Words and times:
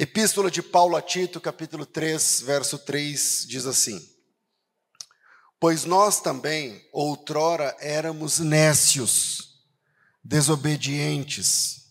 Epístola 0.00 0.48
de 0.48 0.62
Paulo 0.62 0.94
a 0.94 1.02
Tito, 1.02 1.40
capítulo 1.40 1.84
3, 1.84 2.42
verso 2.42 2.78
3, 2.78 3.44
diz 3.48 3.66
assim: 3.66 4.00
Pois 5.58 5.84
nós 5.84 6.20
também, 6.20 6.80
outrora, 6.92 7.76
éramos 7.80 8.38
nécios, 8.38 9.58
desobedientes, 10.22 11.90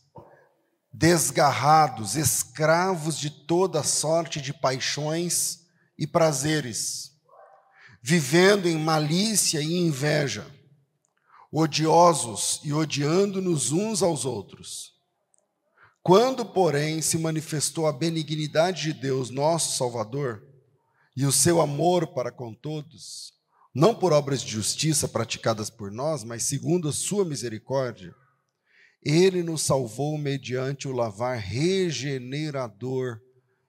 desgarrados, 0.89 2.15
escravos 2.15 3.19
de 3.19 3.29
toda 3.29 3.83
sorte 3.83 4.39
de 4.39 4.53
paixões 4.53 5.65
e 5.99 6.07
prazeres, 6.07 7.11
vivendo 8.01 8.69
em 8.69 8.77
malícia 8.77 9.59
e 9.59 9.79
inveja, 9.79 10.47
odiosos 11.51 12.61
e 12.63 12.71
odiando-nos 12.71 13.73
uns 13.73 14.01
aos 14.01 14.23
outros. 14.23 14.96
Quando, 16.07 16.45
porém, 16.45 17.01
se 17.01 17.17
manifestou 17.17 17.85
a 17.85 17.91
benignidade 17.91 18.83
de 18.83 18.93
Deus, 18.93 19.29
nosso 19.29 19.75
Salvador, 19.75 20.41
e 21.17 21.25
o 21.25 21.33
seu 21.33 21.59
amor 21.59 22.13
para 22.13 22.31
com 22.31 22.53
todos, 22.53 23.33
não 23.75 23.93
por 23.93 24.13
obras 24.13 24.41
de 24.41 24.49
justiça 24.49 25.05
praticadas 25.05 25.69
por 25.69 25.91
nós, 25.91 26.23
mas 26.23 26.43
segundo 26.43 26.87
a 26.87 26.93
sua 26.93 27.25
misericórdia, 27.25 28.15
ele 29.03 29.43
nos 29.43 29.63
salvou 29.63 30.17
mediante 30.17 30.87
o 30.87 30.93
lavar 30.93 31.39
regenerador 31.39 33.19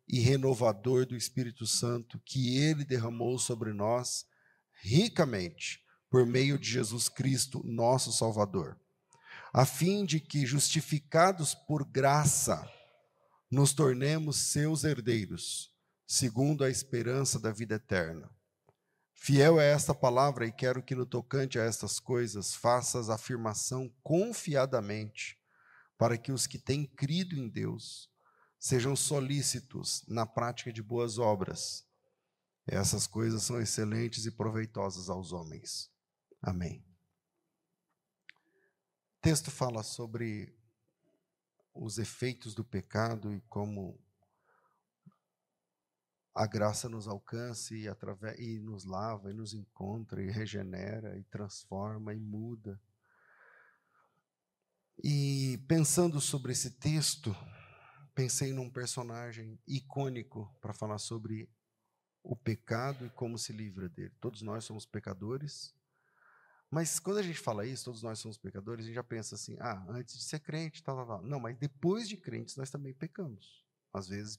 e 0.09 0.21
renovador 0.21 1.07
do 1.07 1.17
Espírito 1.17 1.67
Santo 1.67 2.23
que 2.25 2.57
ele 2.57 2.85
derramou 2.85 3.37
sobre 3.37 3.73
nós 3.73 4.25
ricamente 4.81 5.81
por 6.09 6.25
meio 6.25 6.57
de 6.57 6.71
Jesus 6.71 7.09
Cristo, 7.09 7.61
nosso 7.65 8.13
Salvador 8.13 8.79
a 9.59 9.65
fim 9.65 10.05
de 10.05 10.21
que, 10.21 10.47
justificados 10.47 11.53
por 11.53 11.85
graça, 11.85 12.65
nos 13.51 13.73
tornemos 13.73 14.37
seus 14.37 14.85
herdeiros, 14.85 15.75
segundo 16.07 16.63
a 16.63 16.71
esperança 16.71 17.41
da 17.41 17.51
vida 17.51 17.75
eterna. 17.75 18.31
Fiel 19.13 19.59
é 19.59 19.69
esta 19.73 19.93
palavra 19.93 20.47
e 20.47 20.53
quero 20.53 20.81
que 20.81 20.95
no 20.95 21.05
tocante 21.05 21.59
a 21.59 21.65
estas 21.65 21.99
coisas 21.99 22.55
faças 22.55 23.11
afirmação 23.11 23.93
confiadamente, 24.01 25.37
para 25.99 26.17
que 26.17 26.31
os 26.31 26.47
que 26.47 26.61
têm 26.61 26.87
crido 26.87 27.35
em 27.35 27.49
Deus 27.49 28.09
sejam 28.61 28.95
solícitos 28.95 30.05
na 30.07 30.25
prática 30.25 30.73
de 30.73 30.85
boas 30.85 31.19
obras. 31.19 31.85
Essas 32.65 33.09
coisas 33.09 33.43
são 33.43 33.61
excelentes 33.61 34.25
e 34.25 34.31
proveitosas 34.31 35.09
aos 35.11 35.33
homens. 35.33 35.91
Amém. 36.41 36.88
Texto 39.29 39.51
fala 39.51 39.83
sobre 39.83 40.57
os 41.75 41.99
efeitos 41.99 42.55
do 42.55 42.65
pecado 42.65 43.31
e 43.35 43.43
como 43.43 44.03
a 46.35 46.47
graça 46.47 46.89
nos 46.89 47.07
alcança 47.07 47.75
e, 47.75 47.87
através, 47.87 48.39
e 48.39 48.59
nos 48.59 48.87
lava, 48.87 49.31
e 49.31 49.35
nos 49.35 49.53
encontra, 49.53 50.23
e 50.23 50.31
regenera, 50.31 51.19
e 51.19 51.25
transforma, 51.25 52.15
e 52.15 52.19
muda. 52.19 52.81
E 55.05 55.63
pensando 55.69 56.23
sobre 56.23 56.53
esse 56.53 56.71
texto, 56.79 57.37
pensei 58.15 58.55
num 58.55 58.71
personagem 58.71 59.61
icônico 59.69 60.51
para 60.59 60.73
falar 60.73 60.97
sobre 60.97 61.51
o 62.23 62.35
pecado 62.35 63.05
e 63.05 63.11
como 63.11 63.37
se 63.37 63.53
livra 63.53 63.91
dele. 63.91 64.15
Todos 64.23 64.41
nós 64.41 64.65
somos 64.65 64.87
pecadores, 64.87 65.78
mas 66.71 66.99
quando 66.99 67.19
a 67.19 67.23
gente 67.23 67.39
fala 67.39 67.67
isso, 67.67 67.87
todos 67.87 68.03
nós 68.03 68.19
somos 68.19 68.37
pecadores, 68.37 68.85
a 68.85 68.87
gente 68.89 68.95
já 68.95 69.05
pensa 69.05 69.35
assim: 69.35 69.57
ah, 69.59 69.85
antes 69.89 70.17
de 70.19 70.25
ser 70.25 70.41
crente, 70.41 70.83
tal, 70.83 70.97
tal, 70.97 71.07
tal. 71.07 71.23
Não, 71.23 71.41
mas 71.41 71.57
depois 71.57 72.09
de 72.09 72.17
crentes, 72.17 72.57
nós 72.57 72.71
também 72.71 72.93
pecamos. 72.93 73.65
Às 73.93 74.09
vezes, 74.09 74.39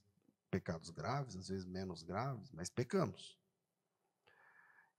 pecados 0.51 0.91
graves, 0.91 1.35
às 1.35 1.47
vezes 1.47 1.65
menos 1.65 2.03
graves, 2.03 2.51
mas 2.51 2.69
pecamos. 2.69 3.37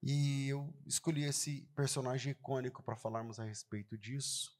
E 0.02 0.48
eu 0.48 0.74
escolhi 0.86 1.24
esse 1.24 1.62
personagem 1.76 2.32
icônico 2.32 2.82
para 2.82 2.96
falarmos 2.96 3.38
a 3.38 3.44
respeito 3.44 3.96
disso, 3.96 4.58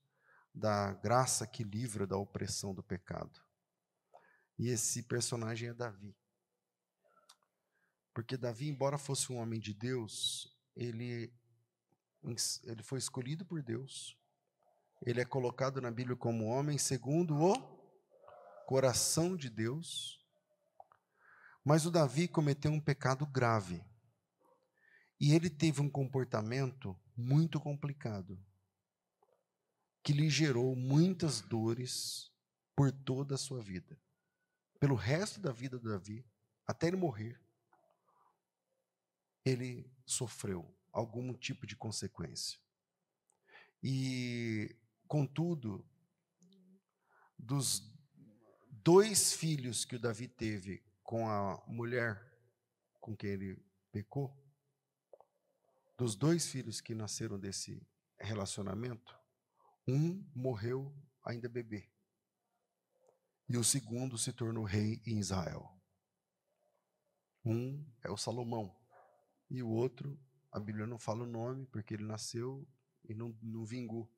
da 0.54 0.92
graça 0.92 1.47
que 1.47 1.64
livra 1.64 2.06
da 2.06 2.16
opressão 2.16 2.75
do 2.75 2.82
pecado. 2.82 3.41
E 4.58 4.69
esse 4.69 5.02
personagem 5.04 5.70
é 5.70 5.75
Davi. 5.75 6.14
Porque 8.12 8.37
Davi, 8.37 8.69
embora 8.69 8.98
fosse 8.98 9.32
um 9.32 9.38
homem 9.38 9.58
de 9.58 9.72
Deus, 9.72 10.54
ele 10.76 11.32
ele 12.22 12.82
foi 12.82 12.98
escolhido 12.98 13.44
por 13.44 13.62
Deus. 13.62 14.16
Ele 15.04 15.20
é 15.20 15.25
colocado 15.25 15.81
na 15.81 15.91
Bíblia 15.91 16.16
como 16.16 16.47
homem 16.47 16.76
segundo 16.76 17.34
o 17.34 17.81
coração 18.66 19.36
de 19.36 19.48
Deus. 19.48 20.20
Mas 21.64 21.86
o 21.86 21.91
Davi 21.91 22.28
cometeu 22.28 22.70
um 22.70 22.81
pecado 22.81 23.26
grave. 23.26 23.82
E 25.19 25.34
ele 25.34 25.50
teve 25.50 25.81
um 25.81 25.91
comportamento 25.91 26.98
muito 27.16 27.60
complicado, 27.60 28.42
que 30.02 30.14
lhe 30.14 30.31
gerou 30.31 30.75
muitas 30.75 31.42
dores 31.42 32.31
por 32.75 32.91
toda 32.91 33.34
a 33.34 33.38
sua 33.38 33.62
vida. 33.62 34.00
Pelo 34.78 34.94
resto 34.94 35.38
da 35.38 35.52
vida 35.52 35.78
de 35.78 35.84
Davi, 35.84 36.26
até 36.66 36.87
ele 36.87 36.97
morrer, 36.97 37.38
ele 39.44 39.92
sofreu 40.06 40.75
algum 40.92 41.32
tipo 41.34 41.66
de 41.66 41.76
consequência. 41.76 42.58
E, 43.82 44.76
contudo, 45.06 45.84
dos 47.38 47.82
dois 48.70 49.32
filhos 49.32 49.84
que 49.84 49.96
o 49.96 50.00
Davi 50.00 50.28
teve 50.28 50.82
com 51.02 51.28
a 51.28 51.62
mulher 51.66 52.30
com 53.00 53.16
quem 53.16 53.30
ele 53.30 53.64
pecou, 53.90 54.36
dos 55.96 56.14
dois 56.14 56.48
filhos 56.48 56.80
que 56.80 56.94
nasceram 56.94 57.38
desse 57.38 57.86
relacionamento, 58.18 59.18
um 59.88 60.24
morreu 60.34 60.94
ainda 61.24 61.48
bebê. 61.48 61.90
E 63.48 63.56
o 63.56 63.64
segundo 63.64 64.16
se 64.16 64.32
tornou 64.32 64.64
rei 64.64 65.02
em 65.04 65.18
Israel. 65.18 65.76
Um 67.44 67.84
é 68.02 68.10
o 68.10 68.16
Salomão 68.16 68.76
e 69.48 69.62
o 69.62 69.68
outro 69.68 70.18
a 70.53 70.59
Bíblia 70.59 70.87
não 70.87 70.99
fala 70.99 71.22
o 71.22 71.27
nome, 71.27 71.66
porque 71.66 71.94
ele 71.94 72.05
nasceu 72.05 72.66
e 73.09 73.15
não, 73.15 73.37
não 73.41 73.65
vingou. 73.65 74.11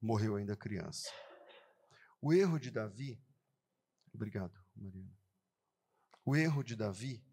Morreu 0.00 0.36
ainda 0.36 0.56
criança. 0.56 1.08
O 2.20 2.32
erro 2.32 2.58
de 2.58 2.70
Davi. 2.70 3.20
Obrigado, 4.12 4.58
Mariana. 4.74 5.16
O 6.24 6.34
erro 6.34 6.64
de 6.64 6.74
Davi 6.74 7.24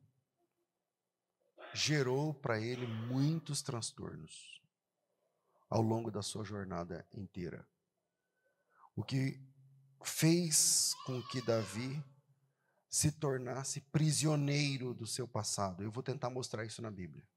gerou 1.74 2.34
para 2.34 2.59
ele 2.59 2.85
muitos 2.85 3.62
transtornos 3.62 4.62
ao 5.69 5.81
longo 5.81 6.12
da 6.12 6.22
sua 6.22 6.44
jornada 6.44 7.06
inteira. 7.14 7.68
O 8.96 9.03
que 9.03 9.41
fez 10.03 10.94
com 11.06 11.22
que 11.24 11.41
Davi 11.41 12.03
se 12.90 13.12
tornasse 13.12 13.81
prisioneiro 13.81 14.94
do 14.94 15.06
seu 15.06 15.28
passado. 15.28 15.84
Eu 15.84 15.91
vou 15.91 16.02
tentar 16.02 16.29
mostrar 16.29 16.64
isso 16.64 16.81
na 16.81 16.90
Bíblia 16.90 17.28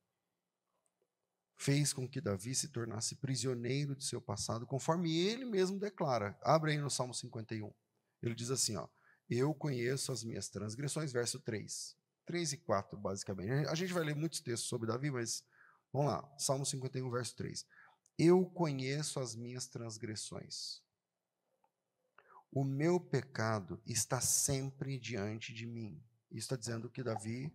fez 1.60 1.93
com 1.93 2.09
que 2.09 2.22
Davi 2.22 2.54
se 2.54 2.69
tornasse 2.69 3.16
prisioneiro 3.16 3.94
de 3.94 4.06
seu 4.06 4.19
passado, 4.19 4.66
conforme 4.66 5.15
ele 5.15 5.44
mesmo 5.44 5.78
declara. 5.78 6.34
Abre 6.41 6.72
aí 6.72 6.78
no 6.78 6.91
Salmo 6.91 7.12
51. 7.12 7.71
Ele 8.22 8.34
diz 8.34 8.50
assim, 8.50 8.76
ó: 8.76 8.88
Eu 9.28 9.53
conheço 9.53 10.10
as 10.10 10.25
minhas 10.25 10.48
transgressões, 10.48 11.12
verso 11.12 11.38
3. 11.38 11.94
3 12.25 12.53
e 12.54 12.56
4, 12.56 12.98
basicamente. 12.98 13.69
A 13.69 13.75
gente 13.75 13.93
vai 13.93 14.03
ler 14.03 14.16
muitos 14.16 14.41
textos 14.41 14.71
sobre 14.71 14.88
Davi, 14.88 15.10
mas 15.10 15.44
vamos 15.93 16.10
lá. 16.10 16.34
Salmo 16.38 16.65
51, 16.65 17.10
verso 17.10 17.37
3. 17.37 17.66
Eu 18.19 18.47
conheço 18.47 19.21
as 19.21 19.37
minhas 19.37 19.66
transgressões. 19.66 20.81
O 22.50 22.65
meu 22.65 22.98
pecado 22.98 23.83
está 23.84 24.18
sempre 24.18 24.98
diante 24.98 25.53
de 25.53 25.66
mim. 25.66 26.03
Isso 26.30 26.47
está 26.47 26.56
dizendo 26.56 26.89
que 26.89 27.03
Davi 27.03 27.53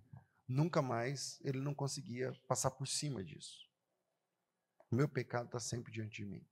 nunca 0.47 0.79
mais 0.79 1.39
ele 1.43 1.59
não 1.59 1.73
conseguia 1.73 2.31
passar 2.47 2.69
por 2.69 2.87
cima 2.87 3.23
disso. 3.23 3.65
O 4.91 4.95
meu 4.95 5.07
pecado 5.07 5.45
está 5.45 5.59
sempre 5.59 5.91
diante 5.91 6.23
de 6.23 6.25
mim. 6.25 6.45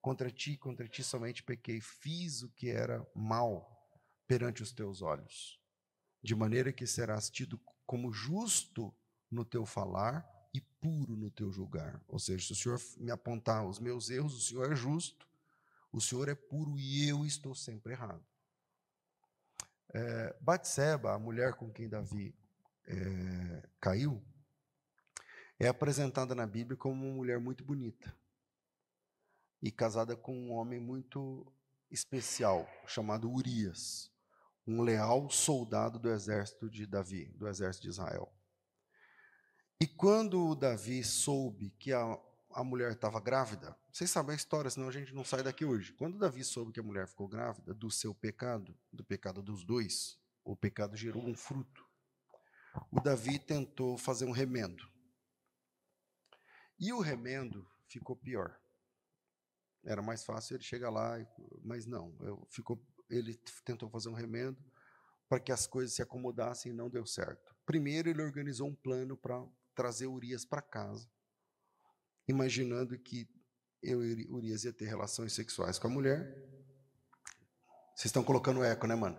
Contra 0.00 0.30
ti, 0.30 0.56
contra 0.56 0.88
ti 0.88 1.02
somente 1.02 1.42
pequei, 1.42 1.80
fiz 1.80 2.42
o 2.42 2.48
que 2.50 2.70
era 2.70 3.06
mal 3.14 3.72
perante 4.26 4.62
os 4.62 4.72
teus 4.72 5.02
olhos, 5.02 5.60
de 6.22 6.34
maneira 6.34 6.72
que 6.72 6.86
serás 6.86 7.30
tido 7.30 7.60
como 7.84 8.12
justo 8.12 8.94
no 9.30 9.44
teu 9.44 9.64
falar 9.64 10.26
e 10.52 10.60
puro 10.60 11.16
no 11.16 11.30
teu 11.30 11.52
julgar. 11.52 12.02
Ou 12.08 12.18
seja, 12.18 12.46
se 12.46 12.52
o 12.52 12.56
Senhor 12.56 12.80
me 12.98 13.10
apontar 13.10 13.66
os 13.66 13.78
meus 13.78 14.10
erros, 14.10 14.34
o 14.36 14.40
Senhor 14.40 14.72
é 14.72 14.74
justo, 14.74 15.28
o 15.92 16.00
Senhor 16.00 16.28
é 16.28 16.34
puro 16.34 16.78
e 16.78 17.08
eu 17.08 17.24
estou 17.24 17.54
sempre 17.54 17.92
errado. 17.92 18.24
É, 19.92 20.36
Batseba, 20.40 21.14
a 21.14 21.18
mulher 21.18 21.54
com 21.54 21.70
quem 21.70 21.88
Davi 21.88 22.34
é, 22.86 23.68
caiu, 23.80 24.22
é 25.58 25.68
apresentada 25.68 26.34
na 26.34 26.46
Bíblia 26.46 26.76
como 26.76 27.06
uma 27.06 27.14
mulher 27.14 27.40
muito 27.40 27.64
bonita 27.64 28.14
e 29.62 29.70
casada 29.70 30.14
com 30.14 30.36
um 30.36 30.52
homem 30.52 30.78
muito 30.78 31.50
especial 31.90 32.68
chamado 32.86 33.30
Urias. 33.30 34.10
um 34.66 34.82
leal 34.82 35.30
soldado 35.30 35.96
do 35.96 36.10
exército 36.10 36.68
de 36.68 36.86
Davi, 36.86 37.26
do 37.36 37.46
exército 37.46 37.84
de 37.84 37.90
Israel. 37.90 38.32
E 39.80 39.86
quando 39.86 40.56
Davi 40.56 41.04
soube 41.04 41.70
que 41.78 41.92
a, 41.92 42.18
a 42.50 42.64
mulher 42.64 42.90
estava 42.90 43.20
grávida, 43.20 43.76
vocês 43.92 44.10
sabem 44.10 44.32
a 44.32 44.36
história, 44.36 44.68
senão 44.68 44.88
a 44.88 44.92
gente 44.92 45.14
não 45.14 45.22
sai 45.22 45.44
daqui 45.44 45.64
hoje. 45.64 45.92
Quando 45.92 46.18
Davi 46.18 46.42
soube 46.42 46.72
que 46.72 46.80
a 46.80 46.82
mulher 46.82 47.06
ficou 47.06 47.28
grávida 47.28 47.72
do 47.72 47.90
seu 47.92 48.12
pecado, 48.12 48.76
do 48.92 49.04
pecado 49.04 49.40
dos 49.40 49.64
dois, 49.64 50.18
o 50.44 50.56
pecado 50.56 50.96
gerou 50.96 51.24
um 51.24 51.36
fruto. 51.36 51.86
O 52.90 53.00
Davi 53.00 53.38
tentou 53.38 53.96
fazer 53.96 54.24
um 54.24 54.32
remendo. 54.32 54.95
E 56.78 56.92
o 56.92 57.00
remendo 57.00 57.66
ficou 57.88 58.16
pior. 58.16 58.58
Era 59.84 60.02
mais 60.02 60.24
fácil 60.24 60.56
ele 60.56 60.64
chegar 60.64 60.90
lá, 60.90 61.16
mas 61.62 61.86
não. 61.86 62.16
Ficou, 62.50 62.84
ele 63.08 63.36
tentou 63.64 63.88
fazer 63.88 64.08
um 64.08 64.14
remendo 64.14 64.62
para 65.28 65.40
que 65.40 65.52
as 65.52 65.66
coisas 65.66 65.94
se 65.94 66.02
acomodassem 66.02 66.72
e 66.72 66.74
não 66.74 66.90
deu 66.90 67.06
certo. 67.06 67.56
Primeiro, 67.64 68.08
ele 68.08 68.22
organizou 68.22 68.68
um 68.68 68.74
plano 68.74 69.16
para 69.16 69.44
trazer 69.74 70.06
Urias 70.06 70.44
para 70.44 70.62
casa, 70.62 71.08
imaginando 72.26 72.98
que 72.98 73.28
eu, 73.82 74.00
Urias 74.30 74.64
ia 74.64 74.72
ter 74.72 74.86
relações 74.86 75.32
sexuais 75.32 75.78
com 75.78 75.86
a 75.86 75.90
mulher. 75.90 76.24
Vocês 77.94 78.06
estão 78.06 78.24
colocando 78.24 78.64
eco, 78.64 78.86
né, 78.86 78.94
mano? 78.94 79.16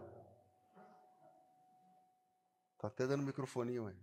Tá 2.78 2.88
até 2.88 3.08
dando 3.08 3.24
microfone, 3.24 3.80
ué. 3.80 3.96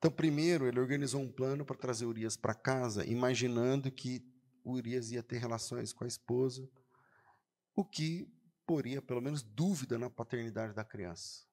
Então, 0.00 0.10
primeiro, 0.10 0.66
ele 0.66 0.80
organizou 0.80 1.20
um 1.20 1.30
plano 1.30 1.62
para 1.62 1.76
trazer 1.76 2.06
Urias 2.06 2.34
para 2.34 2.54
casa, 2.54 3.04
imaginando 3.04 3.92
que 3.92 4.26
Urias 4.64 5.10
ia 5.10 5.22
ter 5.22 5.36
relações 5.36 5.92
com 5.92 6.04
a 6.04 6.06
esposa, 6.06 6.66
o 7.76 7.84
que 7.84 8.26
poria, 8.66 9.02
pelo 9.02 9.20
menos, 9.20 9.42
dúvida 9.42 9.98
na 9.98 10.08
paternidade 10.08 10.72
da 10.72 10.82
criança. 10.82 11.44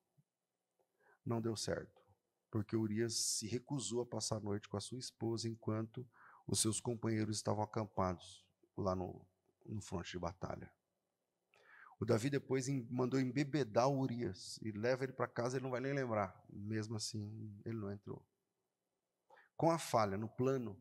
Não 1.26 1.42
deu 1.42 1.58
certo, 1.58 2.02
porque 2.50 2.74
Urias 2.74 3.16
se 3.16 3.48
recusou 3.48 4.00
a 4.00 4.06
passar 4.06 4.38
a 4.38 4.40
noite 4.40 4.70
com 4.70 4.78
a 4.78 4.82
sua 4.82 4.98
esposa 4.98 5.50
enquanto 5.50 6.08
os 6.48 6.62
seus 6.62 6.80
companheiros 6.80 7.36
estavam 7.36 7.62
acampados 7.62 8.46
lá 8.78 8.96
no, 8.96 9.28
no 9.66 9.82
fronte 9.82 10.14
de 10.14 10.20
batalha. 10.20 10.72
O 12.00 12.06
Davi 12.06 12.30
depois 12.30 12.70
mandou 12.90 13.20
embebedar 13.20 13.90
o 13.90 14.00
Urias 14.00 14.58
e 14.62 14.72
leva 14.72 15.04
ele 15.04 15.12
para 15.12 15.28
casa, 15.28 15.58
ele 15.58 15.64
não 15.66 15.72
vai 15.72 15.82
nem 15.82 15.92
lembrar. 15.92 16.42
Mesmo 16.50 16.96
assim, 16.96 17.54
ele 17.66 17.76
não 17.76 17.92
entrou. 17.92 18.26
Com 19.58 19.72
a 19.72 19.80
falha 19.80 20.20
no 20.20 20.30
plano, 20.30 20.80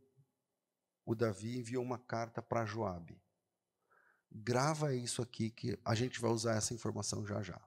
o 1.03 1.15
Davi 1.15 1.59
enviou 1.59 1.83
uma 1.83 1.99
carta 1.99 2.43
para 2.43 2.67
Joabe. 2.67 3.19
Grava 4.31 4.95
isso 4.95 5.23
aqui 5.23 5.51
que 5.51 5.81
a 5.83 5.95
gente 5.95 6.21
vai 6.21 6.31
usar 6.31 6.57
essa 6.57 6.75
informação 6.75 7.25
já 7.25 7.41
já. 7.43 7.59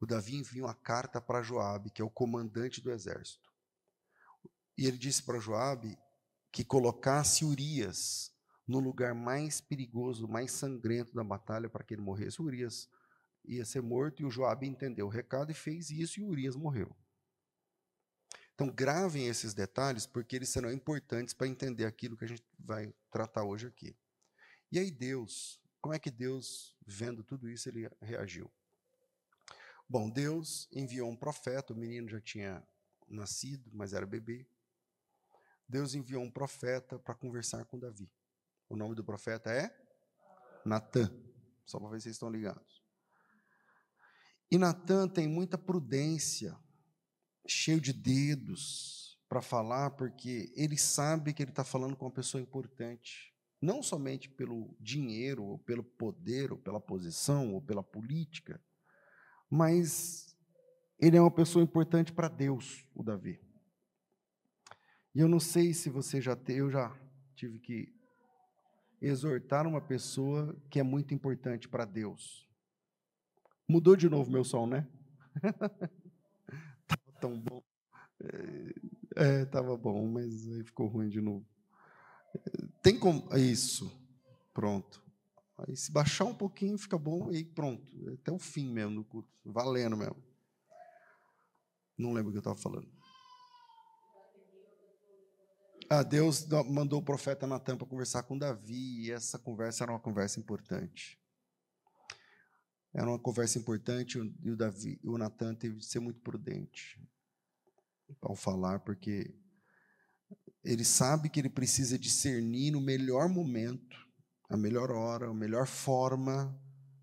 O 0.00 0.06
Davi 0.06 0.34
enviou 0.34 0.66
uma 0.66 0.74
carta 0.74 1.20
para 1.20 1.42
Joabe, 1.42 1.90
que 1.90 2.02
é 2.02 2.04
o 2.04 2.10
comandante 2.10 2.80
do 2.80 2.90
exército. 2.90 3.52
E 4.76 4.84
ele 4.88 4.98
disse 4.98 5.22
para 5.22 5.38
Joabe 5.38 5.96
que 6.50 6.64
colocasse 6.64 7.44
Urias 7.44 8.32
no 8.66 8.80
lugar 8.80 9.14
mais 9.14 9.60
perigoso, 9.60 10.26
mais 10.26 10.50
sangrento 10.50 11.14
da 11.14 11.22
batalha 11.22 11.68
para 11.68 11.84
que 11.84 11.94
ele 11.94 12.02
morresse. 12.02 12.42
Urias 12.42 12.90
ia 13.44 13.64
ser 13.64 13.80
morto 13.80 14.22
e 14.22 14.24
o 14.24 14.30
Joabe 14.30 14.66
entendeu 14.66 15.06
o 15.06 15.10
recado 15.10 15.52
e 15.52 15.54
fez 15.54 15.90
isso 15.90 16.18
e 16.18 16.24
Urias 16.24 16.56
morreu. 16.56 16.96
Então, 18.54 18.68
gravem 18.68 19.26
esses 19.26 19.54
detalhes, 19.54 20.06
porque 20.06 20.36
eles 20.36 20.50
serão 20.50 20.70
importantes 20.70 21.34
para 21.34 21.48
entender 21.48 21.84
aquilo 21.84 22.16
que 22.16 22.24
a 22.24 22.28
gente 22.28 22.44
vai 22.58 22.92
tratar 23.10 23.44
hoje 23.44 23.66
aqui. 23.66 23.96
E 24.70 24.78
aí, 24.78 24.90
Deus, 24.90 25.60
como 25.80 25.94
é 25.94 25.98
que 25.98 26.10
Deus, 26.10 26.76
vendo 26.86 27.24
tudo 27.24 27.48
isso, 27.48 27.68
ele 27.68 27.88
reagiu? 28.00 28.50
Bom, 29.88 30.08
Deus 30.08 30.68
enviou 30.72 31.10
um 31.10 31.16
profeta, 31.16 31.72
o 31.72 31.76
menino 31.76 32.08
já 32.08 32.20
tinha 32.20 32.66
nascido, 33.08 33.70
mas 33.74 33.92
era 33.92 34.06
bebê. 34.06 34.46
Deus 35.68 35.94
enviou 35.94 36.22
um 36.22 36.30
profeta 36.30 36.98
para 36.98 37.14
conversar 37.14 37.64
com 37.64 37.78
Davi. 37.78 38.10
O 38.68 38.76
nome 38.76 38.94
do 38.94 39.04
profeta 39.04 39.50
é 39.50 39.74
Natã, 40.64 41.10
só 41.64 41.78
para 41.78 41.90
ver 41.90 41.98
se 41.98 42.04
vocês 42.04 42.16
estão 42.16 42.30
ligados. 42.30 42.82
E 44.50 44.58
Natã 44.58 45.08
tem 45.08 45.26
muita 45.26 45.58
prudência 45.58 46.56
cheio 47.46 47.80
de 47.80 47.92
dedos 47.92 49.18
para 49.28 49.40
falar, 49.40 49.90
porque 49.90 50.52
ele 50.54 50.76
sabe 50.76 51.32
que 51.32 51.42
ele 51.42 51.50
está 51.50 51.64
falando 51.64 51.96
com 51.96 52.04
uma 52.04 52.10
pessoa 52.10 52.40
importante. 52.40 53.32
Não 53.60 53.82
somente 53.82 54.28
pelo 54.28 54.76
dinheiro, 54.80 55.44
ou 55.44 55.58
pelo 55.58 55.82
poder, 55.82 56.52
ou 56.52 56.58
pela 56.58 56.80
posição, 56.80 57.54
ou 57.54 57.62
pela 57.62 57.82
política, 57.82 58.60
mas 59.48 60.36
ele 60.98 61.16
é 61.16 61.20
uma 61.20 61.30
pessoa 61.30 61.62
importante 61.62 62.12
para 62.12 62.28
Deus, 62.28 62.86
o 62.94 63.02
Davi. 63.02 63.40
E 65.14 65.20
eu 65.20 65.28
não 65.28 65.40
sei 65.40 65.74
se 65.74 65.90
você 65.90 66.20
já 66.20 66.34
teve, 66.34 66.60
eu 66.60 66.70
já 66.70 66.96
tive 67.34 67.58
que 67.58 67.94
exortar 69.00 69.66
uma 69.66 69.80
pessoa 69.80 70.56
que 70.70 70.78
é 70.78 70.82
muito 70.82 71.12
importante 71.12 71.68
para 71.68 71.84
Deus. 71.84 72.48
Mudou 73.68 73.96
de 73.96 74.08
novo 74.08 74.30
meu 74.30 74.44
som, 74.44 74.66
né? 74.66 74.88
tão 77.22 77.38
bom. 77.38 77.62
É, 79.14 79.44
tava 79.46 79.76
bom, 79.76 80.06
mas 80.08 80.48
aí 80.48 80.64
ficou 80.64 80.88
ruim 80.88 81.08
de 81.08 81.20
novo. 81.20 81.46
Tem 82.82 82.98
como. 82.98 83.28
É 83.32 83.38
isso. 83.38 83.90
Pronto. 84.52 85.00
Aí 85.58 85.76
se 85.76 85.92
baixar 85.92 86.24
um 86.24 86.34
pouquinho, 86.34 86.76
fica 86.76 86.98
bom 86.98 87.30
e 87.30 87.44
pronto. 87.44 87.86
Até 88.14 88.32
o 88.32 88.38
fim 88.38 88.72
mesmo 88.72 88.96
do 88.96 89.04
culto. 89.04 89.28
Valendo 89.44 89.96
mesmo. 89.96 90.16
Não 91.96 92.12
lembro 92.12 92.30
o 92.30 92.32
que 92.32 92.38
eu 92.38 92.40
estava 92.40 92.56
falando. 92.56 92.90
Ah, 95.88 96.02
Deus 96.02 96.46
mandou 96.70 97.00
o 97.00 97.04
profeta 97.04 97.46
Natan 97.46 97.76
para 97.76 97.86
conversar 97.86 98.22
com 98.22 98.38
Davi, 98.38 99.02
e 99.04 99.12
essa 99.12 99.38
conversa 99.38 99.84
era 99.84 99.92
uma 99.92 100.00
conversa 100.00 100.40
importante. 100.40 101.21
Era 102.94 103.08
uma 103.08 103.18
conversa 103.18 103.58
importante 103.58 104.18
e 104.42 104.50
o 104.50 104.56
Davi, 104.56 105.00
o 105.02 105.16
Natan 105.16 105.54
teve 105.54 105.76
de 105.76 105.86
ser 105.86 106.00
muito 106.00 106.20
prudente 106.20 107.00
ao 108.20 108.36
falar, 108.36 108.80
porque 108.80 109.34
ele 110.62 110.84
sabe 110.84 111.30
que 111.30 111.40
ele 111.40 111.48
precisa 111.48 111.98
discernir 111.98 112.70
no 112.70 112.80
melhor 112.80 113.28
momento, 113.28 113.96
a 114.48 114.56
melhor 114.56 114.90
hora, 114.90 115.28
a 115.28 115.34
melhor 115.34 115.66
forma 115.66 116.54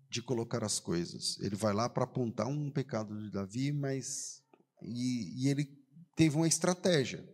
de 0.08 0.22
colocar 0.22 0.64
as 0.64 0.78
coisas. 0.78 1.38
Ele 1.40 1.56
vai 1.56 1.74
lá 1.74 1.88
para 1.88 2.04
apontar 2.04 2.46
um 2.46 2.70
pecado 2.70 3.20
de 3.20 3.30
Davi, 3.30 3.72
mas 3.72 4.42
e, 4.82 5.44
e 5.44 5.48
ele 5.48 5.66
teve 6.16 6.36
uma 6.36 6.48
estratégia. 6.48 7.28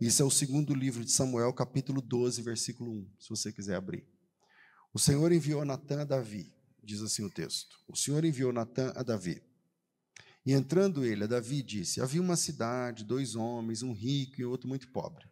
Isso 0.00 0.22
é 0.22 0.24
o 0.24 0.30
segundo 0.30 0.74
livro 0.74 1.04
de 1.04 1.12
Samuel, 1.12 1.52
capítulo 1.52 2.00
12, 2.00 2.42
versículo 2.42 2.90
1, 2.90 3.10
se 3.20 3.28
você 3.28 3.52
quiser 3.52 3.76
abrir. 3.76 4.06
O 4.92 4.98
Senhor 4.98 5.30
enviou 5.30 5.64
Natan 5.64 6.00
a 6.00 6.04
Davi, 6.04 6.52
diz 6.82 7.00
assim 7.00 7.24
o 7.24 7.30
texto. 7.30 7.78
O 7.88 7.96
Senhor 7.96 8.24
enviou 8.24 8.52
Natan 8.52 8.92
a 8.96 9.02
Davi. 9.02 9.42
E 10.44 10.52
entrando 10.52 11.04
ele 11.04 11.24
a 11.24 11.26
Davi, 11.26 11.62
disse: 11.62 12.00
Havia 12.00 12.20
uma 12.20 12.36
cidade, 12.36 13.04
dois 13.04 13.36
homens, 13.36 13.82
um 13.82 13.92
rico 13.92 14.40
e 14.40 14.44
outro 14.44 14.68
muito 14.68 14.88
pobre. 14.88 15.30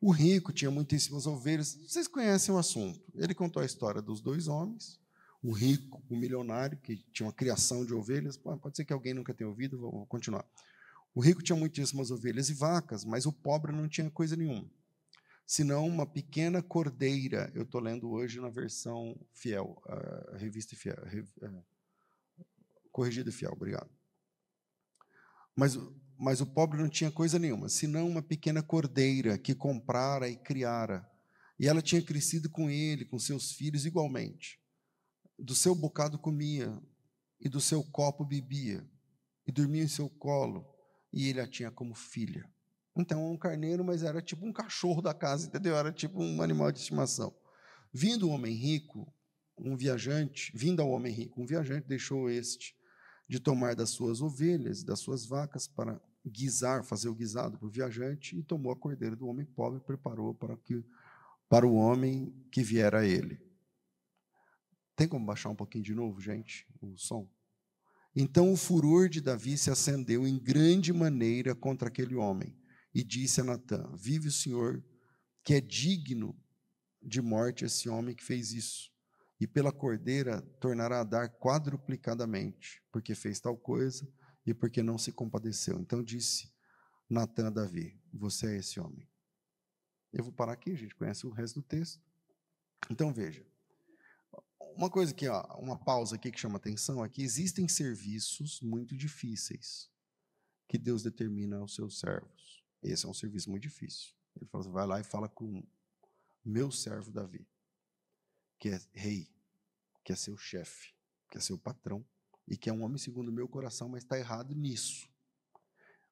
O 0.00 0.10
rico 0.10 0.52
tinha 0.52 0.70
muitíssimas 0.70 1.26
ovelhas. 1.26 1.74
Vocês 1.86 2.06
conhecem 2.06 2.54
o 2.54 2.58
assunto. 2.58 3.00
Ele 3.14 3.34
contou 3.34 3.62
a 3.62 3.66
história 3.66 4.00
dos 4.00 4.20
dois 4.20 4.46
homens, 4.46 4.98
o 5.42 5.52
rico, 5.52 6.02
o 6.08 6.16
milionário, 6.16 6.78
que 6.78 6.96
tinha 7.12 7.26
uma 7.26 7.32
criação 7.32 7.84
de 7.84 7.94
ovelhas. 7.94 8.36
Pode 8.36 8.76
ser 8.76 8.84
que 8.84 8.92
alguém 8.92 9.14
nunca 9.14 9.34
tenha 9.34 9.48
ouvido, 9.48 9.78
vou 9.78 10.06
continuar. 10.06 10.44
O 11.14 11.20
rico 11.20 11.42
tinha 11.42 11.56
muitíssimas 11.56 12.10
ovelhas 12.10 12.48
e 12.48 12.54
vacas, 12.54 13.04
mas 13.04 13.26
o 13.26 13.32
pobre 13.32 13.72
não 13.72 13.88
tinha 13.88 14.08
coisa 14.10 14.36
nenhuma, 14.36 14.70
senão 15.48 15.86
uma 15.86 16.04
pequena 16.04 16.62
cordeira. 16.62 17.50
Eu 17.54 17.62
estou 17.62 17.80
lendo 17.80 18.10
hoje 18.10 18.38
na 18.38 18.50
versão 18.50 19.18
fiel, 19.32 19.82
a 19.86 20.36
revista 20.36 20.76
fiel, 20.76 20.94
a, 21.42 21.62
corrigida 22.92 23.32
fiel, 23.32 23.52
obrigado. 23.52 23.90
Mas, 25.56 25.78
mas 26.18 26.42
o 26.42 26.46
pobre 26.46 26.78
não 26.78 26.88
tinha 26.88 27.10
coisa 27.10 27.38
nenhuma, 27.38 27.70
senão 27.70 28.06
uma 28.06 28.22
pequena 28.22 28.62
cordeira 28.62 29.38
que 29.38 29.54
comprara 29.54 30.28
e 30.28 30.36
criara. 30.36 31.10
E 31.58 31.66
ela 31.66 31.80
tinha 31.80 32.02
crescido 32.02 32.50
com 32.50 32.68
ele, 32.68 33.06
com 33.06 33.18
seus 33.18 33.52
filhos 33.52 33.86
igualmente. 33.86 34.60
Do 35.38 35.54
seu 35.54 35.74
bocado 35.74 36.18
comia, 36.18 36.78
e 37.40 37.48
do 37.48 37.60
seu 37.60 37.82
copo 37.84 38.22
bebia, 38.22 38.86
e 39.46 39.52
dormia 39.52 39.82
em 39.82 39.88
seu 39.88 40.10
colo, 40.10 40.66
e 41.10 41.26
ele 41.28 41.40
a 41.40 41.46
tinha 41.46 41.70
como 41.70 41.94
filha. 41.94 42.48
Então, 42.98 43.30
um 43.30 43.36
carneiro, 43.36 43.84
mas 43.84 44.02
era 44.02 44.20
tipo 44.20 44.44
um 44.44 44.52
cachorro 44.52 45.00
da 45.00 45.14
casa, 45.14 45.46
entendeu? 45.46 45.76
Era 45.76 45.92
tipo 45.92 46.20
um 46.20 46.42
animal 46.42 46.72
de 46.72 46.80
estimação. 46.80 47.32
Vindo 47.92 48.28
o 48.28 48.30
homem 48.30 48.52
rico, 48.52 49.14
um 49.56 49.76
viajante, 49.76 50.50
vindo 50.52 50.82
ao 50.82 50.90
homem 50.90 51.12
rico, 51.12 51.40
um 51.40 51.46
viajante 51.46 51.86
deixou 51.86 52.28
este 52.28 52.76
de 53.28 53.38
tomar 53.38 53.76
das 53.76 53.90
suas 53.90 54.20
ovelhas, 54.20 54.82
das 54.82 54.98
suas 54.98 55.24
vacas, 55.24 55.68
para 55.68 56.00
guisar, 56.26 56.82
fazer 56.82 57.08
o 57.08 57.14
guisado 57.14 57.56
para 57.56 57.68
o 57.68 57.70
viajante, 57.70 58.36
e 58.36 58.42
tomou 58.42 58.72
a 58.72 58.76
cordeira 58.76 59.14
do 59.14 59.28
homem 59.28 59.46
pobre 59.46 59.78
e 59.78 59.84
preparou 59.84 60.34
para, 60.34 60.56
que, 60.56 60.84
para 61.48 61.64
o 61.64 61.74
homem 61.74 62.34
que 62.50 62.64
viera 62.64 63.00
a 63.00 63.06
ele. 63.06 63.40
Tem 64.96 65.06
como 65.06 65.24
baixar 65.24 65.50
um 65.50 65.54
pouquinho 65.54 65.84
de 65.84 65.94
novo, 65.94 66.20
gente, 66.20 66.66
o 66.80 66.96
som? 66.96 67.30
Então 68.16 68.52
o 68.52 68.56
furor 68.56 69.08
de 69.08 69.20
Davi 69.20 69.56
se 69.56 69.70
acendeu 69.70 70.26
em 70.26 70.36
grande 70.36 70.92
maneira 70.92 71.54
contra 71.54 71.86
aquele 71.86 72.16
homem 72.16 72.57
e 72.94 73.02
disse 73.04 73.40
a 73.40 73.44
Natã: 73.44 73.90
Vive 73.96 74.28
o 74.28 74.32
Senhor, 74.32 74.84
que 75.44 75.54
é 75.54 75.60
digno 75.60 76.36
de 77.02 77.20
morte 77.20 77.64
esse 77.64 77.88
homem 77.88 78.14
que 78.14 78.24
fez 78.24 78.52
isso, 78.52 78.92
e 79.40 79.46
pela 79.46 79.72
cordeira 79.72 80.42
tornará 80.60 81.00
a 81.00 81.04
dar 81.04 81.28
quadruplicadamente, 81.28 82.82
porque 82.90 83.14
fez 83.14 83.40
tal 83.40 83.56
coisa 83.56 84.08
e 84.44 84.52
porque 84.52 84.82
não 84.82 84.98
se 84.98 85.12
compadeceu. 85.12 85.78
Então 85.78 86.02
disse 86.02 86.52
Natã 87.08 87.48
a 87.48 87.50
Davi: 87.50 88.00
Você 88.12 88.46
é 88.54 88.58
esse 88.58 88.80
homem. 88.80 89.08
Eu 90.12 90.24
vou 90.24 90.32
parar 90.32 90.52
aqui, 90.52 90.72
a 90.72 90.76
gente 90.76 90.94
conhece 90.94 91.26
o 91.26 91.30
resto 91.30 91.60
do 91.60 91.66
texto. 91.66 92.02
Então 92.90 93.12
veja. 93.12 93.46
Uma 94.76 94.88
coisa 94.88 95.12
que, 95.12 95.26
ó, 95.26 95.42
uma 95.58 95.76
pausa 95.76 96.14
aqui 96.14 96.30
que 96.30 96.38
chama 96.38 96.56
atenção 96.56 97.04
é 97.04 97.08
que 97.08 97.22
existem 97.22 97.66
serviços 97.66 98.60
muito 98.60 98.96
difíceis 98.96 99.90
que 100.68 100.78
Deus 100.78 101.02
determina 101.02 101.56
aos 101.56 101.74
seus 101.74 101.98
servos. 101.98 102.57
Esse 102.82 103.06
é 103.06 103.08
um 103.08 103.14
serviço 103.14 103.50
muito 103.50 103.62
difícil. 103.62 104.14
Ele 104.36 104.46
fala 104.46 104.62
assim, 104.62 104.72
vai 104.72 104.86
lá 104.86 105.00
e 105.00 105.04
fala 105.04 105.28
com 105.28 105.62
meu 106.44 106.70
servo 106.70 107.10
Davi, 107.10 107.46
que 108.58 108.68
é 108.70 108.80
rei, 108.92 109.28
que 110.04 110.12
é 110.12 110.16
seu 110.16 110.36
chefe, 110.36 110.94
que 111.30 111.38
é 111.38 111.40
seu 111.40 111.58
patrão, 111.58 112.04
e 112.46 112.56
que 112.56 112.70
é 112.70 112.72
um 112.72 112.82
homem 112.82 112.98
segundo 112.98 113.28
o 113.28 113.32
meu 113.32 113.48
coração, 113.48 113.88
mas 113.88 114.02
está 114.02 114.18
errado 114.18 114.54
nisso. 114.54 115.08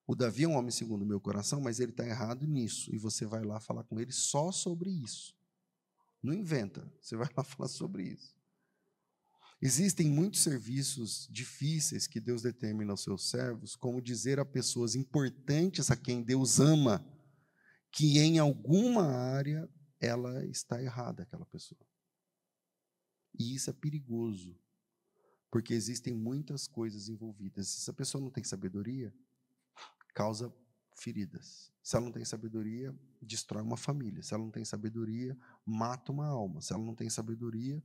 O 0.05 0.15
Davi 0.15 0.43
é 0.43 0.47
um 0.47 0.55
homem 0.55 0.71
segundo 0.71 1.01
o 1.01 1.05
meu 1.05 1.19
coração, 1.19 1.59
mas 1.59 1.79
ele 1.79 1.91
está 1.91 2.05
errado 2.05 2.45
nisso. 2.45 2.93
E 2.93 2.97
você 2.97 3.25
vai 3.25 3.43
lá 3.43 3.59
falar 3.59 3.83
com 3.83 3.99
ele 3.99 4.11
só 4.11 4.51
sobre 4.51 4.89
isso. 4.89 5.35
Não 6.21 6.33
inventa, 6.33 6.89
você 7.01 7.15
vai 7.15 7.29
lá 7.35 7.43
falar 7.43 7.67
sobre 7.67 8.03
isso. 8.03 8.36
Existem 9.59 10.07
muitos 10.07 10.41
serviços 10.41 11.27
difíceis 11.31 12.05
que 12.05 12.19
Deus 12.19 12.43
determina 12.43 12.93
aos 12.93 13.03
seus 13.03 13.29
servos, 13.29 13.75
como 13.75 14.01
dizer 14.01 14.39
a 14.39 14.45
pessoas 14.45 14.93
importantes 14.93 15.89
a 15.89 15.95
quem 15.95 16.21
Deus 16.21 16.59
ama 16.59 17.03
que 17.91 18.19
em 18.19 18.37
alguma 18.37 19.07
área 19.07 19.67
ela 19.99 20.45
está 20.45 20.81
errada, 20.81 21.23
aquela 21.23 21.45
pessoa. 21.45 21.81
E 23.39 23.55
isso 23.55 23.71
é 23.71 23.73
perigoso, 23.73 24.55
porque 25.49 25.73
existem 25.73 26.13
muitas 26.13 26.67
coisas 26.67 27.09
envolvidas. 27.09 27.69
Se 27.69 27.81
essa 27.81 27.93
pessoa 27.93 28.23
não 28.23 28.29
tem 28.29 28.43
sabedoria, 28.43 29.11
causa 30.13 30.53
feridas. 30.95 31.71
Se 31.81 31.95
ela 31.95 32.05
não 32.05 32.11
tem 32.11 32.25
sabedoria, 32.25 32.95
destrói 33.21 33.63
uma 33.63 33.77
família. 33.77 34.21
Se 34.21 34.33
ela 34.33 34.43
não 34.43 34.51
tem 34.51 34.65
sabedoria, 34.65 35.37
mata 35.65 36.11
uma 36.11 36.27
alma. 36.27 36.61
Se 36.61 36.73
ela 36.73 36.83
não 36.83 36.95
tem 36.95 37.09
sabedoria, 37.09 37.81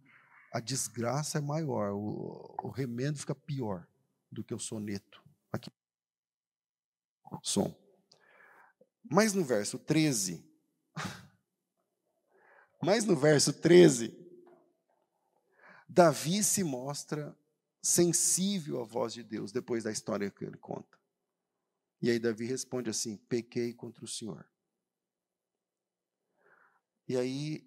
a 0.52 0.60
desgraça 0.60 1.38
é 1.38 1.40
maior, 1.40 1.92
o, 1.92 2.54
o 2.62 2.68
remendo 2.68 3.18
fica 3.18 3.34
pior 3.34 3.88
do 4.30 4.44
que 4.44 4.54
o 4.54 4.58
soneto. 4.58 5.22
Aqui. 5.50 5.70
Som. 7.42 7.74
Mas 9.02 9.32
no 9.32 9.42
verso 9.42 9.78
13, 9.78 10.44
mas 12.82 13.04
no 13.06 13.16
verso 13.16 13.52
13, 13.52 14.14
Davi 15.88 16.44
se 16.44 16.62
mostra 16.62 17.36
sensível 17.80 18.80
à 18.80 18.84
voz 18.84 19.14
de 19.14 19.22
Deus 19.22 19.52
depois 19.52 19.84
da 19.84 19.90
história 19.90 20.30
que 20.30 20.44
ele 20.44 20.58
conta. 20.58 20.98
E 22.00 22.10
aí 22.10 22.18
Davi 22.18 22.44
responde 22.44 22.90
assim: 22.90 23.16
pequei 23.16 23.72
contra 23.72 24.04
o 24.04 24.08
Senhor. 24.08 24.46
E 27.08 27.16
aí 27.16 27.66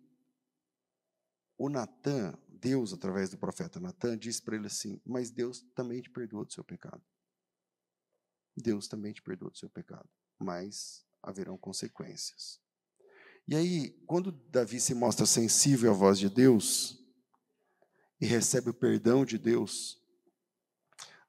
o 1.57 1.69
Natan, 1.69 2.37
Deus, 2.65 2.91
através 2.91 3.29
do 3.29 3.37
profeta 3.37 3.79
Natan, 3.79 4.17
diz 4.17 4.39
para 4.39 4.55
ele 4.55 4.65
assim: 4.65 4.99
Mas 5.05 5.29
Deus 5.29 5.61
também 5.75 6.01
te 6.01 6.09
perdoa 6.09 6.43
do 6.43 6.51
seu 6.51 6.63
pecado. 6.63 7.03
Deus 8.57 8.87
também 8.87 9.13
te 9.13 9.21
perdoa 9.21 9.51
do 9.51 9.57
seu 9.57 9.69
pecado. 9.69 10.09
Mas 10.39 11.05
haverão 11.21 11.59
consequências. 11.59 12.59
E 13.47 13.55
aí, 13.55 13.91
quando 14.07 14.31
Davi 14.31 14.79
se 14.79 14.95
mostra 14.95 15.27
sensível 15.27 15.91
à 15.91 15.93
voz 15.93 16.17
de 16.17 16.27
Deus 16.27 16.99
e 18.19 18.25
recebe 18.25 18.71
o 18.71 18.73
perdão 18.73 19.23
de 19.23 19.37
Deus, 19.37 20.01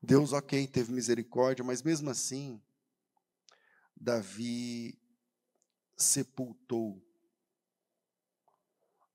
Deus, 0.02 0.32
ok, 0.32 0.66
teve 0.66 0.90
misericórdia, 0.90 1.62
mas 1.62 1.82
mesmo 1.82 2.08
assim, 2.08 2.62
Davi 3.94 4.98
sepultou 5.98 7.06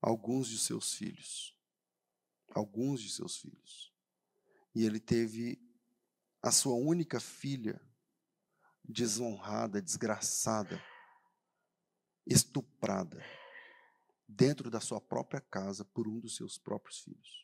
alguns 0.00 0.46
de 0.46 0.58
seus 0.60 0.94
filhos. 0.94 1.60
Alguns 2.54 3.00
de 3.00 3.10
seus 3.10 3.38
filhos. 3.38 3.92
E 4.74 4.84
ele 4.84 5.00
teve 5.00 5.60
a 6.42 6.50
sua 6.50 6.74
única 6.74 7.20
filha 7.20 7.80
desonrada, 8.84 9.80
desgraçada, 9.80 10.82
estuprada, 12.26 13.24
dentro 14.26 14.70
da 14.70 14.80
sua 14.80 15.00
própria 15.00 15.40
casa 15.40 15.84
por 15.84 16.08
um 16.08 16.18
dos 16.18 16.36
seus 16.36 16.58
próprios 16.58 17.00
filhos. 17.00 17.42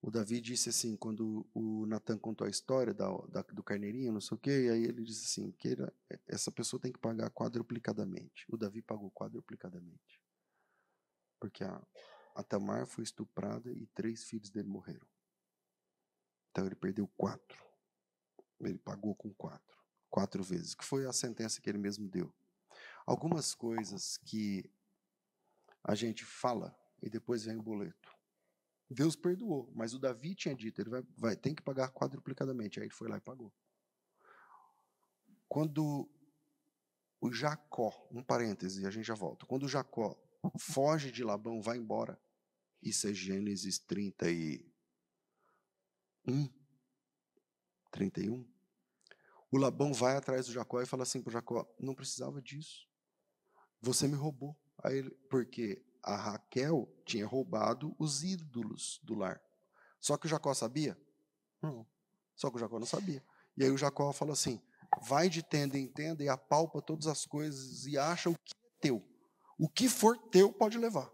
O 0.00 0.10
Davi 0.10 0.40
disse 0.40 0.68
assim, 0.68 0.96
quando 0.96 1.46
o 1.52 1.84
Natan 1.86 2.18
contou 2.18 2.46
a 2.46 2.50
história 2.50 2.94
da, 2.94 3.10
da, 3.28 3.42
do 3.42 3.64
carneirinho, 3.64 4.12
não 4.12 4.20
sei 4.20 4.36
o 4.36 4.40
quê, 4.40 4.66
e 4.66 4.70
aí 4.70 4.84
ele 4.84 5.02
disse 5.02 5.24
assim, 5.24 5.50
que 5.52 5.68
ele, 5.68 5.82
essa 6.26 6.52
pessoa 6.52 6.80
tem 6.80 6.92
que 6.92 7.00
pagar 7.00 7.30
quadruplicadamente. 7.30 8.46
O 8.48 8.56
Davi 8.56 8.80
pagou 8.80 9.10
quadruplicadamente. 9.10 10.22
Porque 11.40 11.64
a, 11.64 11.82
a 12.34 12.42
Tamar 12.42 12.86
foi 12.86 13.04
estuprada 13.04 13.70
e 13.72 13.86
três 13.88 14.24
filhos 14.24 14.50
dele 14.50 14.68
morreram. 14.68 15.06
Então 16.50 16.66
ele 16.66 16.74
perdeu 16.74 17.06
quatro. 17.16 17.64
Ele 18.60 18.78
pagou 18.78 19.14
com 19.14 19.32
quatro. 19.34 19.78
Quatro 20.10 20.42
vezes. 20.42 20.74
Que 20.74 20.84
foi 20.84 21.06
a 21.06 21.12
sentença 21.12 21.60
que 21.60 21.68
ele 21.68 21.78
mesmo 21.78 22.08
deu. 22.08 22.32
Algumas 23.06 23.54
coisas 23.54 24.16
que 24.18 24.70
a 25.84 25.94
gente 25.94 26.24
fala 26.24 26.76
e 27.02 27.08
depois 27.08 27.44
vem 27.44 27.56
o 27.56 27.62
boleto. 27.62 28.16
Deus 28.90 29.14
perdoou, 29.14 29.70
mas 29.74 29.92
o 29.92 29.98
Davi 29.98 30.34
tinha 30.34 30.54
dito, 30.54 30.80
ele 30.80 30.88
vai, 30.88 31.02
vai 31.16 31.36
tem 31.36 31.54
que 31.54 31.62
pagar 31.62 31.90
quadruplicadamente. 31.92 32.80
Aí 32.80 32.86
ele 32.86 32.94
foi 32.94 33.08
lá 33.08 33.18
e 33.18 33.20
pagou. 33.20 33.52
Quando 35.48 36.08
o 37.20 37.32
Jacó, 37.32 38.06
um 38.10 38.22
parêntese, 38.22 38.86
a 38.86 38.90
gente 38.90 39.06
já 39.06 39.14
volta. 39.14 39.46
Quando 39.46 39.64
o 39.64 39.68
Jacó 39.68 40.16
foge 40.58 41.10
de 41.10 41.24
Labão, 41.24 41.60
vai 41.60 41.76
embora. 41.78 42.20
Isso 42.82 43.08
é 43.08 43.14
Gênesis 43.14 43.78
31. 43.78 44.68
31. 47.90 48.46
O 49.50 49.56
Labão 49.56 49.92
vai 49.92 50.16
atrás 50.16 50.46
do 50.46 50.52
Jacó 50.52 50.80
e 50.80 50.86
fala 50.86 51.02
assim 51.02 51.22
para 51.22 51.32
Jacó: 51.32 51.66
não 51.78 51.94
precisava 51.94 52.40
disso. 52.40 52.86
Você 53.80 54.06
me 54.06 54.14
roubou. 54.14 54.56
Ele, 54.84 55.10
porque 55.28 55.84
a 56.02 56.16
Raquel 56.16 56.88
tinha 57.04 57.26
roubado 57.26 57.94
os 57.98 58.22
ídolos 58.22 59.00
do 59.02 59.14
lar. 59.14 59.42
Só 60.00 60.16
que 60.16 60.26
o 60.26 60.28
Jacó 60.28 60.54
sabia? 60.54 60.96
Não. 61.60 61.86
Só 62.36 62.50
que 62.50 62.56
o 62.56 62.60
Jacó 62.60 62.78
não 62.78 62.86
sabia. 62.86 63.24
E 63.56 63.64
aí 63.64 63.70
o 63.70 63.78
Jacó 63.78 64.12
fala 64.12 64.32
assim: 64.32 64.62
vai 65.02 65.28
de 65.28 65.42
tenda 65.42 65.78
em 65.78 65.88
tenda 65.88 66.22
e 66.22 66.28
apalpa 66.28 66.80
todas 66.80 67.06
as 67.06 67.26
coisas 67.26 67.86
e 67.86 67.98
acha 67.98 68.30
o 68.30 68.34
que 68.34 68.54
é 68.54 68.70
teu. 68.80 69.07
O 69.58 69.68
que 69.68 69.88
for 69.88 70.16
teu, 70.16 70.52
pode 70.52 70.78
levar. 70.78 71.10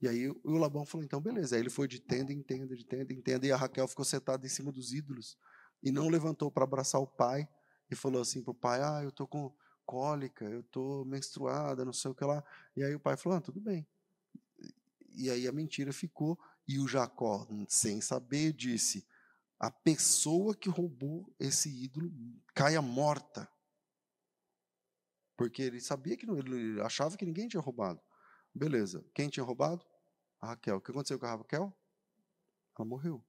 E 0.00 0.08
aí 0.08 0.28
o 0.28 0.56
Labão 0.56 0.86
falou, 0.86 1.04
então 1.04 1.20
beleza. 1.20 1.56
Aí 1.56 1.62
ele 1.62 1.70
foi 1.70 1.86
de 1.86 2.00
tenda 2.00 2.32
em 2.32 2.42
tenda, 2.42 2.74
de 2.74 2.84
tenda 2.84 3.12
em 3.12 3.20
tenda, 3.20 3.46
e 3.46 3.52
a 3.52 3.56
Raquel 3.56 3.86
ficou 3.86 4.04
sentada 4.04 4.46
em 4.46 4.48
cima 4.48 4.72
dos 4.72 4.92
ídolos. 4.92 5.36
E 5.82 5.92
não 5.92 6.08
levantou 6.08 6.50
para 6.50 6.64
abraçar 6.64 7.00
o 7.00 7.06
pai. 7.06 7.48
E 7.90 7.94
falou 7.94 8.22
assim 8.22 8.42
para 8.42 8.52
o 8.52 8.54
pai, 8.54 8.80
ah, 8.82 9.00
eu 9.02 9.08
estou 9.08 9.26
com 9.26 9.54
cólica, 9.84 10.44
eu 10.44 10.60
estou 10.60 11.04
menstruada, 11.04 11.84
não 11.84 11.92
sei 11.92 12.10
o 12.10 12.14
que 12.14 12.24
lá. 12.24 12.44
E 12.76 12.82
aí 12.82 12.94
o 12.94 13.00
pai 13.00 13.16
falou, 13.16 13.38
ah, 13.38 13.40
tudo 13.40 13.60
bem. 13.60 13.86
E 15.14 15.30
aí 15.30 15.48
a 15.48 15.52
mentira 15.52 15.92
ficou. 15.92 16.38
E 16.66 16.78
o 16.78 16.86
Jacó, 16.86 17.48
sem 17.66 18.00
saber, 18.00 18.52
disse, 18.52 19.06
a 19.58 19.70
pessoa 19.70 20.54
que 20.54 20.68
roubou 20.68 21.34
esse 21.40 21.68
ídolo 21.82 22.12
caia 22.54 22.82
morta. 22.82 23.50
Porque 25.38 25.62
ele 25.62 25.80
sabia 25.80 26.16
que 26.16 26.26
não, 26.26 26.36
ele 26.36 26.80
achava 26.80 27.16
que 27.16 27.24
ninguém 27.24 27.46
tinha 27.46 27.62
roubado. 27.62 28.00
Beleza. 28.52 29.06
Quem 29.14 29.28
tinha 29.28 29.44
roubado? 29.44 29.86
A 30.40 30.48
Raquel. 30.48 30.78
O 30.78 30.80
que 30.80 30.90
aconteceu 30.90 31.16
com 31.16 31.26
a 31.26 31.36
Raquel? 31.36 31.72
Ela 32.76 32.88
morreu. 32.88 33.24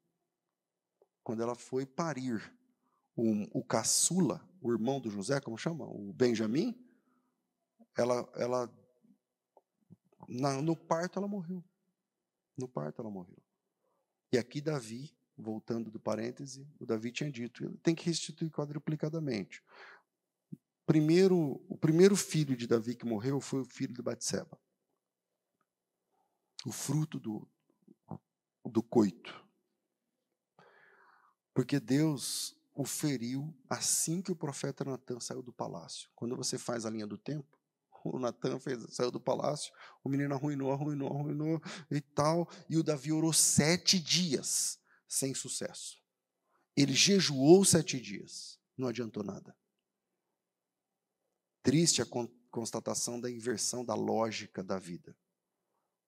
Quando 1.24 1.44
ela 1.44 1.54
foi 1.54 1.86
parir 1.86 2.52
o, 3.16 3.60
o 3.60 3.64
caçula, 3.64 4.44
o 4.60 4.72
irmão 4.72 5.00
do 5.00 5.12
José, 5.12 5.40
como 5.40 5.56
chama? 5.56 5.86
O 5.86 6.12
Benjamim, 6.12 6.84
ela, 7.96 8.28
ela 8.36 8.74
na, 10.28 10.60
no 10.64 10.76
parto 10.76 11.20
ela 11.20 11.28
morreu. 11.28 11.64
No 12.58 12.68
parto 12.68 13.04
ela 13.04 13.12
morreu. 13.12 13.38
E 14.34 14.38
aqui 14.40 14.62
Davi, 14.62 15.16
voltando 15.38 15.92
do 15.92 16.00
parêntese, 16.00 16.68
o 16.80 16.88
Davi 16.88 17.12
tinha 17.12 17.32
dito, 17.32 17.64
ele 17.64 17.78
tem 17.78 17.94
que 17.94 18.06
restituir 18.06 18.50
quadruplicadamente 18.50 19.64
primeiro, 20.90 21.64
o 21.70 21.78
primeiro 21.78 22.16
filho 22.16 22.58
de 22.58 22.66
Davi 22.66 22.96
que 22.96 23.06
morreu 23.06 23.40
foi 23.40 23.62
o 23.62 23.66
filho 23.66 23.94
de 23.94 24.02
Batseba. 24.02 24.60
O 26.66 26.72
fruto 26.72 27.20
do, 27.20 27.48
do 28.66 28.82
coito. 28.82 29.40
Porque 31.54 31.80
Deus 31.80 32.58
o 32.74 32.86
feriu 32.86 33.56
assim 33.70 34.20
que 34.20 34.32
o 34.32 34.36
profeta 34.36 34.84
Natan 34.84 35.20
saiu 35.20 35.44
do 35.44 35.54
palácio. 35.54 36.10
Quando 36.16 36.36
você 36.36 36.58
faz 36.58 36.88
a 36.88 36.90
linha 36.90 37.06
do 37.06 37.20
tempo, 37.20 37.56
o 38.04 38.18
Natan 38.18 38.58
saiu 38.90 39.12
do 39.12 39.20
palácio, 39.20 39.72
o 40.04 40.10
menino 40.10 40.34
arruinou, 40.34 40.72
arruinou, 40.72 41.14
arruinou 41.16 41.62
e 41.92 42.02
tal, 42.02 42.50
e 42.68 42.78
o 42.78 42.84
Davi 42.84 43.12
orou 43.12 43.32
sete 43.32 44.00
dias 44.00 44.80
sem 45.08 45.36
sucesso. 45.36 46.02
Ele 46.76 46.94
jejuou 46.94 47.64
sete 47.64 48.02
dias, 48.02 48.60
não 48.76 48.88
adiantou 48.88 49.24
nada. 49.24 49.56
Triste 51.62 52.02
a 52.02 52.06
constatação 52.50 53.20
da 53.20 53.30
inversão 53.30 53.84
da 53.84 53.94
lógica 53.94 54.64
da 54.64 54.80
vida. 54.80 55.16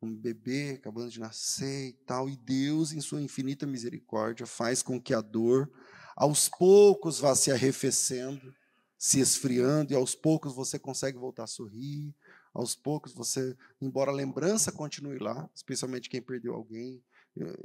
Um 0.01 0.15
bebê 0.15 0.71
acabando 0.71 1.11
de 1.11 1.19
nascer 1.19 1.89
e 1.89 1.93
tal, 1.93 2.27
e 2.29 2.35
Deus, 2.35 2.91
em 2.91 3.01
sua 3.01 3.21
infinita 3.21 3.67
misericórdia, 3.67 4.45
faz 4.45 4.81
com 4.81 4.99
que 4.99 5.13
a 5.13 5.21
dor 5.21 5.71
aos 6.15 6.49
poucos 6.49 7.19
vá 7.19 7.35
se 7.35 7.51
arrefecendo, 7.51 8.53
se 8.97 9.19
esfriando, 9.19 9.93
e 9.93 9.95
aos 9.95 10.15
poucos 10.15 10.55
você 10.55 10.79
consegue 10.79 11.17
voltar 11.17 11.43
a 11.43 11.47
sorrir, 11.47 12.15
aos 12.53 12.75
poucos 12.75 13.13
você, 13.13 13.55
embora 13.79 14.11
a 14.11 14.13
lembrança 14.13 14.71
continue 14.71 15.19
lá, 15.19 15.49
especialmente 15.53 16.09
quem 16.09 16.21
perdeu 16.21 16.53
alguém, 16.53 17.03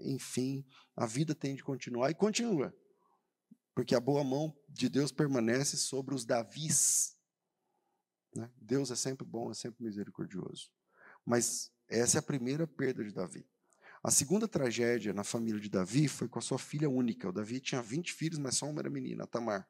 enfim, 0.01 0.65
a 0.97 1.07
vida 1.07 1.35
tem 1.35 1.55
de 1.55 1.65
continuar 1.65 2.11
e 2.11 2.15
continua. 2.15 2.75
Porque 3.75 3.95
a 3.95 4.01
boa 4.01 4.23
mão 4.23 4.57
de 4.69 4.89
Deus 4.89 5.11
permanece 5.11 5.77
sobre 5.77 6.15
os 6.15 6.25
Davis. 6.25 7.16
Né? 8.37 8.51
Deus 8.61 8.91
é 8.91 8.97
sempre 8.97 9.27
bom, 9.27 9.51
é 9.51 9.55
sempre 9.55 9.83
misericordioso. 9.83 10.71
Mas 11.25 11.71
essa 11.89 12.19
é 12.19 12.21
a 12.21 12.23
primeira 12.23 12.67
perda 12.67 13.05
de 13.05 13.13
Davi. 13.13 13.47
A 14.03 14.11
segunda 14.11 14.47
tragédia 14.47 15.13
na 15.13 15.25
família 15.25 15.61
de 15.61 15.69
Davi 15.69 16.07
foi 16.07 16.29
com 16.29 16.39
a 16.39 16.43
sua 16.43 16.59
filha 16.59 16.89
única. 16.89 17.29
O 17.29 17.33
Davi 17.33 17.61
tinha 17.61 17.83
20 17.83 18.13
filhos, 18.13 18.39
mas 18.39 18.57
só 18.57 18.67
uma 18.67 18.81
era 18.81 18.91
menina, 18.91 19.27
Tamar. 19.27 19.69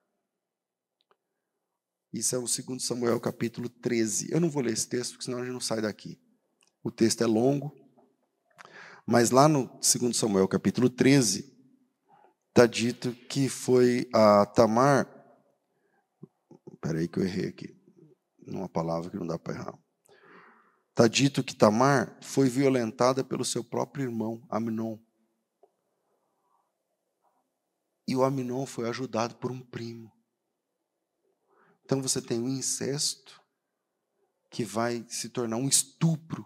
Isso 2.13 2.35
é 2.35 2.39
o 2.39 2.43
2 2.43 2.83
Samuel 2.83 3.21
capítulo 3.21 3.69
13. 3.69 4.33
Eu 4.33 4.41
não 4.41 4.51
vou 4.51 4.63
ler 4.63 4.73
esse 4.73 4.89
texto, 4.89 5.13
porque 5.13 5.25
senão 5.25 5.39
a 5.39 5.43
gente 5.43 5.53
não 5.53 5.61
sai 5.61 5.81
daqui. 5.81 6.21
O 6.83 6.91
texto 6.91 7.23
é 7.23 7.27
longo. 7.27 7.75
Mas 9.07 9.31
lá 9.31 9.49
no 9.49 9.67
2 9.67 10.17
Samuel 10.17 10.49
capítulo 10.49 10.91
13, 10.91 11.55
está 12.49 12.67
dito 12.67 13.13
que 13.13 13.49
foi 13.49 14.09
a 14.13 14.47
Tamar. 14.47 15.07
Espera 16.73 16.99
aí 16.99 17.09
que 17.09 17.19
eu 17.19 17.25
errei 17.25 17.49
aqui. 17.49 17.76
Numa 18.47 18.69
palavra 18.69 19.11
que 19.11 19.17
não 19.17 19.27
dá 19.27 19.39
para 19.39 19.55
errar. 19.55 19.79
Está 20.91 21.09
dito 21.09 21.45
que 21.45 21.55
Tamar 21.55 22.17
foi 22.23 22.49
violentada 22.49 23.23
pelo 23.23 23.45
seu 23.45 23.63
próprio 23.63 24.05
irmão, 24.05 24.43
Aminon. 24.49 24.97
E 28.09 28.17
o 28.17 28.25
Aminon 28.25 28.65
foi 28.65 28.89
ajudado 28.89 29.37
por 29.37 29.51
um 29.51 29.61
primo. 29.61 30.11
Então 31.85 32.01
você 32.01 32.23
tem 32.23 32.41
um 32.41 32.49
incesto 32.49 33.43
que 34.51 34.65
vai 34.65 35.05
se 35.09 35.29
tornar 35.29 35.57
um 35.57 35.69
estupro. 35.69 36.45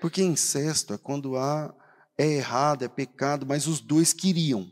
Porque 0.00 0.22
incesto 0.22 0.92
é 0.92 0.98
quando 0.98 1.36
há 1.36 1.74
é 2.18 2.26
errado, 2.26 2.82
é 2.82 2.88
pecado, 2.88 3.46
mas 3.46 3.66
os 3.66 3.80
dois 3.80 4.12
queriam. 4.12 4.70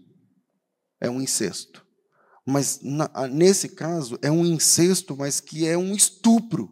É 1.01 1.11
um 1.11 1.21
incesto. 1.21 1.84
Mas 2.47 2.81
na, 2.83 3.09
nesse 3.29 3.71
caso 3.71 4.19
é 4.21 4.31
um 4.31 4.45
incesto, 4.45 5.17
mas 5.17 5.41
que 5.41 5.67
é 5.67 5.79
um 5.79 5.95
estupro. 5.95 6.71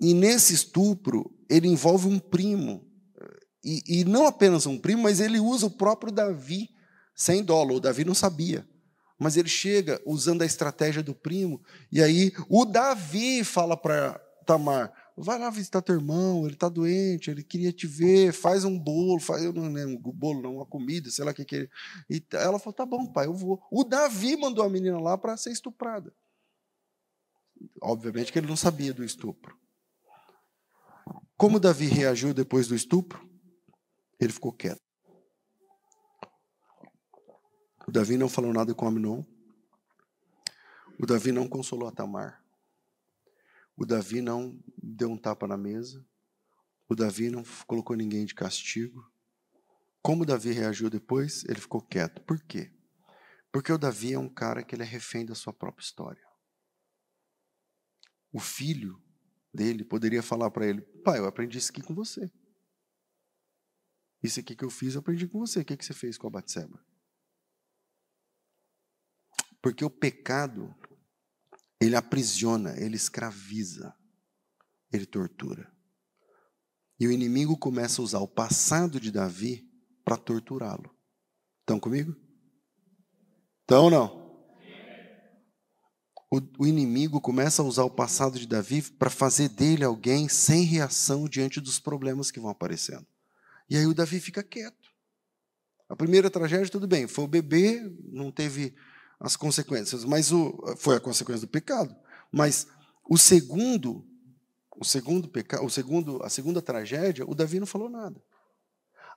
E 0.00 0.14
nesse 0.14 0.54
estupro, 0.54 1.30
ele 1.48 1.68
envolve 1.68 2.08
um 2.08 2.18
primo. 2.18 2.84
E, 3.64 3.82
e, 3.86 4.04
não 4.04 4.26
apenas 4.26 4.66
um 4.66 4.78
primo, 4.78 5.02
mas 5.02 5.20
ele 5.20 5.40
usa 5.40 5.66
o 5.66 5.70
próprio 5.70 6.12
Davi 6.12 6.68
sem 7.14 7.42
dolo. 7.42 7.76
O 7.76 7.80
Davi 7.80 8.04
não 8.04 8.14
sabia. 8.14 8.66
Mas 9.18 9.36
ele 9.36 9.48
chega 9.48 10.00
usando 10.06 10.42
a 10.42 10.46
estratégia 10.46 11.02
do 11.02 11.14
primo. 11.14 11.60
E 11.90 12.02
aí 12.02 12.32
o 12.48 12.64
Davi 12.64 13.42
fala 13.42 13.76
para 13.76 14.20
Tamar: 14.46 14.92
vai 15.20 15.38
lá 15.38 15.50
visitar 15.50 15.82
teu 15.82 15.96
irmão, 15.96 16.44
ele 16.44 16.54
está 16.54 16.68
doente, 16.68 17.30
ele 17.30 17.42
queria 17.42 17.72
te 17.72 17.86
ver, 17.86 18.32
faz 18.32 18.64
um 18.64 18.78
bolo, 18.78 19.18
faz 19.18 19.42
eu 19.42 19.52
não 19.52 19.72
lembro, 19.72 20.08
um 20.08 20.12
bolo, 20.12 20.42
não, 20.42 20.56
uma 20.56 20.66
comida, 20.66 21.10
sei 21.10 21.24
lá 21.24 21.32
o 21.32 21.34
que 21.34 21.44
que 21.44 21.56
ele. 21.56 21.70
E 22.08 22.24
ela 22.32 22.58
falou: 22.58 22.72
tá 22.72 22.86
bom, 22.86 23.06
pai, 23.12 23.26
eu 23.26 23.34
vou. 23.34 23.62
O 23.70 23.84
Davi 23.84 24.36
mandou 24.36 24.64
a 24.64 24.70
menina 24.70 24.98
lá 24.98 25.18
para 25.18 25.36
ser 25.36 25.50
estuprada. 25.50 26.14
Obviamente 27.82 28.32
que 28.32 28.38
ele 28.38 28.46
não 28.46 28.56
sabia 28.56 28.94
do 28.94 29.04
estupro. 29.04 29.58
Como 31.36 31.60
Davi 31.60 31.86
reagiu 31.86 32.32
depois 32.32 32.68
do 32.68 32.74
estupro? 32.74 33.28
Ele 34.20 34.32
ficou 34.32 34.52
quieto. 34.52 34.80
O 37.86 37.90
Davi 37.90 38.16
não 38.16 38.28
falou 38.28 38.52
nada 38.52 38.74
com 38.74 38.86
Aminon. 38.86 39.24
O 41.00 41.06
Davi 41.06 41.32
não 41.32 41.48
consolou 41.48 41.88
a 41.88 41.92
Tamar. 41.92 42.42
O 43.78 43.86
Davi 43.86 44.20
não 44.20 44.60
deu 44.76 45.08
um 45.08 45.16
tapa 45.16 45.46
na 45.46 45.56
mesa. 45.56 46.04
O 46.88 46.96
Davi 46.96 47.30
não 47.30 47.44
colocou 47.64 47.94
ninguém 47.94 48.24
de 48.24 48.34
castigo. 48.34 49.08
Como 50.02 50.24
o 50.24 50.26
Davi 50.26 50.50
reagiu 50.50 50.90
depois? 50.90 51.44
Ele 51.44 51.60
ficou 51.60 51.80
quieto. 51.80 52.20
Por 52.22 52.42
quê? 52.42 52.74
Porque 53.52 53.72
o 53.72 53.78
Davi 53.78 54.14
é 54.14 54.18
um 54.18 54.28
cara 54.28 54.64
que 54.64 54.74
ele 54.74 54.82
é 54.82 54.86
refém 54.86 55.24
da 55.24 55.32
sua 55.32 55.52
própria 55.52 55.84
história. 55.84 56.26
O 58.32 58.40
filho 58.40 59.00
dele 59.54 59.84
poderia 59.84 60.24
falar 60.24 60.50
para 60.50 60.66
ele: 60.66 60.80
Pai, 61.04 61.20
eu 61.20 61.26
aprendi 61.26 61.56
isso 61.56 61.70
aqui 61.70 61.80
com 61.80 61.94
você. 61.94 62.28
Isso 64.20 64.40
aqui 64.40 64.56
que 64.56 64.64
eu 64.64 64.70
fiz, 64.70 64.94
eu 64.94 65.00
aprendi 65.00 65.28
com 65.28 65.38
você. 65.38 65.60
O 65.60 65.64
que, 65.64 65.76
que 65.76 65.84
você 65.84 65.94
fez 65.94 66.18
com 66.18 66.26
a 66.26 66.30
Batseba? 66.30 66.84
Porque 69.62 69.84
o 69.84 69.90
pecado, 69.90 70.74
ele 71.80 71.96
aprisiona, 71.96 72.78
ele 72.78 72.96
escraviza, 72.96 73.94
ele 74.92 75.06
tortura. 75.06 75.70
E 76.98 77.06
o 77.06 77.12
inimigo 77.12 77.56
começa 77.56 78.00
a 78.00 78.04
usar 78.04 78.18
o 78.18 78.28
passado 78.28 79.00
de 79.00 79.12
Davi 79.12 79.68
para 80.04 80.16
torturá-lo. 80.16 80.94
Estão 81.60 81.78
comigo? 81.78 82.16
Estão 83.62 83.84
ou 83.84 83.90
não? 83.90 84.28
o, 86.30 86.40
o 86.58 86.66
inimigo 86.66 87.20
começa 87.20 87.62
a 87.62 87.64
usar 87.64 87.84
o 87.84 87.90
passado 87.90 88.38
de 88.38 88.46
Davi 88.46 88.82
para 88.82 89.10
fazer 89.10 89.48
dele 89.48 89.84
alguém 89.84 90.28
sem 90.28 90.62
reação 90.62 91.26
diante 91.28 91.60
dos 91.60 91.78
problemas 91.78 92.30
que 92.30 92.40
vão 92.40 92.50
aparecendo. 92.50 93.06
E 93.68 93.76
aí 93.76 93.86
o 93.86 93.94
Davi 93.94 94.20
fica 94.20 94.42
quieto. 94.42 94.88
A 95.88 95.96
primeira 95.96 96.30
tragédia, 96.30 96.68
tudo 96.68 96.86
bem, 96.86 97.06
foi 97.06 97.24
o 97.24 97.28
bebê, 97.28 97.80
não 98.12 98.30
teve 98.30 98.74
as 99.20 99.36
consequências, 99.36 100.04
mas 100.04 100.32
o, 100.32 100.74
foi 100.76 100.96
a 100.96 101.00
consequência 101.00 101.46
do 101.46 101.50
pecado. 101.50 101.94
Mas 102.30 102.66
o 103.08 103.16
segundo, 103.16 104.06
o 104.76 104.84
segundo 104.84 105.28
pecado, 105.28 105.64
o 105.64 105.70
segundo, 105.70 106.22
a 106.22 106.28
segunda 106.28 106.62
tragédia, 106.62 107.24
o 107.28 107.34
Davi 107.34 107.58
não 107.58 107.66
falou 107.66 107.88
nada. 107.88 108.22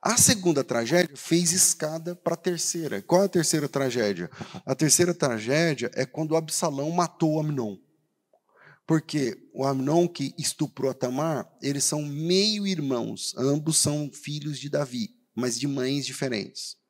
A 0.01 0.17
segunda 0.17 0.63
tragédia 0.63 1.15
fez 1.15 1.51
escada 1.51 2.15
para 2.15 2.33
a 2.33 2.37
terceira. 2.37 3.03
Qual 3.03 3.21
é 3.21 3.25
a 3.25 3.29
terceira 3.29 3.69
tragédia? 3.69 4.31
A 4.65 4.73
terceira 4.73 5.13
tragédia 5.13 5.91
é 5.93 6.07
quando 6.07 6.35
Absalão 6.35 6.89
matou 6.89 7.39
Amnon. 7.39 7.77
Porque 8.87 9.37
o 9.53 9.63
Amnon 9.63 10.07
que 10.07 10.33
estuprou 10.39 10.91
Tamar, 10.91 11.47
eles 11.61 11.83
são 11.83 12.01
meio-irmãos, 12.01 13.35
ambos 13.37 13.77
são 13.77 14.09
filhos 14.11 14.59
de 14.59 14.69
Davi, 14.69 15.15
mas 15.35 15.59
de 15.59 15.67
mães 15.67 16.03
diferentes. 16.03 16.80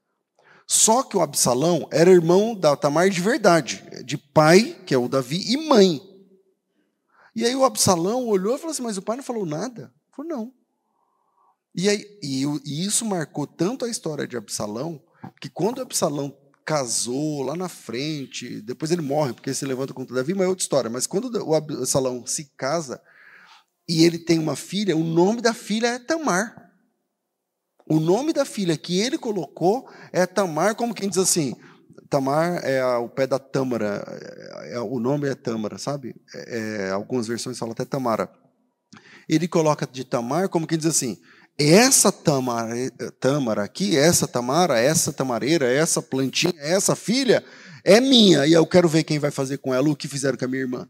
Só 0.74 1.04
que 1.04 1.18
o 1.18 1.22
Absalão 1.22 1.86
era 1.92 2.10
irmão 2.10 2.56
da 2.56 2.78
Tamar 2.78 3.10
de 3.10 3.20
verdade, 3.20 3.84
de 4.06 4.18
pai, 4.18 4.82
que 4.86 4.94
é 4.94 4.98
o 4.98 5.10
Davi, 5.10 5.44
e 5.52 5.68
mãe. 5.68 6.02
E 7.36 7.46
aí 7.46 7.54
o 7.54 7.66
Absalão 7.66 8.26
olhou 8.26 8.56
e 8.56 8.58
falou 8.58 8.72
assim: 8.72 8.82
Mas 8.82 8.96
o 8.96 9.02
pai 9.02 9.18
não 9.18 9.24
falou 9.24 9.46
nada? 9.46 9.82
Ele 9.82 10.16
falou: 10.16 10.32
Não. 10.32 10.54
E, 11.76 11.90
aí, 11.90 12.06
e, 12.24 12.46
e 12.64 12.86
isso 12.86 13.04
marcou 13.04 13.46
tanto 13.46 13.84
a 13.84 13.90
história 13.90 14.26
de 14.26 14.38
Absalão, 14.38 15.04
que 15.42 15.50
quando 15.50 15.82
Absalão 15.82 16.34
casou 16.64 17.44
lá 17.44 17.58
na 17.58 17.68
frente, 17.68 18.62
depois 18.62 18.92
ele 18.92 19.02
morre, 19.02 19.34
porque 19.34 19.50
ele 19.50 19.58
se 19.58 19.66
levanta 19.66 19.94
contra 19.94 20.16
Davi, 20.16 20.34
mas 20.34 20.46
é 20.46 20.48
outra 20.48 20.64
história. 20.64 20.90
Mas 20.90 21.06
quando 21.06 21.26
o 21.46 21.54
Absalão 21.54 22.26
se 22.26 22.46
casa 22.56 23.02
e 23.90 24.06
ele 24.06 24.18
tem 24.18 24.40
uma 24.40 24.56
filha, 24.56 24.96
o 24.96 25.04
nome 25.04 25.42
da 25.42 25.54
filha 25.54 25.88
é 25.88 26.00
Tamar. 26.00 26.71
O 27.92 28.00
nome 28.00 28.32
da 28.32 28.46
filha 28.46 28.78
que 28.78 29.02
ele 29.02 29.18
colocou 29.18 29.86
é 30.14 30.26
Tamar, 30.26 30.76
como 30.76 30.94
quem 30.94 31.10
diz 31.10 31.18
assim, 31.18 31.54
Tamar 32.10 32.64
é 32.64 32.82
o 32.96 33.10
pé 33.10 33.28
da 33.28 33.38
Tâmara, 33.38 34.02
é, 34.08 34.76
é, 34.76 34.80
o 34.80 34.98
nome 34.98 35.28
é 35.28 35.36
Tâmara, 35.36 35.78
sabe? 35.78 36.16
É, 36.34 36.86
é, 36.88 36.92
algumas 36.92 37.28
versões 37.28 37.60
falam 37.60 37.74
até 37.74 37.84
Tamara. 37.84 38.32
Ele 39.28 39.46
coloca 39.46 39.86
de 39.86 40.06
Tamar 40.06 40.48
como 40.48 40.66
quem 40.66 40.78
diz 40.78 40.88
assim, 40.88 41.20
essa 41.60 42.14
tâmara 42.14 43.62
aqui, 43.62 43.98
essa 43.98 44.26
tamara, 44.26 44.80
essa 44.80 45.12
tamareira, 45.12 45.70
essa 45.70 46.02
plantinha, 46.02 46.54
essa 46.60 46.96
filha 46.96 47.44
é 47.84 48.00
minha 48.00 48.48
e 48.48 48.54
eu 48.54 48.66
quero 48.66 48.88
ver 48.88 49.04
quem 49.04 49.20
vai 49.20 49.32
fazer 49.32 49.58
com 49.58 49.74
ela 49.74 49.90
o 49.90 49.98
que 49.98 50.08
fizeram 50.08 50.38
com 50.38 50.46
a 50.46 50.48
minha 50.48 50.62
irmã. 50.62 50.90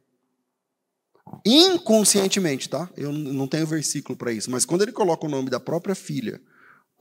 Inconscientemente, 1.43 2.69
tá? 2.69 2.87
Eu 2.95 3.11
não 3.11 3.47
tenho 3.47 3.65
versículo 3.65 4.15
para 4.15 4.31
isso, 4.31 4.51
mas 4.51 4.65
quando 4.65 4.83
ele 4.83 4.91
coloca 4.91 5.25
o 5.25 5.29
nome 5.29 5.49
da 5.49 5.59
própria 5.59 5.95
filha 5.95 6.39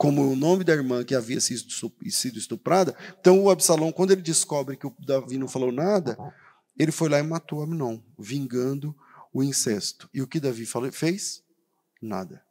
como 0.01 0.31
o 0.31 0.35
nome 0.35 0.63
da 0.63 0.73
irmã 0.73 1.03
que 1.03 1.13
havia 1.13 1.39
sido 1.39 2.39
estuprada. 2.39 2.97
Então, 3.19 3.39
o 3.39 3.51
Absalão, 3.51 3.91
quando 3.91 4.09
ele 4.09 4.23
descobre 4.23 4.75
que 4.75 4.87
o 4.87 4.95
Davi 4.97 5.37
não 5.37 5.47
falou 5.47 5.71
nada, 5.71 6.17
ele 6.75 6.91
foi 6.91 7.07
lá 7.07 7.19
e 7.19 7.23
matou 7.23 7.61
Amnon, 7.61 8.01
vingando 8.17 8.97
o 9.31 9.43
incesto. 9.43 10.09
E 10.11 10.19
o 10.19 10.27
que 10.27 10.39
Davi 10.39 10.65
fez? 10.91 11.43
Nada. 12.01 12.43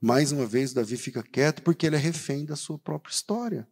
Mais 0.00 0.32
uma 0.32 0.44
vez, 0.44 0.72
Davi 0.72 0.96
fica 0.96 1.22
quieto 1.22 1.62
porque 1.62 1.86
ele 1.86 1.94
é 1.94 2.00
refém 2.00 2.44
da 2.44 2.56
sua 2.56 2.76
própria 2.76 3.12
história. 3.12 3.68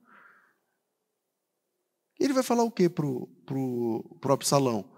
Ele 2.20 2.32
vai 2.32 2.44
falar 2.44 2.62
o 2.62 2.70
que 2.70 2.88
para 2.88 3.04
o 3.04 4.16
Absalão? 4.30 4.88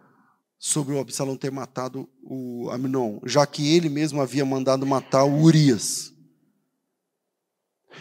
Sobre 0.58 0.94
o 0.94 1.00
Absalão 1.00 1.38
ter 1.38 1.50
matado 1.50 2.06
o 2.22 2.68
Amnon, 2.70 3.18
já 3.24 3.46
que 3.46 3.74
ele 3.74 3.88
mesmo 3.88 4.20
havia 4.20 4.44
mandado 4.44 4.84
matar 4.84 5.24
o 5.24 5.40
Urias. 5.40 6.13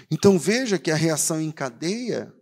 Então 0.09 0.37
veja 0.37 0.79
que 0.79 0.91
a 0.91 0.95
reação 0.95 1.41
em 1.41 1.51
cadeia. 1.51 2.33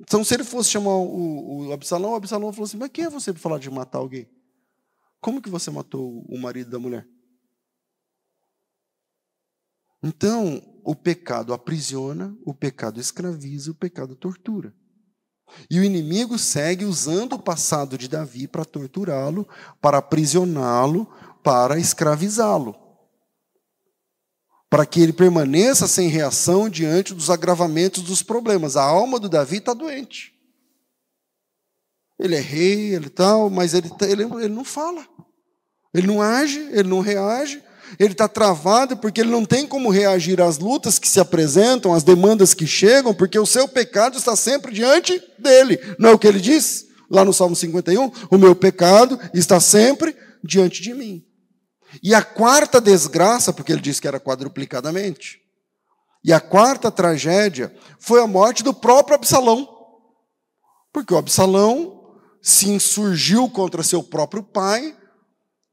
Então, 0.00 0.24
se 0.24 0.34
ele 0.34 0.44
fosse 0.44 0.70
chamar 0.70 0.96
o, 0.96 1.68
o 1.68 1.72
Absalão, 1.72 2.12
o 2.12 2.16
Absalão 2.16 2.52
falou 2.52 2.66
assim: 2.66 2.76
Mas 2.76 2.90
quem 2.92 3.04
é 3.04 3.10
você 3.10 3.32
para 3.32 3.40
falar 3.40 3.58
de 3.58 3.70
matar 3.70 3.98
alguém? 3.98 4.28
Como 5.20 5.40
que 5.40 5.48
você 5.48 5.70
matou 5.70 6.24
o 6.28 6.38
marido 6.38 6.70
da 6.70 6.78
mulher? 6.78 7.08
Então, 10.02 10.62
o 10.84 10.94
pecado 10.94 11.54
aprisiona, 11.54 12.36
o 12.44 12.52
pecado 12.52 13.00
escraviza, 13.00 13.70
o 13.70 13.74
pecado 13.74 14.14
tortura. 14.14 14.74
E 15.70 15.80
o 15.80 15.84
inimigo 15.84 16.38
segue 16.38 16.84
usando 16.84 17.34
o 17.34 17.42
passado 17.42 17.96
de 17.96 18.08
Davi 18.08 18.46
para 18.46 18.64
torturá-lo, 18.64 19.48
para 19.80 19.98
aprisioná-lo, 19.98 21.06
para 21.42 21.78
escravizá-lo. 21.78 22.83
Para 24.74 24.84
que 24.84 25.00
ele 25.00 25.12
permaneça 25.12 25.86
sem 25.86 26.08
reação 26.08 26.68
diante 26.68 27.14
dos 27.14 27.30
agravamentos 27.30 28.02
dos 28.02 28.22
problemas. 28.22 28.76
A 28.76 28.82
alma 28.82 29.20
do 29.20 29.28
Davi 29.28 29.58
está 29.58 29.72
doente. 29.72 30.34
Ele 32.18 32.34
é 32.34 32.40
rei, 32.40 32.92
ele 32.92 33.08
tal, 33.08 33.48
mas 33.48 33.72
ele, 33.72 33.88
tá, 33.88 34.04
ele, 34.04 34.24
ele 34.24 34.48
não 34.48 34.64
fala. 34.64 35.06
Ele 35.94 36.08
não 36.08 36.20
age, 36.20 36.58
ele 36.72 36.88
não 36.88 36.98
reage, 36.98 37.62
ele 38.00 38.14
está 38.14 38.26
travado 38.26 38.96
porque 38.96 39.20
ele 39.20 39.30
não 39.30 39.44
tem 39.44 39.64
como 39.64 39.90
reagir 39.90 40.40
às 40.40 40.58
lutas 40.58 40.98
que 40.98 41.06
se 41.06 41.20
apresentam, 41.20 41.94
às 41.94 42.02
demandas 42.02 42.52
que 42.52 42.66
chegam, 42.66 43.14
porque 43.14 43.38
o 43.38 43.46
seu 43.46 43.68
pecado 43.68 44.18
está 44.18 44.34
sempre 44.34 44.74
diante 44.74 45.22
dele. 45.38 45.78
Não 46.00 46.10
é 46.10 46.12
o 46.14 46.18
que 46.18 46.26
ele 46.26 46.40
diz 46.40 46.88
lá 47.08 47.24
no 47.24 47.32
Salmo 47.32 47.54
51? 47.54 48.10
O 48.28 48.36
meu 48.36 48.56
pecado 48.56 49.20
está 49.32 49.60
sempre 49.60 50.16
diante 50.42 50.82
de 50.82 50.92
mim. 50.92 51.24
E 52.02 52.14
a 52.14 52.22
quarta 52.22 52.80
desgraça, 52.80 53.52
porque 53.52 53.72
ele 53.72 53.80
disse 53.80 54.00
que 54.00 54.08
era 54.08 54.20
quadruplicadamente, 54.20 55.40
e 56.24 56.32
a 56.32 56.40
quarta 56.40 56.90
tragédia 56.90 57.74
foi 57.98 58.22
a 58.22 58.26
morte 58.26 58.62
do 58.62 58.72
próprio 58.72 59.14
Absalão. 59.14 59.68
Porque 60.90 61.12
o 61.12 61.18
Absalão 61.18 62.16
se 62.40 62.70
insurgiu 62.70 63.48
contra 63.50 63.82
seu 63.82 64.02
próprio 64.02 64.42
pai, 64.42 64.96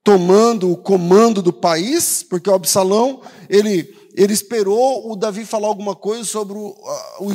tomando 0.03 0.71
o 0.71 0.77
comando 0.77 1.41
do 1.41 1.53
país, 1.53 2.23
porque 2.23 2.49
o 2.49 2.53
Absalão, 2.53 3.21
ele, 3.49 3.95
ele 4.13 4.33
esperou 4.33 5.09
o 5.09 5.15
Davi 5.15 5.45
falar 5.45 5.67
alguma 5.67 5.95
coisa 5.95 6.25
sobre 6.25 6.57
o, 6.57 6.75
o 7.19 7.33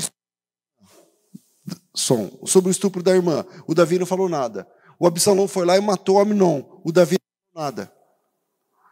som, 1.95 2.31
sobre 2.45 2.71
o 2.71 2.73
estupro 2.73 3.03
da 3.03 3.15
irmã. 3.15 3.47
O 3.67 3.75
Davi 3.75 3.99
não 3.99 4.07
falou 4.07 4.29
nada. 4.29 4.67
O 4.99 5.07
Absalão 5.07 5.49
foi 5.49 5.65
lá 5.65 5.77
e 5.77 5.81
matou 5.81 6.19
Aminon. 6.19 6.63
O 6.85 6.93
Davi 6.93 7.17
não 7.19 7.53
falou 7.55 7.67
nada. 7.71 7.93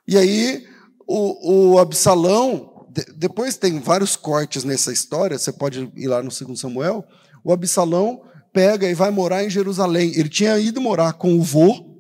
E 0.06 0.16
aí 0.16 0.66
o, 1.06 1.72
o 1.72 1.78
Absalão, 1.78 2.86
de, 2.88 3.04
depois 3.16 3.56
tem 3.56 3.78
vários 3.80 4.16
cortes 4.16 4.64
nessa 4.64 4.92
história, 4.92 5.38
você 5.38 5.52
pode 5.52 5.90
ir 5.96 6.08
lá 6.08 6.22
no 6.22 6.30
2 6.30 6.58
Samuel, 6.58 7.04
o 7.42 7.52
Absalão 7.52 8.22
pega 8.52 8.88
e 8.88 8.94
vai 8.94 9.10
morar 9.10 9.44
em 9.44 9.50
Jerusalém. 9.50 10.12
Ele 10.14 10.28
tinha 10.28 10.58
ido 10.58 10.80
morar 10.80 11.14
com 11.14 11.34
o 11.34 11.42
vô, 11.42 11.94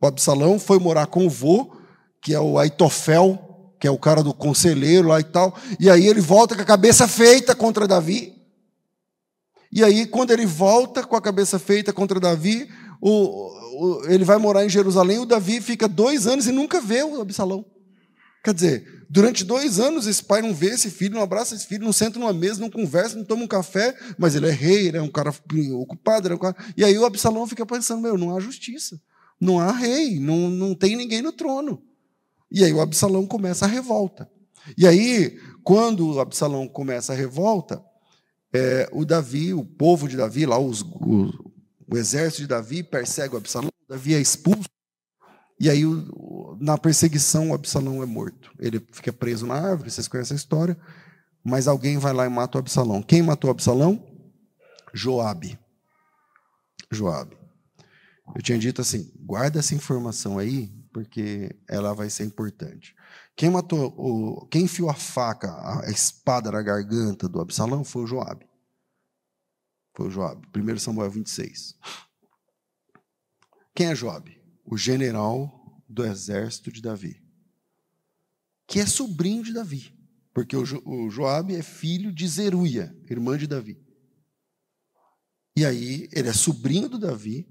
o 0.00 0.06
Absalão 0.06 0.58
foi 0.58 0.78
morar 0.78 1.06
com 1.06 1.26
o 1.26 1.30
vô, 1.30 1.76
que 2.20 2.34
é 2.34 2.40
o 2.40 2.58
Aitofel, 2.58 3.38
que 3.80 3.86
é 3.86 3.90
o 3.90 3.98
cara 3.98 4.22
do 4.22 4.32
conselheiro 4.32 5.08
lá 5.08 5.20
e 5.20 5.24
tal. 5.24 5.56
E 5.80 5.90
aí 5.90 6.06
ele 6.06 6.20
volta 6.20 6.54
com 6.54 6.62
a 6.62 6.66
cabeça 6.66 7.08
feita 7.08 7.54
contra 7.54 7.86
Davi. 7.88 8.34
E 9.72 9.82
aí, 9.82 10.06
quando 10.06 10.30
ele 10.30 10.46
volta 10.46 11.02
com 11.02 11.16
a 11.16 11.20
cabeça 11.20 11.58
feita 11.58 11.92
contra 11.92 12.20
Davi, 12.20 12.68
o, 13.06 14.00
o, 14.00 14.06
ele 14.06 14.24
vai 14.24 14.38
morar 14.38 14.64
em 14.64 14.70
Jerusalém. 14.70 15.18
O 15.18 15.26
Davi 15.26 15.60
fica 15.60 15.86
dois 15.86 16.26
anos 16.26 16.46
e 16.46 16.52
nunca 16.52 16.80
vê 16.80 17.02
o 17.02 17.20
Absalão. 17.20 17.66
Quer 18.42 18.54
dizer, 18.54 19.06
durante 19.10 19.44
dois 19.44 19.78
anos 19.78 20.06
esse 20.06 20.24
pai 20.24 20.40
não 20.40 20.54
vê 20.54 20.68
esse 20.68 20.90
filho, 20.90 21.14
não 21.14 21.22
abraça 21.22 21.54
esse 21.54 21.66
filho, 21.66 21.84
não 21.84 21.92
senta 21.92 22.18
numa 22.18 22.32
mesa, 22.32 22.62
não 22.62 22.70
conversa, 22.70 23.14
não 23.14 23.24
toma 23.24 23.44
um 23.44 23.46
café, 23.46 23.94
mas 24.16 24.34
ele 24.34 24.48
é 24.48 24.50
rei, 24.50 24.88
ele 24.88 24.96
é 24.96 25.02
um 25.02 25.10
cara 25.10 25.34
ocupado. 25.74 26.28
É 26.28 26.34
um 26.34 26.38
cara... 26.38 26.56
E 26.74 26.82
aí 26.82 26.96
o 26.96 27.04
Absalão 27.04 27.46
fica 27.46 27.66
pensando: 27.66 28.00
meu, 28.00 28.16
não 28.16 28.34
há 28.34 28.40
justiça. 28.40 28.98
Não 29.38 29.60
há 29.60 29.70
rei, 29.70 30.18
não, 30.18 30.48
não 30.48 30.74
tem 30.74 30.96
ninguém 30.96 31.20
no 31.20 31.32
trono. 31.32 31.82
E 32.50 32.64
aí 32.64 32.72
o 32.72 32.80
Absalão 32.80 33.26
começa 33.26 33.66
a 33.66 33.68
revolta. 33.68 34.30
E 34.78 34.86
aí, 34.86 35.38
quando 35.62 36.10
o 36.10 36.20
Absalão 36.20 36.66
começa 36.66 37.12
a 37.12 37.16
revolta, 37.16 37.84
é, 38.54 38.88
o 38.92 39.04
Davi, 39.04 39.52
o 39.52 39.62
povo 39.62 40.08
de 40.08 40.16
Davi, 40.16 40.46
lá 40.46 40.58
os, 40.58 40.80
o, 40.80 41.43
o, 41.94 41.98
exército 41.98 42.42
de 42.42 42.48
Davi 42.48 42.82
persegue 42.82 43.34
o 43.34 43.38
Absalão, 43.38 43.70
Davi 43.88 44.14
é 44.14 44.20
expulso. 44.20 44.68
E 45.58 45.70
aí, 45.70 45.82
na 46.58 46.76
perseguição, 46.76 47.50
o 47.50 47.54
Absalão 47.54 48.02
é 48.02 48.06
morto. 48.06 48.50
Ele 48.58 48.84
fica 48.92 49.12
preso 49.12 49.46
na 49.46 49.54
árvore, 49.54 49.90
vocês 49.90 50.08
conhecem 50.08 50.34
a 50.34 50.38
história. 50.38 50.76
Mas 51.44 51.68
alguém 51.68 51.98
vai 51.98 52.12
lá 52.12 52.26
e 52.26 52.28
mata 52.28 52.58
o 52.58 52.60
Absalão. 52.60 53.02
Quem 53.02 53.22
matou 53.22 53.48
o 53.48 53.52
Absalão? 53.52 54.04
Joabe. 54.92 55.58
Joabe. 56.90 57.36
Eu 58.34 58.42
tinha 58.42 58.58
dito 58.58 58.80
assim: 58.80 59.12
guarda 59.16 59.58
essa 59.58 59.74
informação 59.74 60.38
aí, 60.38 60.72
porque 60.92 61.54
ela 61.68 61.92
vai 61.92 62.08
ser 62.08 62.24
importante. 62.24 62.94
Quem 63.36 63.50
matou, 63.50 63.94
o, 63.96 64.46
quem 64.46 64.62
enfiou 64.62 64.88
a 64.88 64.94
faca, 64.94 65.52
a 65.82 65.90
espada 65.90 66.50
na 66.50 66.62
garganta 66.62 67.28
do 67.28 67.40
Absalão 67.40 67.84
foi 67.84 68.04
o 68.04 68.06
Joabe. 68.06 68.46
Foi 69.94 70.08
o 70.08 70.10
Joabe. 70.10 70.46
1 70.54 70.78
Samuel 70.78 71.10
26. 71.10 71.78
Quem 73.74 73.86
é 73.86 73.94
Joabe? 73.94 74.40
O 74.64 74.76
general 74.76 75.82
do 75.88 76.04
exército 76.04 76.72
de 76.72 76.82
Davi. 76.82 77.22
Que 78.66 78.80
é 78.80 78.86
sobrinho 78.86 79.42
de 79.42 79.52
Davi. 79.52 79.94
Porque 80.32 80.56
o, 80.56 80.64
jo, 80.64 80.82
o 80.84 81.08
Joabe 81.08 81.54
é 81.54 81.62
filho 81.62 82.12
de 82.12 82.26
Zeruia, 82.26 82.96
irmã 83.08 83.38
de 83.38 83.46
Davi. 83.46 83.80
E 85.56 85.64
aí, 85.64 86.08
ele 86.12 86.28
é 86.28 86.32
sobrinho 86.32 86.88
do 86.88 86.98
Davi, 86.98 87.48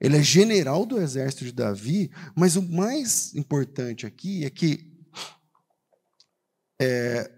ele 0.00 0.16
é 0.16 0.22
general 0.22 0.84
do 0.84 1.00
exército 1.00 1.44
de 1.44 1.52
Davi, 1.52 2.10
mas 2.34 2.56
o 2.56 2.62
mais 2.62 3.32
importante 3.36 4.04
aqui 4.04 4.44
é 4.44 4.50
que 4.50 4.90
é, 6.80 7.30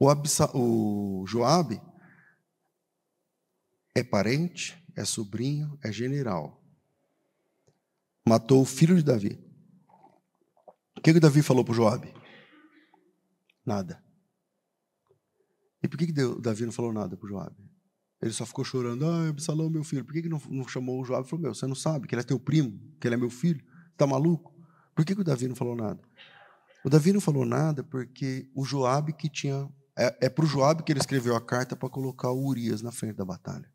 o, 0.00 0.08
o 0.54 1.26
Joabe 1.28 1.80
é 3.94 4.02
parente, 4.02 4.82
é 4.96 5.04
sobrinho, 5.04 5.78
é 5.82 5.90
general. 5.92 6.62
Matou 8.26 8.62
o 8.62 8.66
filho 8.66 8.96
de 8.96 9.02
Davi. 9.02 9.42
O 10.96 11.00
que, 11.00 11.12
que 11.12 11.20
Davi 11.20 11.42
falou 11.42 11.64
para 11.64 11.74
Joabe? 11.74 12.14
Nada. 13.64 14.02
E 15.82 15.88
por 15.88 15.96
que, 15.96 16.06
que 16.06 16.12
Davi 16.12 16.64
não 16.64 16.72
falou 16.72 16.92
nada 16.92 17.16
para 17.16 17.28
Joabe? 17.28 17.56
Ele 18.20 18.32
só 18.32 18.44
ficou 18.44 18.64
chorando. 18.64 19.06
Ah, 19.06 19.28
Absalão, 19.28 19.70
meu 19.70 19.82
filho. 19.82 20.04
Por 20.04 20.12
que, 20.12 20.22
que 20.22 20.28
não, 20.28 20.40
não 20.50 20.68
chamou 20.68 21.00
o 21.00 21.04
Joab? 21.04 21.22
Ele 21.22 21.30
falou, 21.30 21.42
meu, 21.42 21.54
você 21.54 21.66
não 21.66 21.74
sabe 21.74 22.06
que 22.06 22.14
ele 22.14 22.20
é 22.20 22.24
teu 22.24 22.38
primo, 22.38 22.78
que 23.00 23.08
ele 23.08 23.14
é 23.14 23.18
meu 23.18 23.30
filho? 23.30 23.64
Está 23.92 24.06
maluco? 24.06 24.54
Por 24.94 25.04
que, 25.04 25.14
que 25.14 25.22
o 25.22 25.24
Davi 25.24 25.48
não 25.48 25.56
falou 25.56 25.74
nada? 25.74 26.00
O 26.84 26.90
Davi 26.90 27.12
não 27.12 27.20
falou 27.20 27.46
nada 27.46 27.82
porque 27.82 28.50
o 28.54 28.64
Joabe 28.64 29.14
que 29.14 29.28
tinha... 29.28 29.68
É, 29.96 30.26
é 30.26 30.28
para 30.28 30.44
o 30.44 30.48
Joabe 30.48 30.82
que 30.82 30.92
ele 30.92 31.00
escreveu 31.00 31.34
a 31.34 31.40
carta 31.40 31.74
para 31.74 31.88
colocar 31.88 32.30
o 32.30 32.46
Urias 32.46 32.82
na 32.82 32.92
frente 32.92 33.16
da 33.16 33.24
batalha. 33.24 33.69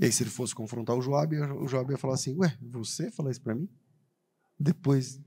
E 0.00 0.06
aí, 0.06 0.12
se 0.12 0.22
ele 0.22 0.30
fosse 0.30 0.54
confrontar 0.54 0.96
o 0.96 1.02
Joabe, 1.02 1.38
o 1.38 1.68
Joabe 1.68 1.92
ia 1.92 1.98
falar 1.98 2.14
assim, 2.14 2.34
ué, 2.38 2.56
você 2.58 3.10
falar 3.10 3.30
isso 3.30 3.42
para 3.42 3.54
mim? 3.54 3.68
Depois, 4.58 5.20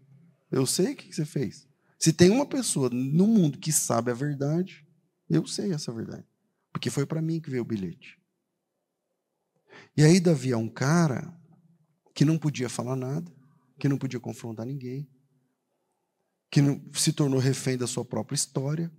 eu 0.52 0.66
sei 0.66 0.94
o 0.94 0.96
que 0.96 1.14
você 1.14 1.26
fez. 1.26 1.68
Se 2.00 2.12
tem 2.12 2.32
uma 2.32 2.46
pessoa 2.46 2.90
no 2.90 3.28
mundo 3.28 3.60
que 3.60 3.72
sabe 3.72 4.10
a 4.10 4.16
verdade, 4.16 4.84
eu 5.30 5.46
sei 5.46 5.72
essa 5.72 5.94
verdade. 5.94 6.26
Porque 6.72 6.90
foi 6.90 7.06
para 7.06 7.22
mim 7.22 7.40
que 7.40 7.52
veio 7.52 7.62
o 7.62 7.66
bilhete. 7.66 8.20
E 9.96 10.04
aí 10.04 10.20
Davi 10.20 10.52
é 10.52 10.58
um 10.58 10.68
cara 10.68 11.32
que 12.16 12.26
não 12.26 12.40
podia 12.40 12.68
falar 12.68 12.96
nada, 12.96 13.32
que 13.78 13.88
não 13.88 13.98
podia 13.98 14.20
confrontar 14.20 14.66
ninguém, 14.66 15.08
que 16.50 16.62
se 16.94 17.14
tornou 17.14 17.40
refém 17.40 17.78
da 17.78 17.86
sua 17.86 18.04
própria 18.04 18.36
história, 18.36 18.92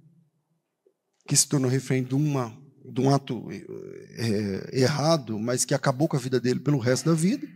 que 1.27 1.37
se 1.37 1.49
tornou 1.49 1.69
refém 1.69 2.05
de, 2.05 2.15
uma, 2.15 2.57
de 2.85 3.01
um 3.01 3.15
ato 3.15 3.49
é, 3.51 4.71
errado, 4.73 5.39
mas 5.39 5.65
que 5.65 5.75
acabou 5.75 6.07
com 6.07 6.17
a 6.17 6.21
vida 6.21 6.39
dele 6.39 6.61
pelo 6.61 6.79
resto 6.79 7.09
da 7.09 7.15
vida, 7.15 7.49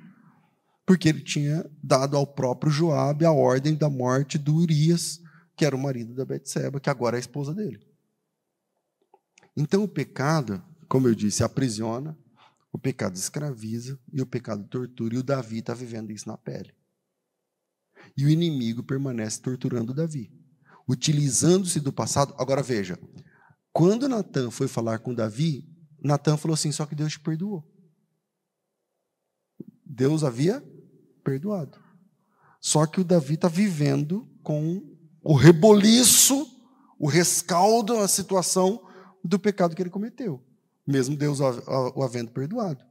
porque 0.86 1.08
ele 1.08 1.20
tinha 1.20 1.68
dado 1.82 2.16
ao 2.16 2.26
próprio 2.26 2.72
Joabe 2.72 3.26
a 3.26 3.32
ordem 3.32 3.74
da 3.74 3.90
morte 3.90 4.38
do 4.38 4.56
Urias, 4.56 5.20
que 5.54 5.64
era 5.64 5.76
o 5.76 5.78
marido 5.78 6.14
da 6.14 6.24
Betseba, 6.24 6.80
que 6.80 6.88
agora 6.88 7.16
é 7.16 7.18
a 7.18 7.20
esposa 7.20 7.52
dele. 7.52 7.78
Então 9.54 9.82
o 9.82 9.88
pecado, 9.88 10.62
como 10.88 11.08
eu 11.08 11.14
disse, 11.14 11.42
aprisiona, 11.42 12.16
o 12.72 12.78
pecado 12.78 13.16
escraviza 13.16 13.98
e 14.12 14.22
o 14.22 14.26
pecado 14.26 14.64
tortura, 14.64 15.14
e 15.14 15.18
o 15.18 15.22
Davi 15.22 15.58
está 15.58 15.74
vivendo 15.74 16.10
isso 16.10 16.28
na 16.28 16.38
pele. 16.38 16.72
E 18.16 18.24
o 18.24 18.30
inimigo 18.30 18.82
permanece 18.82 19.40
torturando 19.42 19.92
Davi, 19.92 20.30
utilizando-se 20.88 21.80
do 21.80 21.92
passado. 21.92 22.34
Agora 22.38 22.62
veja, 22.62 22.98
quando 23.72 24.08
Natan 24.08 24.50
foi 24.50 24.68
falar 24.68 24.98
com 24.98 25.14
Davi, 25.14 25.64
Natan 26.02 26.36
falou 26.36 26.54
assim: 26.54 26.72
só 26.72 26.86
que 26.86 26.94
Deus 26.94 27.12
te 27.12 27.20
perdoou. 27.20 27.64
Deus 29.84 30.22
havia 30.22 30.62
perdoado. 31.24 31.78
Só 32.60 32.86
que 32.86 33.00
o 33.00 33.04
Davi 33.04 33.34
está 33.34 33.48
vivendo 33.48 34.28
com 34.42 34.82
o 35.22 35.34
reboliço, 35.34 36.46
o 36.98 37.06
rescaldo, 37.06 37.98
a 37.98 38.08
situação 38.08 38.82
do 39.24 39.38
pecado 39.38 39.74
que 39.74 39.82
ele 39.82 39.90
cometeu, 39.90 40.42
mesmo 40.86 41.16
Deus 41.16 41.40
o 41.40 42.02
havendo 42.02 42.30
perdoado. 42.30 42.84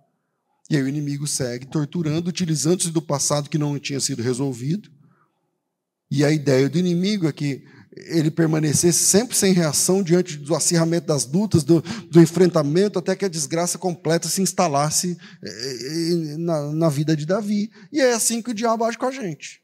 E 0.70 0.76
aí 0.76 0.84
o 0.84 0.88
inimigo 0.88 1.26
segue 1.26 1.66
torturando, 1.66 2.30
utilizando-se 2.30 2.92
do 2.92 3.02
passado 3.02 3.50
que 3.50 3.58
não 3.58 3.80
tinha 3.80 4.00
sido 4.00 4.22
resolvido. 4.22 4.90
E 6.12 6.24
a 6.24 6.32
ideia 6.32 6.70
do 6.70 6.78
inimigo 6.78 7.28
é 7.28 7.32
que 7.32 7.66
ele 8.06 8.30
permanecesse 8.30 9.00
sempre 9.00 9.36
sem 9.36 9.54
reação 9.54 10.04
diante 10.04 10.38
do 10.38 10.56
acirramento 10.56 11.08
das 11.08 11.26
lutas, 11.26 11.64
do, 11.64 11.82
do 12.10 12.22
enfrentamento, 12.22 13.00
até 13.00 13.16
que 13.16 13.26
a 13.26 13.30
desgraça 13.30 13.78
completa 13.78 14.28
se 14.28 14.42
instalasse 14.42 15.18
eh, 15.44 15.78
eh, 15.82 16.38
na, 16.38 16.72
na 16.74 16.90
vida 16.90 17.16
de 17.16 17.26
Davi. 17.26 17.72
E 17.92 18.00
é 18.00 18.14
assim 18.14 18.42
que 18.42 18.52
o 18.52 18.54
diabo 18.54 18.84
age 18.84 18.98
com 18.98 19.06
a 19.06 19.12
gente. 19.12 19.62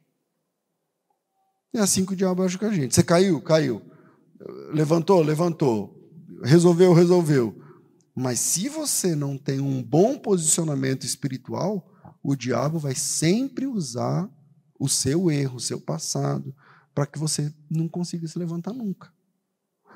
É 1.73 1.79
assim 1.79 2.05
que 2.05 2.13
o 2.13 2.15
diabo 2.15 2.43
age 2.43 2.57
com 2.57 2.65
a 2.65 2.73
gente. 2.73 2.93
Você 2.93 3.03
caiu? 3.03 3.41
Caiu. 3.41 3.81
Levantou? 4.73 5.21
Levantou. 5.21 5.99
Resolveu? 6.43 6.93
Resolveu. 6.93 7.57
Mas 8.15 8.39
se 8.39 8.69
você 8.69 9.15
não 9.15 9.37
tem 9.37 9.59
um 9.59 9.81
bom 9.81 10.17
posicionamento 10.17 11.03
espiritual, 11.03 11.91
o 12.21 12.35
diabo 12.35 12.77
vai 12.77 12.93
sempre 12.93 13.65
usar 13.65 14.29
o 14.79 14.87
seu 14.87 15.31
erro, 15.31 15.55
o 15.57 15.61
seu 15.61 15.79
passado, 15.79 16.53
para 16.93 17.05
que 17.05 17.19
você 17.19 17.51
não 17.69 17.87
consiga 17.87 18.27
se 18.27 18.37
levantar 18.37 18.73
nunca. 18.73 19.11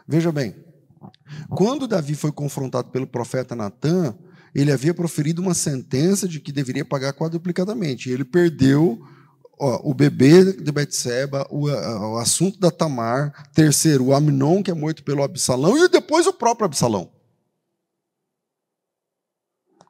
Veja 0.07 0.31
bem, 0.31 0.55
quando 1.49 1.87
Davi 1.87 2.15
foi 2.15 2.31
confrontado 2.31 2.89
pelo 2.89 3.05
profeta 3.05 3.55
Natan, 3.55 4.17
ele 4.55 4.71
havia 4.71 4.93
proferido 4.93 5.41
uma 5.41 5.53
sentença 5.53 6.27
de 6.27 6.39
que 6.39 6.51
deveria 6.51 6.85
pagar 6.85 7.13
quadruplicadamente. 7.13 8.09
Ele 8.09 8.23
perdeu 8.23 8.99
ó, 9.59 9.81
o 9.83 9.93
bebê 9.93 10.53
de 10.53 10.71
Betseba, 10.71 11.45
o, 11.51 11.67
o, 11.67 12.17
assunto 12.17 12.59
da 12.59 12.71
Tamar, 12.71 13.49
terceiro, 13.53 14.09
o 14.09 14.63
que 14.63 14.71
é 14.71 14.73
morto 14.73 15.03
pelo 15.03 15.23
Absalão, 15.23 15.77
e 15.77 15.89
depois 15.89 16.25
o 16.25 16.33
próprio 16.33 16.65
Absalão. 16.65 17.11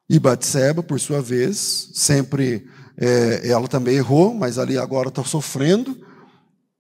E 0.10 0.20
Batseba, 0.20 0.82
por 0.82 1.00
sua 1.00 1.22
vez, 1.22 1.92
sempre 1.94 2.68
é, 2.98 3.48
ela 3.50 3.68
também 3.68 3.96
errou, 3.96 4.34
mas 4.34 4.58
ali 4.58 4.78
agora 4.78 5.10
está 5.10 5.24
sofrendo 5.24 6.07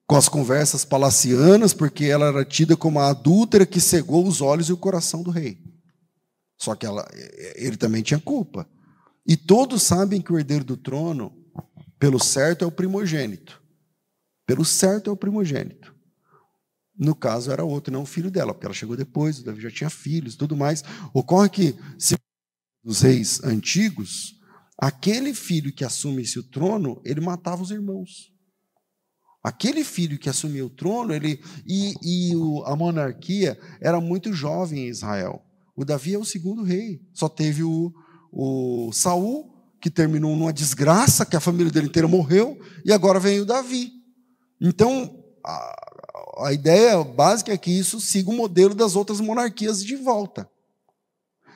com 0.07 0.15
as 0.15 0.29
conversas 0.29 0.85
palacianas, 0.85 1.73
porque 1.73 2.05
ela 2.05 2.27
era 2.27 2.45
tida 2.45 2.77
como 2.77 2.99
a 2.99 3.09
adúltera 3.09 3.65
que 3.65 3.81
cegou 3.81 4.25
os 4.25 4.39
olhos 4.39 4.69
e 4.69 4.73
o 4.73 4.77
coração 4.77 5.21
do 5.21 5.29
rei. 5.29 5.61
Só 6.57 6.73
que 6.73 6.85
ela, 6.85 7.05
ele 7.55 7.75
também 7.75 8.01
tinha 8.01 8.19
culpa. 8.19 8.67
E 9.25 9.35
todos 9.35 9.83
sabem 9.83 10.21
que 10.21 10.31
o 10.31 10.39
herdeiro 10.39 10.63
do 10.63 10.77
trono, 10.77 11.35
pelo 11.99 12.23
certo, 12.23 12.63
é 12.63 12.67
o 12.67 12.71
primogênito. 12.71 13.61
Pelo 14.45 14.63
certo 14.63 15.09
é 15.09 15.13
o 15.13 15.17
primogênito. 15.17 15.93
No 16.97 17.13
caso, 17.13 17.51
era 17.51 17.65
outro, 17.65 17.91
não 17.91 18.03
o 18.03 18.07
filho 18.07 18.31
dela, 18.31 18.53
porque 18.53 18.65
ela 18.65 18.73
chegou 18.73 18.95
depois, 18.95 19.39
o 19.39 19.43
Davi 19.43 19.61
já 19.61 19.69
tinha 19.69 19.89
filhos 19.89 20.37
tudo 20.37 20.55
mais. 20.55 20.83
Ocorre 21.13 21.49
que, 21.49 21.75
se 21.99 22.15
os 22.81 23.01
reis 23.01 23.43
antigos, 23.43 24.39
aquele 24.77 25.33
filho 25.33 25.73
que 25.73 25.83
assumisse 25.83 26.39
o 26.39 26.43
trono, 26.43 27.01
ele 27.03 27.19
matava 27.19 27.61
os 27.61 27.71
irmãos. 27.71 28.31
Aquele 29.47 29.85
filho 29.85 30.19
que 30.19 30.27
assumiu 30.27 30.65
o 30.65 30.69
trono, 30.69 31.13
ele 31.13 31.41
e, 31.65 31.93
e 32.01 32.35
o, 32.35 32.65
a 32.65 32.75
monarquia 32.75 33.57
era 33.79 34.01
muito 34.01 34.33
jovem 34.33 34.79
em 34.79 34.89
Israel. 34.89 35.41
O 35.73 35.85
Davi 35.85 36.15
é 36.15 36.17
o 36.17 36.25
segundo 36.25 36.63
rei. 36.63 36.99
Só 37.13 37.29
teve 37.29 37.63
o, 37.63 37.93
o 38.29 38.91
Saul, 38.91 39.49
que 39.79 39.89
terminou 39.89 40.35
numa 40.35 40.51
desgraça, 40.51 41.25
que 41.25 41.37
a 41.37 41.39
família 41.39 41.71
dele 41.71 41.87
inteira 41.87 42.09
morreu, 42.09 42.59
e 42.83 42.91
agora 42.91 43.21
vem 43.21 43.39
o 43.39 43.45
Davi. 43.45 43.89
Então, 44.59 45.17
a, 45.45 46.47
a 46.47 46.51
ideia 46.51 47.01
básica 47.01 47.53
é 47.53 47.57
que 47.57 47.71
isso 47.71 48.01
siga 48.01 48.29
o 48.29 48.35
modelo 48.35 48.75
das 48.75 48.97
outras 48.97 49.21
monarquias 49.21 49.81
de 49.81 49.95
volta. 49.95 50.49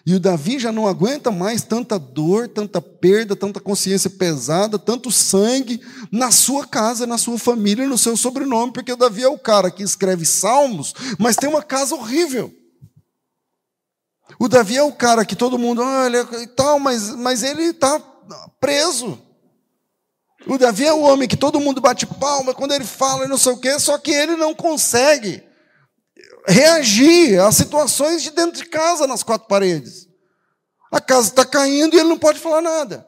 E 0.06 0.16
o 0.16 0.20
Davi 0.20 0.58
já 0.58 0.72
não 0.72 0.88
aguenta 0.88 1.30
mais 1.30 1.62
tanta 1.62 2.00
dor, 2.00 2.48
tanta 2.48 2.82
perda, 2.82 3.36
tanta 3.36 3.60
consciência 3.60 4.10
pesada, 4.10 4.80
tanto 4.80 5.12
sangue 5.12 5.80
na 6.12 6.32
sua 6.32 6.66
casa, 6.66 7.06
na 7.06 7.18
sua 7.18 7.38
família, 7.38 7.88
no 7.88 7.98
seu 7.98 8.18
sobrenome, 8.18 8.74
porque 8.74 8.92
o 8.92 8.98
Davi 8.98 9.22
é 9.22 9.28
o 9.28 9.38
cara 9.38 9.70
que 9.70 9.84
escreve 9.84 10.26
salmos, 10.26 10.94
mas 11.20 11.36
tem 11.36 11.48
uma 11.48 11.62
casa 11.62 11.94
horrível. 11.94 12.52
O 14.40 14.48
Davi 14.48 14.76
é 14.76 14.84
o 14.84 14.92
cara 14.92 15.24
que 15.24 15.36
todo 15.36 15.60
mundo 15.60 15.84
olha 15.84 16.28
e 16.42 16.48
tal, 16.48 16.80
mas, 16.80 17.16
mas 17.16 17.44
ele 17.44 17.66
está 17.66 18.00
preso. 18.60 19.22
O 20.48 20.58
Davi 20.58 20.86
é 20.86 20.94
o 20.94 21.02
homem 21.02 21.28
que 21.28 21.38
todo 21.38 21.60
mundo 21.60 21.80
bate 21.80 22.08
palma 22.08 22.54
quando 22.54 22.72
ele 22.72 22.86
fala 22.86 23.26
e 23.26 23.28
não 23.28 23.38
sei 23.38 23.52
o 23.52 23.58
quê, 23.58 23.78
só 23.78 24.00
que 24.00 24.12
ele 24.12 24.36
não 24.36 24.56
consegue 24.56 25.44
reagir 26.48 27.40
às 27.40 27.56
situações 27.56 28.22
de 28.24 28.32
dentro 28.32 28.64
de 28.64 28.70
casa, 28.70 29.08
nas 29.08 29.24
quatro 29.24 29.48
paredes. 29.48 30.08
A 30.92 31.00
casa 31.00 31.30
está 31.30 31.46
caindo 31.46 31.96
e 31.96 32.00
ele 32.00 32.10
não 32.10 32.18
pode 32.18 32.40
falar 32.40 32.62
nada. 32.62 33.08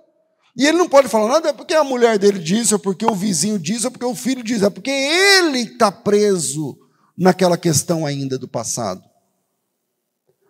E 0.56 0.68
ele 0.68 0.78
não 0.78 0.88
pode 0.88 1.08
falar 1.08 1.28
nada 1.28 1.50
é 1.50 1.54
porque 1.54 1.74
a 1.74 1.84
mulher 1.84 2.20
dele 2.20 2.38
disse, 2.38 2.74
ou 2.74 2.80
porque 2.80 3.06
o 3.06 3.16
vizinho 3.16 3.58
disse, 3.58 3.86
ou 3.86 3.92
porque 3.92 4.06
o 4.06 4.16
filho 4.16 4.44
disse, 4.44 4.64
é 4.64 4.70
porque 4.70 4.92
ele 4.92 5.62
está 5.62 5.92
preso 5.92 6.78
naquela 7.18 7.58
questão 7.58 8.06
ainda 8.06 8.38
do 8.38 8.48
passado. 8.48 9.04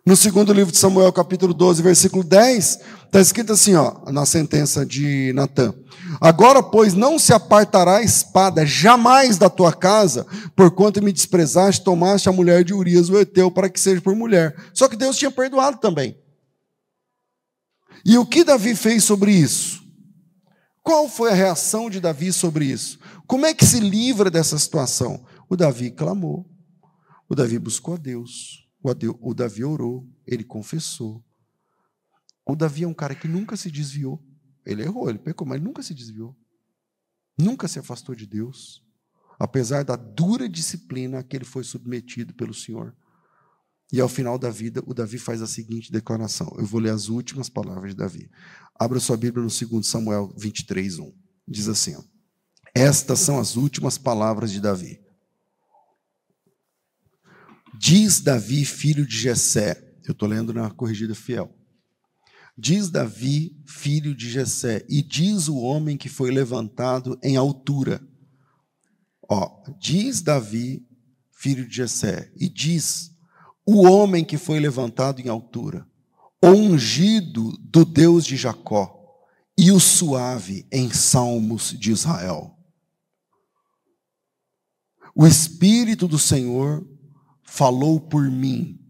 No 0.06 0.14
segundo 0.16 0.52
livro 0.52 0.70
de 0.70 0.76
Samuel, 0.76 1.10
capítulo 1.14 1.54
12, 1.54 1.82
versículo 1.82 2.22
10, 2.22 2.80
está 3.06 3.20
escrito 3.22 3.54
assim, 3.54 3.74
ó, 3.74 4.10
na 4.12 4.26
sentença 4.26 4.84
de 4.84 5.32
Natã: 5.32 5.72
Agora, 6.20 6.62
pois, 6.62 6.92
não 6.92 7.18
se 7.18 7.32
apartará 7.32 7.96
a 7.96 8.02
espada 8.02 8.66
jamais 8.66 9.38
da 9.38 9.48
tua 9.48 9.72
casa, 9.72 10.26
porquanto 10.54 11.02
me 11.02 11.10
desprezaste, 11.10 11.82
tomaste 11.82 12.28
a 12.28 12.32
mulher 12.32 12.64
de 12.64 12.74
Urias, 12.74 13.08
o 13.08 13.18
Eteu, 13.18 13.50
para 13.50 13.70
que 13.70 13.80
seja 13.80 14.02
por 14.02 14.14
mulher. 14.14 14.54
Só 14.74 14.88
que 14.88 14.96
Deus 14.96 15.16
tinha 15.16 15.30
perdoado 15.30 15.78
também. 15.78 16.14
E 18.04 18.18
o 18.18 18.26
que 18.26 18.44
Davi 18.44 18.74
fez 18.74 19.04
sobre 19.04 19.32
isso? 19.32 19.82
Qual 20.82 21.08
foi 21.08 21.30
a 21.30 21.34
reação 21.34 21.88
de 21.88 21.98
Davi 21.98 22.30
sobre 22.30 22.66
isso? 22.66 22.98
Como 23.26 23.46
é 23.46 23.54
que 23.54 23.64
se 23.64 23.80
livra 23.80 24.30
dessa 24.30 24.58
situação? 24.58 25.24
O 25.48 25.56
Davi 25.56 25.90
clamou, 25.90 26.44
o 27.26 27.34
Davi 27.34 27.58
buscou 27.58 27.94
a 27.94 27.96
Deus. 27.96 28.63
O 28.84 29.32
Davi 29.32 29.64
orou, 29.64 30.06
ele 30.26 30.44
confessou. 30.44 31.24
O 32.44 32.54
Davi 32.54 32.84
é 32.84 32.88
um 32.88 32.92
cara 32.92 33.14
que 33.14 33.26
nunca 33.26 33.56
se 33.56 33.70
desviou. 33.70 34.22
Ele 34.66 34.82
errou, 34.82 35.08
ele 35.08 35.18
pecou, 35.18 35.46
mas 35.46 35.60
nunca 35.60 35.82
se 35.82 35.94
desviou. 35.94 36.36
Nunca 37.38 37.66
se 37.66 37.78
afastou 37.78 38.14
de 38.14 38.26
Deus. 38.26 38.84
Apesar 39.38 39.84
da 39.84 39.96
dura 39.96 40.46
disciplina 40.46 41.20
a 41.20 41.22
que 41.22 41.34
ele 41.34 41.46
foi 41.46 41.64
submetido 41.64 42.34
pelo 42.34 42.52
Senhor. 42.52 42.94
E 43.90 44.00
ao 44.00 44.08
final 44.08 44.38
da 44.38 44.50
vida, 44.50 44.82
o 44.86 44.92
Davi 44.92 45.18
faz 45.18 45.40
a 45.40 45.46
seguinte 45.46 45.90
declaração. 45.90 46.54
Eu 46.58 46.66
vou 46.66 46.80
ler 46.80 46.90
as 46.90 47.08
últimas 47.08 47.48
palavras 47.48 47.92
de 47.92 47.96
Davi. 47.96 48.30
Abra 48.78 49.00
sua 49.00 49.16
Bíblia 49.16 49.42
no 49.42 49.48
2 49.48 49.86
Samuel 49.86 50.34
23, 50.36 50.98
1. 50.98 51.12
Diz 51.48 51.68
assim: 51.68 51.96
ó, 51.96 52.02
Estas 52.74 53.20
são 53.20 53.38
as 53.38 53.56
últimas 53.56 53.96
palavras 53.96 54.50
de 54.50 54.60
Davi. 54.60 55.03
Diz 57.76 58.20
Davi, 58.20 58.64
filho 58.64 59.06
de 59.06 59.16
Jessé, 59.16 59.82
eu 60.04 60.12
estou 60.12 60.28
lendo 60.28 60.52
na 60.52 60.70
corrigida 60.70 61.14
fiel. 61.14 61.52
Diz 62.56 62.88
Davi, 62.88 63.56
filho 63.66 64.14
de 64.14 64.30
Jessé, 64.30 64.86
e 64.88 65.02
diz 65.02 65.48
o 65.48 65.56
homem 65.56 65.96
que 65.96 66.08
foi 66.08 66.30
levantado 66.30 67.18
em 67.22 67.36
altura. 67.36 68.00
Ó, 69.28 69.64
diz 69.80 70.22
Davi, 70.22 70.86
filho 71.32 71.66
de 71.66 71.74
Jessé, 71.74 72.30
e 72.36 72.48
diz 72.48 73.10
o 73.66 73.82
homem 73.82 74.24
que 74.24 74.38
foi 74.38 74.60
levantado 74.60 75.20
em 75.20 75.28
altura, 75.28 75.86
ungido 76.42 77.58
do 77.58 77.84
Deus 77.84 78.24
de 78.24 78.36
Jacó, 78.36 79.00
e 79.58 79.72
o 79.72 79.80
suave 79.80 80.66
em 80.70 80.92
salmos 80.92 81.76
de 81.78 81.90
Israel. 81.90 82.56
O 85.14 85.26
Espírito 85.26 86.06
do 86.06 86.18
Senhor 86.18 86.86
falou 87.44 88.00
por 88.00 88.30
mim, 88.30 88.80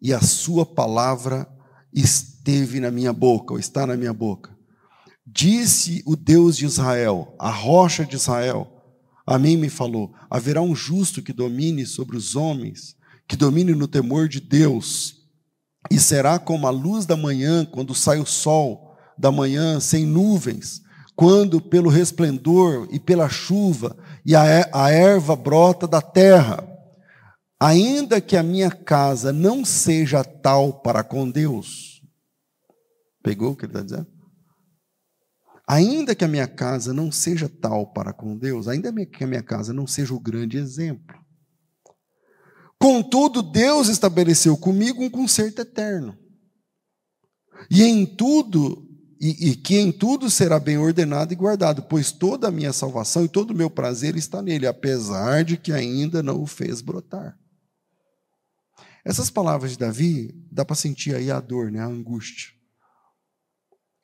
e 0.00 0.12
a 0.12 0.20
sua 0.20 0.66
palavra 0.66 1.48
esteve 1.92 2.80
na 2.80 2.90
minha 2.90 3.12
boca, 3.12 3.54
ou 3.54 3.58
está 3.58 3.86
na 3.86 3.96
minha 3.96 4.12
boca. 4.12 4.50
Disse 5.26 6.02
o 6.04 6.16
Deus 6.16 6.56
de 6.56 6.66
Israel, 6.66 7.34
a 7.38 7.50
rocha 7.50 8.04
de 8.04 8.16
Israel, 8.16 8.68
A 9.26 9.38
mim 9.38 9.56
me 9.56 9.68
falou: 9.68 10.12
haverá 10.28 10.60
um 10.60 10.74
justo 10.74 11.22
que 11.22 11.32
domine 11.32 11.86
sobre 11.86 12.16
os 12.16 12.34
homens, 12.34 12.96
que 13.28 13.36
domine 13.36 13.72
no 13.74 13.86
temor 13.86 14.28
de 14.28 14.40
Deus, 14.40 15.16
e 15.90 15.98
será 15.98 16.38
como 16.38 16.66
a 16.66 16.70
luz 16.70 17.06
da 17.06 17.16
manhã, 17.16 17.64
quando 17.64 17.94
sai 17.94 18.18
o 18.18 18.26
sol 18.26 18.96
da 19.16 19.30
manhã 19.30 19.78
sem 19.78 20.04
nuvens, 20.04 20.82
quando 21.14 21.60
pelo 21.60 21.88
resplendor 21.88 22.88
e 22.90 22.98
pela 22.98 23.28
chuva 23.28 23.96
e 24.24 24.34
a 24.34 24.90
erva 24.90 25.36
brota 25.36 25.86
da 25.86 26.00
terra. 26.00 26.68
Ainda 27.64 28.20
que 28.20 28.36
a 28.36 28.42
minha 28.42 28.72
casa 28.72 29.32
não 29.32 29.64
seja 29.64 30.24
tal 30.24 30.82
para 30.82 31.04
com 31.04 31.30
Deus. 31.30 32.02
Pegou 33.22 33.52
o 33.52 33.56
que 33.56 33.66
ele 33.66 33.70
está 33.70 33.82
dizendo? 33.82 34.08
Ainda 35.68 36.12
que 36.12 36.24
a 36.24 36.28
minha 36.28 36.48
casa 36.48 36.92
não 36.92 37.12
seja 37.12 37.48
tal 37.48 37.92
para 37.92 38.12
com 38.12 38.36
Deus, 38.36 38.66
ainda 38.66 38.92
que 39.06 39.22
a 39.22 39.28
minha 39.28 39.44
casa 39.44 39.72
não 39.72 39.86
seja 39.86 40.12
o 40.12 40.18
grande 40.18 40.58
exemplo. 40.58 41.16
Contudo, 42.80 43.40
Deus 43.40 43.86
estabeleceu 43.86 44.56
comigo 44.56 45.00
um 45.00 45.08
concerto 45.08 45.62
eterno. 45.62 46.18
E 47.70 47.84
em 47.84 48.04
tudo, 48.04 48.88
e, 49.20 49.50
e, 49.50 49.54
que 49.54 49.78
em 49.78 49.92
tudo 49.92 50.28
será 50.28 50.58
bem 50.58 50.78
ordenado 50.78 51.32
e 51.32 51.36
guardado, 51.36 51.84
pois 51.84 52.10
toda 52.10 52.48
a 52.48 52.50
minha 52.50 52.72
salvação 52.72 53.24
e 53.24 53.28
todo 53.28 53.52
o 53.52 53.56
meu 53.56 53.70
prazer 53.70 54.16
está 54.16 54.42
nele, 54.42 54.66
apesar 54.66 55.44
de 55.44 55.56
que 55.56 55.70
ainda 55.70 56.24
não 56.24 56.42
o 56.42 56.46
fez 56.46 56.80
brotar. 56.80 57.38
Essas 59.04 59.30
palavras 59.30 59.72
de 59.72 59.78
Davi, 59.78 60.32
dá 60.50 60.64
para 60.64 60.76
sentir 60.76 61.14
aí 61.14 61.30
a 61.30 61.40
dor, 61.40 61.70
né, 61.70 61.80
a 61.80 61.86
angústia. 61.86 62.52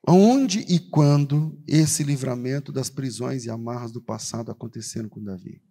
Onde 0.07 0.61
e 0.61 0.79
quando 0.79 1.63
esse 1.67 2.03
livramento 2.03 2.73
das 2.73 2.89
prisões 2.89 3.45
e 3.45 3.51
amarras 3.51 3.93
do 3.93 4.01
passado 4.01 4.51
aconteceram 4.51 5.09
com 5.09 5.23
Davi? 5.23 5.63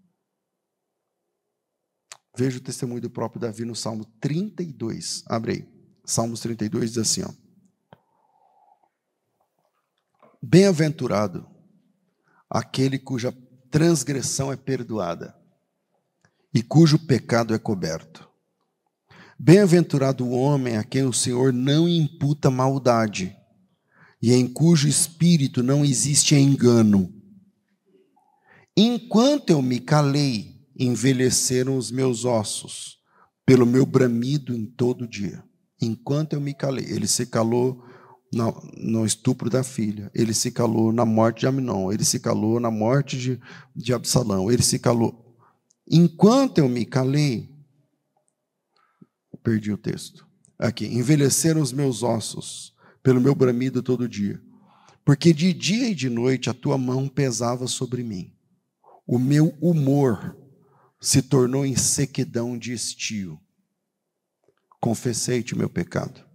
Veja 2.37 2.59
o 2.59 2.61
testemunho 2.61 3.01
do 3.01 3.09
próprio 3.09 3.41
Davi 3.41 3.65
no 3.65 3.75
Salmo 3.75 4.05
32. 4.21 5.23
Abre 5.25 5.51
aí. 5.53 5.77
Salmos 6.05 6.39
32 6.39 6.91
diz 6.91 6.99
assim: 6.99 7.23
ó. 7.23 7.33
Bem-aventurado 10.41 11.49
aquele 12.47 12.99
cuja 12.99 13.35
transgressão 13.71 14.51
é 14.51 14.55
perdoada 14.55 15.35
e 16.53 16.61
cujo 16.61 17.07
pecado 17.07 17.55
é 17.55 17.59
coberto. 17.59 18.29
Bem-aventurado 19.39 20.25
o 20.25 20.31
homem 20.31 20.77
a 20.77 20.83
quem 20.83 21.03
o 21.03 21.13
Senhor 21.13 21.53
não 21.53 21.87
imputa 21.87 22.49
maldade 22.49 23.35
e 24.19 24.33
em 24.33 24.47
cujo 24.47 24.87
espírito 24.87 25.61
não 25.61 25.85
existe 25.85 26.35
engano. 26.35 27.13
Enquanto 28.75 29.51
eu 29.51 29.61
me 29.61 29.79
calei, 29.79 30.55
envelheceram 30.77 31.77
os 31.77 31.91
meus 31.91 32.25
ossos, 32.25 32.97
pelo 33.45 33.65
meu 33.65 33.85
bramido 33.85 34.55
em 34.55 34.65
todo 34.65 35.07
dia. 35.07 35.43
Enquanto 35.81 36.33
eu 36.33 36.41
me 36.41 36.53
calei, 36.53 36.85
ele 36.85 37.07
se 37.07 37.25
calou 37.27 37.83
no, 38.77 39.05
estupro 39.05 39.49
da 39.49 39.63
filha, 39.63 40.11
ele 40.13 40.33
se 40.33 40.51
calou 40.51 40.91
na 40.91 41.05
morte 41.05 41.41
de 41.41 41.47
Aminon, 41.47 41.91
ele 41.91 42.03
se 42.03 42.19
calou 42.19 42.59
na 42.59 42.69
morte 42.69 43.17
de, 43.17 43.39
de 43.75 43.93
Absalão, 43.93 44.51
ele 44.51 44.63
se 44.63 44.79
calou. 44.79 45.35
Enquanto 45.89 46.57
eu 46.57 46.67
me 46.67 46.85
calei, 46.85 47.56
perdi 49.47 49.71
o 49.71 49.77
texto. 49.77 50.27
Aqui, 50.59 50.85
envelheceram 50.87 51.61
os 51.61 51.71
meus 51.71 52.03
ossos, 52.03 52.75
pelo 53.01 53.21
meu 53.21 53.33
bramido 53.33 53.81
todo 53.81 54.09
dia. 54.09 54.41
Porque 55.05 55.31
de 55.31 55.53
dia 55.53 55.87
e 55.87 55.95
de 55.95 56.09
noite 56.09 56.49
a 56.49 56.53
tua 56.53 56.77
mão 56.77 57.07
pesava 57.07 57.65
sobre 57.65 58.03
mim. 58.03 58.35
O 59.07 59.17
meu 59.17 59.57
humor 59.61 60.35
se 60.99 61.21
tornou 61.21 61.65
em 61.65 61.77
sequidão 61.77 62.57
de 62.57 62.73
estio. 62.73 63.39
Confessei-te 64.81 65.53
o 65.53 65.57
meu 65.57 65.69
pecado. 65.69 66.25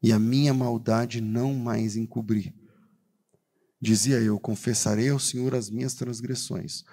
E 0.00 0.12
a 0.12 0.20
minha 0.20 0.54
maldade 0.54 1.20
não 1.20 1.52
mais 1.52 1.96
encobri. 1.96 2.54
Dizia 3.80 4.20
eu: 4.20 4.38
Confessarei 4.38 5.08
ao 5.08 5.18
Senhor 5.18 5.52
as 5.52 5.68
minhas 5.68 5.94
transgressões. 5.94 6.84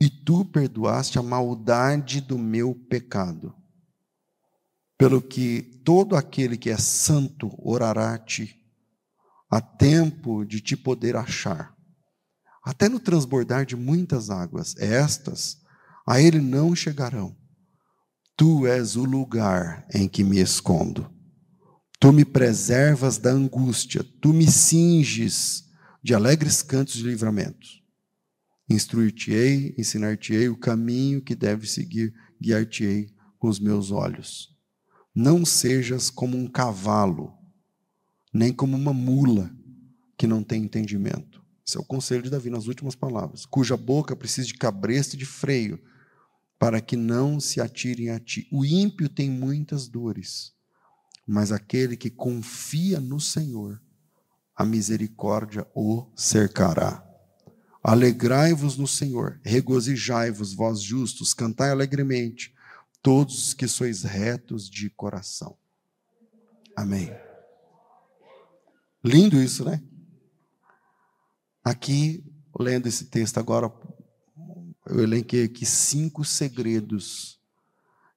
E 0.00 0.10
tu 0.10 0.44
perdoaste 0.44 1.20
a 1.20 1.22
maldade 1.22 2.20
do 2.20 2.36
meu 2.36 2.74
pecado 2.74 3.54
pelo 4.98 5.22
que 5.22 5.62
todo 5.84 6.16
aquele 6.16 6.56
que 6.56 6.68
é 6.68 6.76
santo 6.76 7.54
orará 7.56 8.12
a 8.12 8.18
ti, 8.18 8.60
a 9.48 9.60
tempo 9.60 10.44
de 10.44 10.60
te 10.60 10.76
poder 10.76 11.14
achar. 11.16 11.72
Até 12.64 12.88
no 12.88 12.98
transbordar 12.98 13.64
de 13.64 13.76
muitas 13.76 14.28
águas, 14.28 14.76
estas 14.76 15.62
a 16.04 16.20
ele 16.20 16.40
não 16.40 16.74
chegarão. 16.74 17.36
Tu 18.36 18.66
és 18.66 18.96
o 18.96 19.04
lugar 19.04 19.86
em 19.94 20.08
que 20.08 20.24
me 20.24 20.38
escondo. 20.38 21.10
Tu 22.00 22.12
me 22.12 22.24
preservas 22.24 23.18
da 23.18 23.30
angústia, 23.30 24.04
tu 24.20 24.32
me 24.32 24.46
cinges 24.46 25.64
de 26.02 26.14
alegres 26.14 26.62
cantos 26.62 26.94
de 26.94 27.04
livramento. 27.04 27.66
Instruir-te-ei, 28.68 29.74
ensinar-te-ei 29.78 30.48
o 30.48 30.56
caminho 30.56 31.22
que 31.22 31.34
deve 31.34 31.66
seguir, 31.66 32.12
guiar-te-ei 32.40 33.12
com 33.38 33.48
os 33.48 33.58
meus 33.58 33.90
olhos. 33.90 34.57
Não 35.20 35.44
sejas 35.44 36.10
como 36.10 36.38
um 36.38 36.46
cavalo, 36.46 37.36
nem 38.32 38.52
como 38.52 38.76
uma 38.76 38.92
mula 38.92 39.50
que 40.16 40.28
não 40.28 40.44
tem 40.44 40.62
entendimento. 40.62 41.42
Esse 41.66 41.76
é 41.76 41.80
o 41.80 41.84
conselho 41.84 42.22
de 42.22 42.30
Davi 42.30 42.50
nas 42.50 42.68
últimas 42.68 42.94
palavras. 42.94 43.44
Cuja 43.44 43.76
boca 43.76 44.14
precisa 44.14 44.46
de 44.46 44.54
cabresto 44.54 45.16
e 45.16 45.18
de 45.18 45.26
freio, 45.26 45.82
para 46.56 46.80
que 46.80 46.96
não 46.96 47.40
se 47.40 47.60
atirem 47.60 48.10
a 48.10 48.20
ti. 48.20 48.46
O 48.52 48.64
ímpio 48.64 49.08
tem 49.08 49.28
muitas 49.28 49.88
dores, 49.88 50.52
mas 51.26 51.50
aquele 51.50 51.96
que 51.96 52.10
confia 52.10 53.00
no 53.00 53.18
Senhor, 53.18 53.82
a 54.54 54.64
misericórdia 54.64 55.66
o 55.74 56.06
cercará. 56.14 57.04
Alegrai-vos 57.82 58.76
no 58.76 58.86
Senhor, 58.86 59.40
regozijai-vos, 59.42 60.54
vós 60.54 60.80
justos, 60.80 61.34
cantai 61.34 61.72
alegremente 61.72 62.56
todos 63.02 63.54
que 63.54 63.68
sois 63.68 64.02
retos 64.02 64.68
de 64.68 64.90
coração. 64.90 65.56
Amém. 66.76 67.10
Lindo 69.04 69.40
isso, 69.40 69.64
né? 69.64 69.82
Aqui, 71.64 72.24
lendo 72.58 72.86
esse 72.86 73.06
texto 73.06 73.38
agora, 73.38 73.72
eu 74.86 75.00
elenquei 75.00 75.44
aqui 75.44 75.66
cinco 75.66 76.24
segredos 76.24 77.38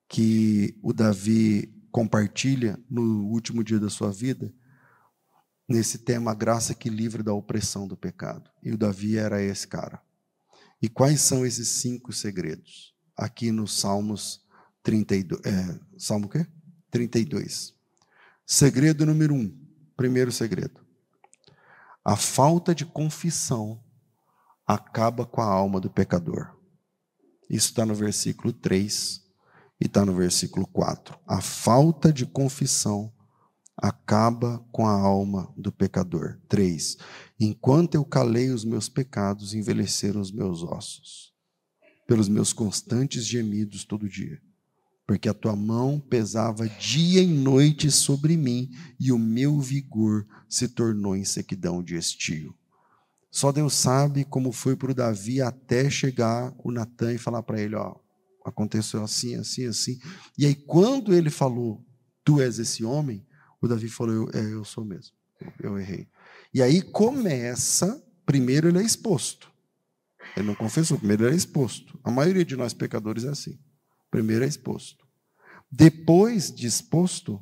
que 0.08 0.78
o 0.82 0.94
Davi 0.94 1.74
compartilha 1.91 2.80
no 2.89 3.28
último 3.28 3.63
dia 3.63 3.80
da 3.80 3.89
sua 3.89 4.12
vida, 4.12 4.54
nesse 5.67 6.00
tema, 6.00 6.32
a 6.32 6.36
graça 6.36 6.74
que 6.74 6.89
livra 6.89 7.24
da 7.24 7.34
opressão 7.34 7.88
do 7.88 7.98
pecado. 7.98 8.50
E 8.63 8.72
o 8.72 8.78
Davi 8.78 9.17
era 9.17 9.41
esse 9.41 9.67
cara. 9.67 10.02
E 10.82 10.89
quais 10.89 11.22
são 11.22 11.46
esses 11.46 11.67
cinco 11.67 12.12
segredos? 12.12 12.96
Aqui 13.15 13.52
nos 13.52 13.80
Salmos 13.80 14.41
32, 14.84 15.41
é, 15.46 15.80
Salmo 15.98 16.28
quê? 16.28 16.46
32. 16.89 17.74
Segredo 18.46 19.06
número 19.06 19.34
um. 19.34 19.56
Primeiro 19.96 20.32
segredo. 20.32 20.82
A 22.04 22.15
falta 22.15 22.74
de 22.74 22.86
confissão 22.86 23.82
acaba 24.65 25.26
com 25.26 25.41
a 25.41 25.46
alma 25.46 25.80
do 25.80 25.89
pecador. 25.89 26.58
Isso 27.50 27.70
está 27.70 27.86
no 27.86 27.94
versículo 27.94 28.52
3 28.52 29.22
e 29.80 29.86
está 29.86 30.04
no 30.04 30.15
versículo 30.15 30.65
4. 30.67 31.17
A 31.28 31.41
falta 31.41 32.12
de 32.12 32.26
confissão 32.26 33.13
acaba 33.78 34.65
com 34.72 34.88
a 34.88 34.91
alma 34.91 35.54
do 35.56 35.72
pecador. 35.72 36.39
3. 36.50 36.98
Enquanto 37.39 37.96
eu 37.96 38.04
calei 38.04 38.50
os 38.50 38.65
meus 38.65 38.89
pecados, 38.89 39.53
envelheceram 39.53 40.20
os 40.20 40.32
meus 40.32 40.64
ossos, 40.64 41.34
pelos 42.08 42.28
meus 42.28 42.51
constantes 42.51 43.26
gemidos 43.26 43.86
todo 43.86 44.10
dia 44.10 44.41
porque 45.12 45.28
a 45.28 45.34
tua 45.34 45.57
mão 45.57 45.99
pesava 45.99 46.70
dia 46.70 47.22
e 47.22 47.28
noite 47.28 47.91
sobre 47.91 48.38
mim, 48.38 48.72
e 48.97 49.12
o 49.12 49.20
meu 49.20 49.59
vigor 49.59 50.26
se 50.47 50.70
tornou 50.70 51.18
em 51.18 51.26
sequidão 51.26 51.84
de 51.84 51.97
estio. 51.97 52.55
Só 53.30 53.51
Deus 53.51 53.74
sabe 53.74 54.24
como 54.24 54.53
foi 54.53 54.74
para 54.74 54.91
o 54.91 54.95
Davi 54.95 55.41
até 55.41 55.89
chegar 55.89 56.55
o 56.64 56.72
Natan 56.72 57.12
e 57.12 57.18
falar 57.18 57.43
para 57.43 57.59
ele: 57.59 57.76
ó, 57.76 57.93
aconteceu 58.45 59.03
assim, 59.03 59.36
assim, 59.36 59.66
assim. 59.66 59.99
E 60.38 60.45
aí, 60.45 60.55
quando 60.55 61.14
ele 61.14 61.30
falou, 61.30 61.86
tu 62.24 62.39
és 62.39 62.57
esse 62.57 62.86
homem, 62.86 63.28
o 63.62 63.68
Davi 63.68 63.89
falou: 63.89 64.16
eu, 64.16 64.30
é, 64.34 64.53
eu 64.53 64.64
sou 64.64 64.86
mesmo, 64.86 65.12
eu, 65.62 65.78
errei. 65.78 66.07
E 66.53 66.62
aí 66.62 66.82
começa, 66.82 68.01
primeiro 68.26 68.70
ele 68.70 68.80
é 68.80 68.84
exposto. 68.84 69.51
Ele 70.38 70.47
não 70.47 70.55
confessou, 70.55 70.97
primeiro 70.97 71.26
ele 71.26 71.34
é 71.34 71.38
exposto. 71.38 71.99
A 72.01 72.09
maioria 72.09 72.45
de 72.45 72.55
nós 72.55 72.74
pecadores 72.74 73.26
é 73.26 73.30
assim. 73.30 73.59
Primeiro 74.09 74.43
é 74.43 74.47
exposto. 74.47 75.01
Depois 75.72 76.53
de 76.53 76.67
exposto, 76.67 77.41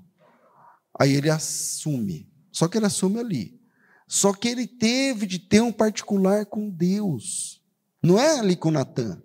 aí 0.97 1.13
ele 1.13 1.29
assume. 1.29 2.29
Só 2.51 2.67
que 2.67 2.77
ele 2.77 2.85
assume 2.85 3.19
ali. 3.19 3.59
Só 4.07 4.33
que 4.33 4.47
ele 4.47 4.67
teve 4.67 5.25
de 5.25 5.39
ter 5.39 5.61
um 5.61 5.71
particular 5.71 6.45
com 6.45 6.69
Deus. 6.69 7.61
Não 8.01 8.19
é 8.19 8.39
ali 8.39 8.55
com 8.55 8.71
Natan. 8.71 9.21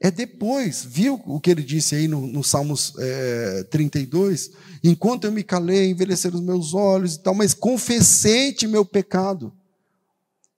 É 0.00 0.10
depois. 0.10 0.84
Viu 0.84 1.22
o 1.24 1.40
que 1.40 1.50
ele 1.50 1.62
disse 1.62 1.94
aí 1.94 2.08
no, 2.08 2.26
no 2.26 2.42
Salmos 2.42 2.94
é, 2.98 3.64
32? 3.70 4.50
Enquanto 4.82 5.24
eu 5.24 5.32
me 5.32 5.42
calei, 5.42 5.90
envelheceram 5.90 6.36
os 6.36 6.44
meus 6.44 6.74
olhos 6.74 7.14
e 7.14 7.22
tal, 7.22 7.34
mas 7.34 7.54
confessei-te 7.54 8.66
meu 8.66 8.84
pecado. 8.84 9.52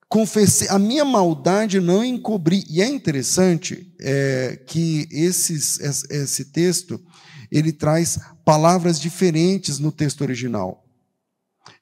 Confessei, 0.09 0.69
a 0.69 0.79
minha 0.79 1.05
maldade 1.05 1.81
não 1.81 2.05
encobri. 2.05 2.65
E 2.71 2.81
é 2.81 2.89
interessante 2.89 3.93
é, 4.01 4.61
que 4.67 5.09
esses, 5.11 5.79
esse 6.09 6.47
texto 6.47 7.01
ele 7.57 7.73
traz 7.73 8.19
palavras 8.45 9.01
diferentes 9.01 9.79
no 9.79 9.93
texto 9.93 10.23
original. 10.23 10.85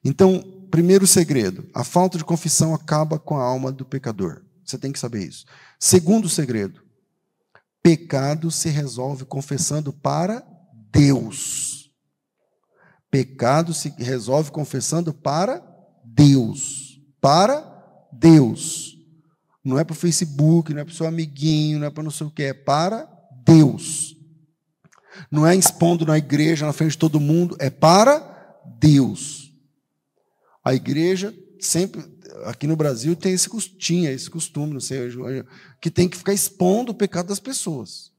Então, 0.03 0.67
primeiro 0.69 1.07
segredo: 1.07 1.67
a 1.73 1.83
falta 1.83 2.17
de 2.17 2.23
confissão 2.23 2.73
acaba 2.73 3.17
com 3.17 3.35
a 3.37 3.43
alma 3.43 3.71
do 3.71 3.83
pecador. 3.83 4.43
Você 4.63 4.77
tem 4.77 4.91
que 4.91 4.99
saber 4.99 5.27
isso. 5.27 5.45
Segundo 5.79 6.29
segredo: 6.29 6.81
pecado 7.81 8.51
se 8.51 8.69
resolve 8.69 9.25
confessando 9.25 9.91
para 9.91 10.45
Deus. 10.91 11.91
Pecado 13.09 13.73
se 13.73 13.89
resolve 13.97 14.51
confessando 14.51 15.13
para 15.13 15.61
Deus. 16.05 16.99
Para 17.19 18.07
Deus. 18.11 18.97
Não 19.63 19.79
é 19.79 19.83
para 19.83 19.93
o 19.93 19.95
Facebook, 19.95 20.73
não 20.73 20.81
é 20.81 20.83
para 20.83 20.91
o 20.91 20.95
seu 20.95 21.07
amiguinho, 21.07 21.79
não 21.79 21.87
é 21.87 21.89
para 21.89 22.03
não 22.03 22.11
sei 22.11 22.27
o 22.27 22.31
que, 22.31 22.43
é 22.43 22.53
para 22.53 23.07
Deus. 23.45 24.15
Não 25.31 25.45
é 25.45 25.55
expondo 25.55 26.05
na 26.05 26.17
igreja, 26.17 26.65
na 26.65 26.73
frente 26.73 26.91
de 26.91 26.97
todo 26.97 27.19
mundo, 27.19 27.55
é 27.59 27.69
para 27.69 28.61
Deus. 28.79 29.51
A 30.63 30.73
igreja 30.73 31.33
sempre, 31.59 32.03
aqui 32.45 32.67
no 32.67 32.75
Brasil, 32.75 33.15
tem 33.15 33.33
esse, 33.33 33.49
tinha 33.77 34.11
esse 34.11 34.29
costume, 34.29 34.73
não 34.73 34.79
sei, 34.79 34.99
que 35.81 35.91
tem 35.91 36.09
que 36.09 36.17
ficar 36.17 36.33
expondo 36.33 36.91
o 36.91 36.95
pecado 36.95 37.27
das 37.27 37.39
pessoas. 37.39 38.11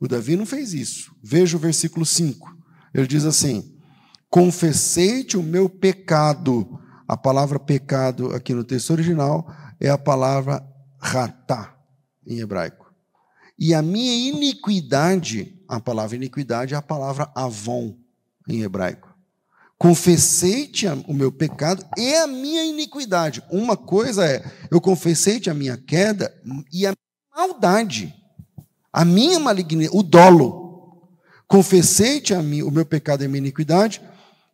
O 0.00 0.08
Davi 0.08 0.36
não 0.36 0.46
fez 0.46 0.74
isso. 0.74 1.14
Veja 1.22 1.56
o 1.56 1.60
versículo 1.60 2.04
5. 2.04 2.56
Ele 2.92 3.06
diz 3.06 3.24
assim: 3.24 3.76
Confessei-te 4.28 5.36
o 5.36 5.42
meu 5.42 5.68
pecado 5.68 6.80
a 7.06 7.16
palavra 7.16 7.58
pecado 7.58 8.34
aqui 8.34 8.54
no 8.54 8.64
texto 8.64 8.90
original 8.90 9.46
é 9.78 9.90
a 9.90 9.98
palavra 9.98 10.66
ratá, 10.98 11.76
em 12.26 12.40
hebraico. 12.40 12.92
E 13.58 13.74
a 13.74 13.82
minha 13.82 14.30
iniquidade, 14.30 15.62
a 15.74 15.80
palavra 15.80 16.16
iniquidade 16.16 16.74
é 16.74 16.76
a 16.76 16.82
palavra 16.82 17.30
avon, 17.34 17.96
em 18.48 18.62
hebraico. 18.62 19.14
Confessei-te 19.76 20.86
o 20.86 21.12
meu 21.12 21.30
pecado 21.30 21.84
e 21.96 22.14
a 22.14 22.26
minha 22.26 22.64
iniquidade. 22.64 23.42
Uma 23.50 23.76
coisa 23.76 24.24
é, 24.24 24.44
eu 24.70 24.80
confessei-te 24.80 25.50
a 25.50 25.54
minha 25.54 25.76
queda 25.76 26.34
e 26.72 26.86
a 26.86 26.94
maldade, 27.34 28.14
a 28.92 29.04
minha 29.04 29.38
malignidade, 29.38 29.96
o 29.96 30.02
dolo. 30.02 31.10
Confessei-te 31.46 32.32
o 32.32 32.70
meu 32.70 32.86
pecado 32.86 33.22
e 33.22 33.26
a 33.26 33.28
minha 33.28 33.40
iniquidade 33.40 34.00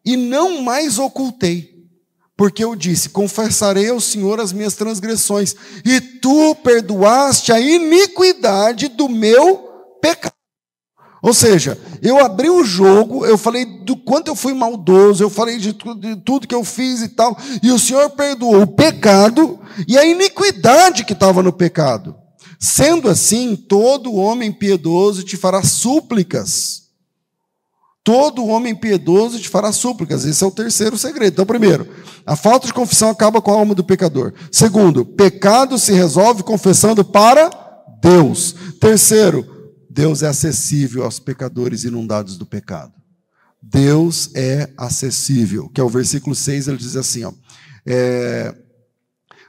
e 0.04 0.16
não 0.16 0.62
mais 0.62 0.98
ocultei. 0.98 1.88
Porque 2.36 2.64
eu 2.64 2.74
disse: 2.74 3.10
Confessarei 3.10 3.90
ao 3.90 4.00
Senhor 4.00 4.40
as 4.40 4.50
minhas 4.52 4.74
transgressões, 4.74 5.54
e 5.84 6.00
tu 6.00 6.54
perdoaste 6.56 7.52
a 7.52 7.60
iniquidade 7.60 8.88
do 8.88 9.10
meu 9.10 9.58
pecado. 10.00 10.39
Ou 11.22 11.34
seja, 11.34 11.78
eu 12.02 12.18
abri 12.24 12.48
o 12.48 12.64
jogo, 12.64 13.26
eu 13.26 13.36
falei 13.36 13.64
do 13.64 13.96
quanto 13.96 14.28
eu 14.28 14.36
fui 14.36 14.54
maldoso, 14.54 15.22
eu 15.22 15.28
falei 15.28 15.58
de, 15.58 15.72
de 15.72 16.16
tudo 16.16 16.48
que 16.48 16.54
eu 16.54 16.64
fiz 16.64 17.02
e 17.02 17.08
tal, 17.08 17.36
e 17.62 17.70
o 17.70 17.78
Senhor 17.78 18.08
perdoou 18.10 18.62
o 18.62 18.66
pecado 18.66 19.58
e 19.86 19.98
a 19.98 20.04
iniquidade 20.04 21.04
que 21.04 21.12
estava 21.12 21.42
no 21.42 21.52
pecado. 21.52 22.16
Sendo 22.58 23.08
assim, 23.08 23.56
todo 23.56 24.14
homem 24.14 24.52
piedoso 24.52 25.22
te 25.22 25.36
fará 25.36 25.62
súplicas 25.62 26.80
Todo 28.02 28.46
homem 28.46 28.74
piedoso 28.74 29.38
te 29.38 29.48
fará 29.48 29.72
súplicas. 29.72 30.24
Esse 30.24 30.42
é 30.42 30.46
o 30.46 30.50
terceiro 30.50 30.96
segredo. 30.96 31.34
Então, 31.34 31.46
primeiro, 31.46 31.86
a 32.24 32.34
falta 32.34 32.66
de 32.66 32.72
confissão 32.72 33.10
acaba 33.10 33.42
com 33.42 33.52
a 33.52 33.54
alma 33.54 33.74
do 33.74 33.84
pecador. 33.84 34.32
Segundo, 34.50 35.04
pecado 35.04 35.78
se 35.78 35.92
resolve 35.92 36.42
confessando 36.42 37.04
para 37.04 37.50
Deus. 38.00 38.54
Terceiro, 38.80 39.46
Deus 39.92 40.22
é 40.22 40.28
acessível 40.28 41.02
aos 41.02 41.18
pecadores 41.18 41.82
inundados 41.82 42.38
do 42.38 42.46
pecado. 42.46 42.94
Deus 43.60 44.30
é 44.36 44.72
acessível, 44.76 45.68
que 45.68 45.80
é 45.80 45.84
o 45.84 45.88
versículo 45.88 46.32
6, 46.32 46.68
ele 46.68 46.76
diz 46.76 46.94
assim: 46.94 47.24
ó, 47.24 47.32
é, 47.84 48.54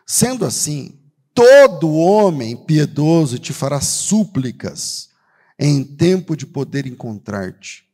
sendo 0.03 0.43
assim, 0.43 0.99
todo 1.31 1.93
homem 1.93 2.57
piedoso 2.57 3.37
te 3.37 3.53
fará 3.53 3.79
súplicas 3.79 5.09
em 5.59 5.83
tempo 5.83 6.35
de 6.35 6.47
poder 6.47 6.87
encontrar-te. 6.87 7.85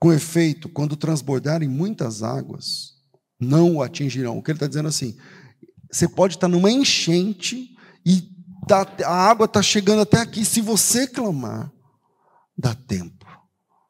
Com 0.00 0.10
efeito, 0.10 0.70
quando 0.70 0.96
transbordarem 0.96 1.68
muitas 1.68 2.22
águas, 2.22 2.94
não 3.38 3.76
o 3.76 3.82
atingirão. 3.82 4.38
O 4.38 4.42
que 4.42 4.50
ele 4.50 4.56
está 4.56 4.66
dizendo 4.66 4.88
assim? 4.88 5.18
Você 5.90 6.08
pode 6.08 6.36
estar 6.36 6.48
numa 6.48 6.70
enchente 6.70 7.76
e 8.06 8.32
a 9.04 9.12
água 9.12 9.46
está 9.46 9.62
chegando 9.62 10.02
até 10.02 10.20
aqui. 10.20 10.44
Se 10.44 10.60
você 10.60 11.06
clamar, 11.06 11.72
dá 12.56 12.74
tempo. 12.74 13.26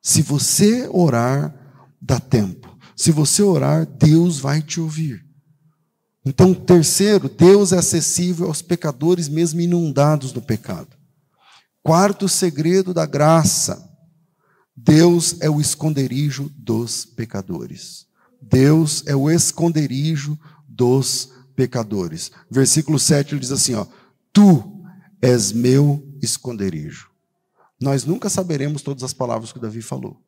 Se 0.00 0.22
você 0.22 0.88
orar, 0.90 1.54
dá 2.00 2.18
tempo. 2.18 2.76
Se 2.96 3.10
você 3.10 3.42
orar, 3.42 3.86
Deus 3.86 4.38
vai 4.38 4.62
te 4.62 4.80
ouvir. 4.80 5.24
Então, 6.24 6.54
terceiro, 6.54 7.28
Deus 7.28 7.72
é 7.72 7.78
acessível 7.78 8.46
aos 8.46 8.62
pecadores 8.62 9.28
mesmo 9.28 9.60
inundados 9.60 10.32
do 10.32 10.40
pecado. 10.40 10.96
Quarto 11.82 12.28
segredo 12.28 12.94
da 12.94 13.04
graça 13.04 13.92
Deus 14.76 15.36
é 15.40 15.50
o 15.50 15.60
esconderijo 15.60 16.50
dos 16.56 17.04
pecadores. 17.04 18.06
Deus 18.40 19.04
é 19.06 19.14
o 19.14 19.30
esconderijo 19.30 20.38
dos 20.66 21.30
pecadores. 21.54 22.32
Versículo 22.50 22.98
7 22.98 23.34
ele 23.34 23.40
diz 23.40 23.52
assim: 23.52 23.74
ó, 23.74 23.86
Tu 24.32 24.84
és 25.20 25.52
meu 25.52 26.02
esconderijo. 26.22 27.10
Nós 27.80 28.04
nunca 28.04 28.28
saberemos 28.28 28.82
todas 28.82 29.02
as 29.02 29.12
palavras 29.12 29.52
que 29.52 29.58
Davi 29.58 29.82
falou. 29.82 30.22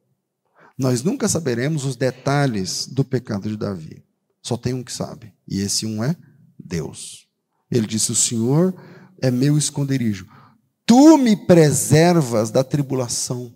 Nós 0.77 1.03
nunca 1.03 1.29
saberemos 1.29 1.85
os 1.85 1.97
detalhes 1.97 2.87
do 2.87 3.05
pecado 3.05 3.49
de 3.49 3.57
Davi. 3.57 4.05
Só 4.43 4.57
tem 4.57 4.75
um 4.75 4.83
que 4.83 4.93
sabe, 4.93 5.33
e 5.49 5.61
esse 5.61 5.87
um 5.87 6.03
é 6.03 6.17
Deus. 6.59 7.27
Ele 7.71 7.87
disse: 7.87 8.13
O 8.13 8.15
Senhor 8.15 8.75
é 9.23 9.31
meu 9.31 9.57
esconderijo. 9.57 10.27
Tu 10.85 11.17
me 11.17 11.35
preservas 11.35 12.51
da 12.51 12.63
tribulação 12.63 13.55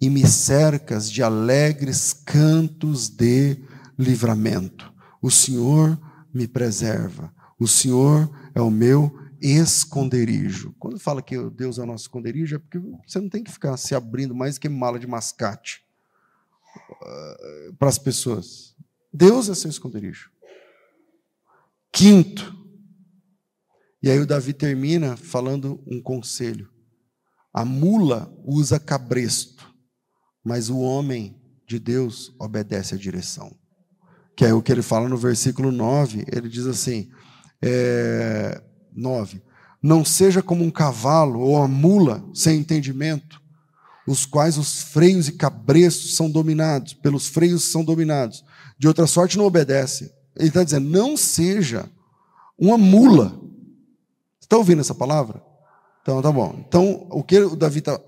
e 0.00 0.10
me 0.10 0.26
cercas 0.26 1.10
de 1.10 1.22
alegres 1.22 2.12
cantos 2.12 3.08
de 3.08 3.56
livramento. 3.98 4.92
O 5.22 5.30
Senhor 5.30 5.98
me 6.34 6.46
preserva, 6.46 7.32
o 7.58 7.66
Senhor 7.66 8.30
é 8.54 8.60
o 8.60 8.70
meu 8.70 9.23
esconderijo. 9.44 10.74
Quando 10.78 10.98
fala 10.98 11.20
que 11.20 11.38
Deus 11.50 11.78
é 11.78 11.82
o 11.82 11.86
nosso 11.86 12.04
esconderijo, 12.04 12.56
é 12.56 12.58
porque 12.58 12.78
você 13.06 13.20
não 13.20 13.28
tem 13.28 13.44
que 13.44 13.52
ficar 13.52 13.76
se 13.76 13.94
abrindo 13.94 14.34
mais 14.34 14.56
que 14.56 14.70
mala 14.70 14.98
de 14.98 15.06
mascate 15.06 15.84
uh, 16.90 17.74
para 17.78 17.88
as 17.88 17.98
pessoas. 17.98 18.74
Deus 19.12 19.50
é 19.50 19.54
seu 19.54 19.68
esconderijo. 19.68 20.30
Quinto, 21.92 22.56
e 24.02 24.10
aí 24.10 24.18
o 24.18 24.26
Davi 24.26 24.54
termina 24.54 25.14
falando 25.16 25.82
um 25.86 26.00
conselho. 26.00 26.70
A 27.52 27.64
mula 27.64 28.34
usa 28.44 28.80
cabresto, 28.80 29.72
mas 30.42 30.70
o 30.70 30.78
homem 30.78 31.38
de 31.66 31.78
Deus 31.78 32.34
obedece 32.38 32.94
à 32.94 32.98
direção. 32.98 33.54
Que 34.34 34.46
é 34.46 34.54
o 34.54 34.62
que 34.62 34.72
ele 34.72 34.82
fala 34.82 35.08
no 35.08 35.16
versículo 35.16 35.70
9, 35.70 36.24
ele 36.32 36.48
diz 36.48 36.66
assim: 36.66 37.10
é, 37.62 38.62
9: 38.94 39.42
Não 39.82 40.04
seja 40.04 40.42
como 40.42 40.64
um 40.64 40.70
cavalo 40.70 41.40
ou 41.40 41.62
a 41.62 41.68
mula 41.68 42.24
sem 42.34 42.58
entendimento, 42.58 43.40
os 44.06 44.26
quais 44.26 44.58
os 44.58 44.82
freios 44.82 45.28
e 45.28 45.32
cabrestos 45.32 46.16
são 46.16 46.30
dominados, 46.30 46.94
pelos 46.94 47.28
freios 47.28 47.64
são 47.64 47.84
dominados. 47.84 48.44
De 48.78 48.88
outra 48.88 49.06
sorte, 49.06 49.38
não 49.38 49.46
obedece. 49.46 50.12
Ele 50.36 50.48
está 50.48 50.62
dizendo: 50.64 50.88
não 50.88 51.16
seja 51.16 51.88
uma 52.58 52.78
mula. 52.78 53.40
Está 54.40 54.56
ouvindo 54.56 54.80
essa 54.80 54.94
palavra? 54.94 55.42
Então, 56.02 56.20
tá 56.20 56.30
bom. 56.30 56.62
Então, 56.68 57.06
o 57.10 57.22
que 57.22 57.38
o 57.38 57.56
Davi 57.56 57.78
está 57.78 57.98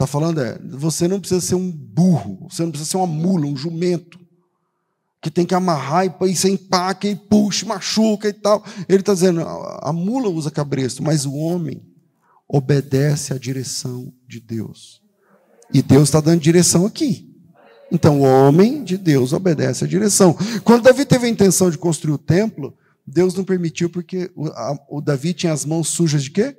Está 0.00 0.06
falando 0.06 0.40
é, 0.40 0.58
você 0.78 1.06
não 1.06 1.20
precisa 1.20 1.42
ser 1.42 1.56
um 1.56 1.70
burro, 1.70 2.46
você 2.48 2.62
não 2.62 2.70
precisa 2.70 2.90
ser 2.90 2.96
uma 2.96 3.06
mula, 3.06 3.44
um 3.44 3.54
jumento, 3.54 4.18
que 5.20 5.30
tem 5.30 5.44
que 5.44 5.54
amarrar 5.54 6.06
e, 6.06 6.34
você 6.34 6.48
empaca 6.48 7.06
e 7.06 7.14
puxa, 7.14 7.66
machuca 7.66 8.28
e 8.28 8.32
tal. 8.32 8.64
Ele 8.88 9.00
está 9.00 9.12
dizendo, 9.12 9.42
a 9.42 9.92
mula 9.92 10.28
usa 10.28 10.50
cabresto, 10.50 11.02
mas 11.02 11.26
o 11.26 11.34
homem 11.34 11.82
obedece 12.48 13.32
à 13.32 13.38
direção 13.38 14.12
de 14.26 14.40
Deus. 14.40 15.02
E 15.72 15.82
Deus 15.82 16.04
está 16.04 16.20
dando 16.20 16.40
direção 16.40 16.86
aqui. 16.86 17.30
Então, 17.92 18.20
o 18.20 18.24
homem 18.24 18.82
de 18.82 18.96
Deus 18.96 19.32
obedece 19.32 19.84
à 19.84 19.86
direção. 19.86 20.36
Quando 20.64 20.84
Davi 20.84 21.04
teve 21.04 21.26
a 21.26 21.28
intenção 21.28 21.70
de 21.70 21.78
construir 21.78 22.14
o 22.14 22.18
templo, 22.18 22.76
Deus 23.06 23.34
não 23.34 23.44
permitiu 23.44 23.90
porque 23.90 24.30
o, 24.34 24.46
a, 24.46 24.78
o 24.88 25.00
Davi 25.00 25.34
tinha 25.34 25.52
as 25.52 25.64
mãos 25.64 25.88
sujas 25.88 26.22
de 26.24 26.30
quê? 26.30 26.56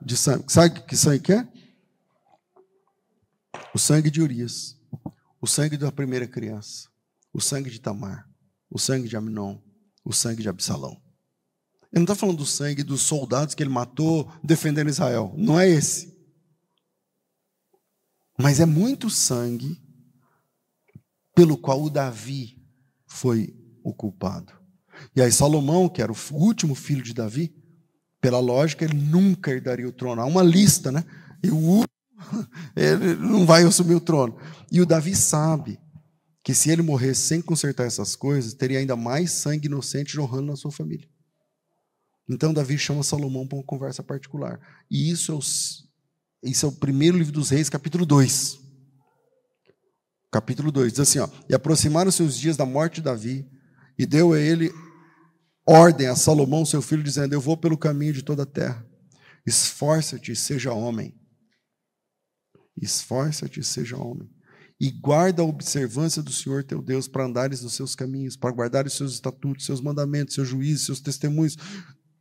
De 0.00 0.16
sangue. 0.16 0.44
Sabe 0.48 0.80
que 0.80 0.96
sangue 0.96 1.20
que 1.20 1.32
é? 1.32 1.48
O 3.74 3.78
sangue 3.78 4.10
de 4.10 4.20
Urias. 4.20 4.76
O 5.40 5.46
sangue 5.46 5.76
da 5.76 5.92
primeira 5.92 6.26
criança. 6.26 6.88
O 7.32 7.40
sangue 7.40 7.70
de 7.70 7.80
Tamar. 7.80 8.28
O 8.70 8.78
sangue 8.78 9.08
de 9.08 9.16
Aminon. 9.16 9.58
O 10.04 10.12
sangue 10.12 10.42
de 10.42 10.48
Absalão. 10.48 11.00
Ele 11.92 12.00
não 12.00 12.02
está 12.02 12.14
falando 12.14 12.38
do 12.38 12.46
sangue 12.46 12.82
dos 12.82 13.00
soldados 13.00 13.54
que 13.54 13.62
ele 13.62 13.70
matou 13.70 14.30
defendendo 14.42 14.90
Israel. 14.90 15.32
Não 15.36 15.58
é 15.58 15.68
esse. 15.68 16.16
Mas 18.38 18.60
é 18.60 18.66
muito 18.66 19.08
sangue 19.10 19.82
pelo 21.34 21.56
qual 21.56 21.82
o 21.82 21.90
Davi 21.90 22.62
foi 23.06 23.56
o 23.82 23.92
culpado. 23.94 24.52
E 25.14 25.22
aí 25.22 25.32
Salomão, 25.32 25.88
que 25.88 26.02
era 26.02 26.12
o 26.12 26.16
último 26.32 26.74
filho 26.74 27.02
de 27.02 27.14
Davi, 27.14 27.54
pela 28.20 28.38
lógica, 28.38 28.84
ele 28.84 28.96
nunca 28.96 29.50
herdaria 29.50 29.88
o 29.88 29.92
trono. 29.92 30.20
Há 30.20 30.24
uma 30.24 30.42
lista, 30.42 30.92
né? 30.92 31.04
E 31.42 31.50
o 31.50 31.84
ele 32.76 33.14
não 33.16 33.46
vai 33.46 33.62
assumir 33.62 33.94
o 33.94 34.00
trono. 34.00 34.36
E 34.70 34.80
o 34.80 34.86
Davi 34.86 35.14
sabe 35.14 35.78
que 36.48 36.54
se 36.54 36.70
ele 36.70 36.80
morresse 36.80 37.20
sem 37.20 37.42
consertar 37.42 37.84
essas 37.84 38.16
coisas, 38.16 38.54
teria 38.54 38.78
ainda 38.78 38.96
mais 38.96 39.32
sangue 39.32 39.66
inocente 39.66 40.14
jorrando 40.14 40.46
na 40.46 40.56
sua 40.56 40.72
família. 40.72 41.06
Então 42.26 42.54
Davi 42.54 42.78
chama 42.78 43.02
Salomão 43.02 43.46
para 43.46 43.58
uma 43.58 43.64
conversa 43.64 44.02
particular. 44.02 44.58
E 44.90 45.10
isso 45.10 45.30
é 45.30 45.34
o, 45.34 45.40
isso 46.42 46.64
é 46.64 46.68
o 46.70 46.72
primeiro 46.72 47.18
livro 47.18 47.34
dos 47.34 47.50
reis, 47.50 47.68
capítulo 47.68 48.06
2. 48.06 48.60
Capítulo 50.32 50.72
2, 50.72 50.92
diz 50.92 51.00
assim, 51.00 51.18
ó, 51.18 51.28
e 51.50 51.54
aproximaram-se 51.54 52.22
os 52.22 52.38
dias 52.38 52.56
da 52.56 52.64
morte 52.64 52.94
de 52.94 53.02
Davi, 53.02 53.46
e 53.98 54.06
deu 54.06 54.32
a 54.32 54.40
ele 54.40 54.72
ordem 55.66 56.06
a 56.06 56.16
Salomão, 56.16 56.64
seu 56.64 56.80
filho, 56.80 57.02
dizendo: 57.02 57.34
Eu 57.34 57.42
vou 57.42 57.58
pelo 57.58 57.76
caminho 57.76 58.14
de 58.14 58.22
toda 58.22 58.44
a 58.44 58.46
terra. 58.46 58.86
Esforça-te 59.44 60.32
e 60.32 60.36
seja 60.36 60.72
homem. 60.72 61.14
Esforça-te 62.74 63.60
e 63.60 63.64
seja 63.64 63.98
homem. 63.98 64.30
E 64.80 64.90
guarda 64.90 65.42
a 65.42 65.44
observância 65.44 66.22
do 66.22 66.32
Senhor 66.32 66.62
teu 66.62 66.80
Deus 66.80 67.08
para 67.08 67.24
andares 67.24 67.62
nos 67.62 67.74
seus 67.74 67.94
caminhos, 67.94 68.36
para 68.36 68.50
guardar 68.50 68.86
os 68.86 68.92
seus 68.92 69.12
estatutos, 69.14 69.66
seus 69.66 69.80
mandamentos, 69.80 70.34
seus 70.34 70.48
juízes, 70.48 70.86
seus 70.86 71.00
testemunhos, 71.00 71.56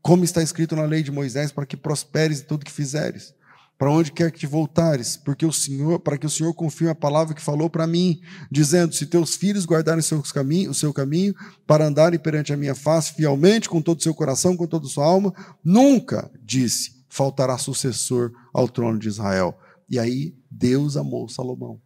como 0.01 0.24
está 0.24 0.41
escrito 0.41 0.76
na 0.76 0.86
lei 0.86 1.03
de 1.03 1.12
Moisés, 1.12 1.51
para 1.51 1.66
que 1.66 1.78
prosperes 1.78 2.41
em 2.41 2.45
tudo 2.45 2.66
que 2.66 2.72
fizeres 2.72 3.36
para 3.78 3.91
onde 3.91 4.12
quer 4.12 4.32
que 4.32 4.39
te 4.39 4.47
voltares, 4.47 5.16
porque 5.16 5.45
o 5.45 5.53
Senhor, 5.53 5.99
para 5.99 6.18
que 6.18 6.26
o 6.26 6.30
Senhor 6.30 6.53
confirme 6.53 6.91
a 6.91 6.95
palavra 6.95 7.36
que 7.36 7.41
falou 7.41 7.70
para 7.70 7.86
mim, 7.86 8.20
dizendo: 8.51 8.93
se 8.93 9.05
teus 9.05 9.36
filhos 9.36 9.66
guardarem 9.66 10.01
seus 10.01 10.32
caminho, 10.32 10.72
o 10.72 10.74
seu 10.74 10.91
caminho, 10.91 11.36
para 11.66 11.86
andarem 11.86 12.20
perante 12.20 12.51
a 12.51 12.58
minha 12.58 12.74
face 12.74 13.14
fielmente, 13.14 13.70
com 13.70 13.82
todo 13.82 13.99
o 13.99 14.03
seu 14.03 14.16
coração, 14.16 14.58
com 14.58 14.66
toda 14.66 14.88
a 14.88 14.89
sua 14.89 15.05
alma, 15.05 15.34
nunca, 15.64 16.32
disse, 16.43 17.03
faltará 17.08 17.58
sucessor 17.58 18.32
ao 18.51 18.68
trono 18.68 18.97
de 18.97 19.08
Israel. 19.08 19.58
E 19.88 19.99
aí 19.99 20.36
Deus 20.49 20.97
amou 20.97 21.30
Salomão, 21.30 21.80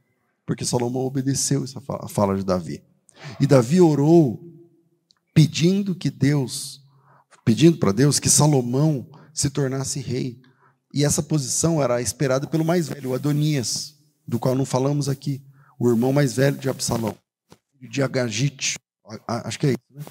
porque 0.46 0.66
Salomão 0.66 1.04
obedeceu 1.04 1.64
essa 1.64 1.82
fala 2.10 2.36
de 2.36 2.44
Davi. 2.44 2.84
E 3.40 3.48
Davi 3.48 3.80
orou 3.80 4.44
pedindo 5.34 5.96
que 5.96 6.10
Deus, 6.10 6.82
pedindo 7.46 7.78
para 7.78 7.92
Deus 7.92 8.20
que 8.20 8.30
Salomão 8.30 9.08
se 9.34 9.50
tornasse 9.50 10.00
rei 10.00 10.42
e 10.94 11.06
essa 11.06 11.24
posição 11.24 11.82
era 11.82 12.02
esperada 12.02 12.48
pelo 12.48 12.66
mais 12.66 12.90
velho, 12.90 13.14
Adonias, 13.14 13.96
do 14.28 14.40
qual 14.40 14.56
não 14.56 14.66
falamos 14.66 15.08
aqui, 15.08 15.42
o 15.80 15.90
irmão 15.90 16.12
mais 16.12 16.36
velho 16.36 16.58
de 16.58 16.70
Absalão, 16.70 17.16
de 17.80 18.04
Agagite. 18.04 18.78
Acho 19.28 19.60
que 19.60 19.68
é 19.68 19.70
isso, 19.72 19.80
né? 19.90 20.04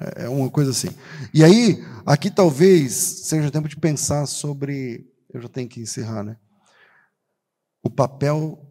É, 0.00 0.24
é 0.24 0.28
uma 0.28 0.48
coisa 0.48 0.70
assim. 0.70 0.88
E 1.34 1.42
aí, 1.42 1.84
aqui 2.06 2.30
talvez 2.30 2.92
seja 2.92 3.50
tempo 3.50 3.68
de 3.68 3.76
pensar 3.76 4.26
sobre. 4.26 5.06
Eu 5.32 5.40
já 5.40 5.48
tenho 5.48 5.68
que 5.68 5.80
encerrar, 5.80 6.22
né? 6.22 6.36
O 7.82 7.90
papel 7.90 8.69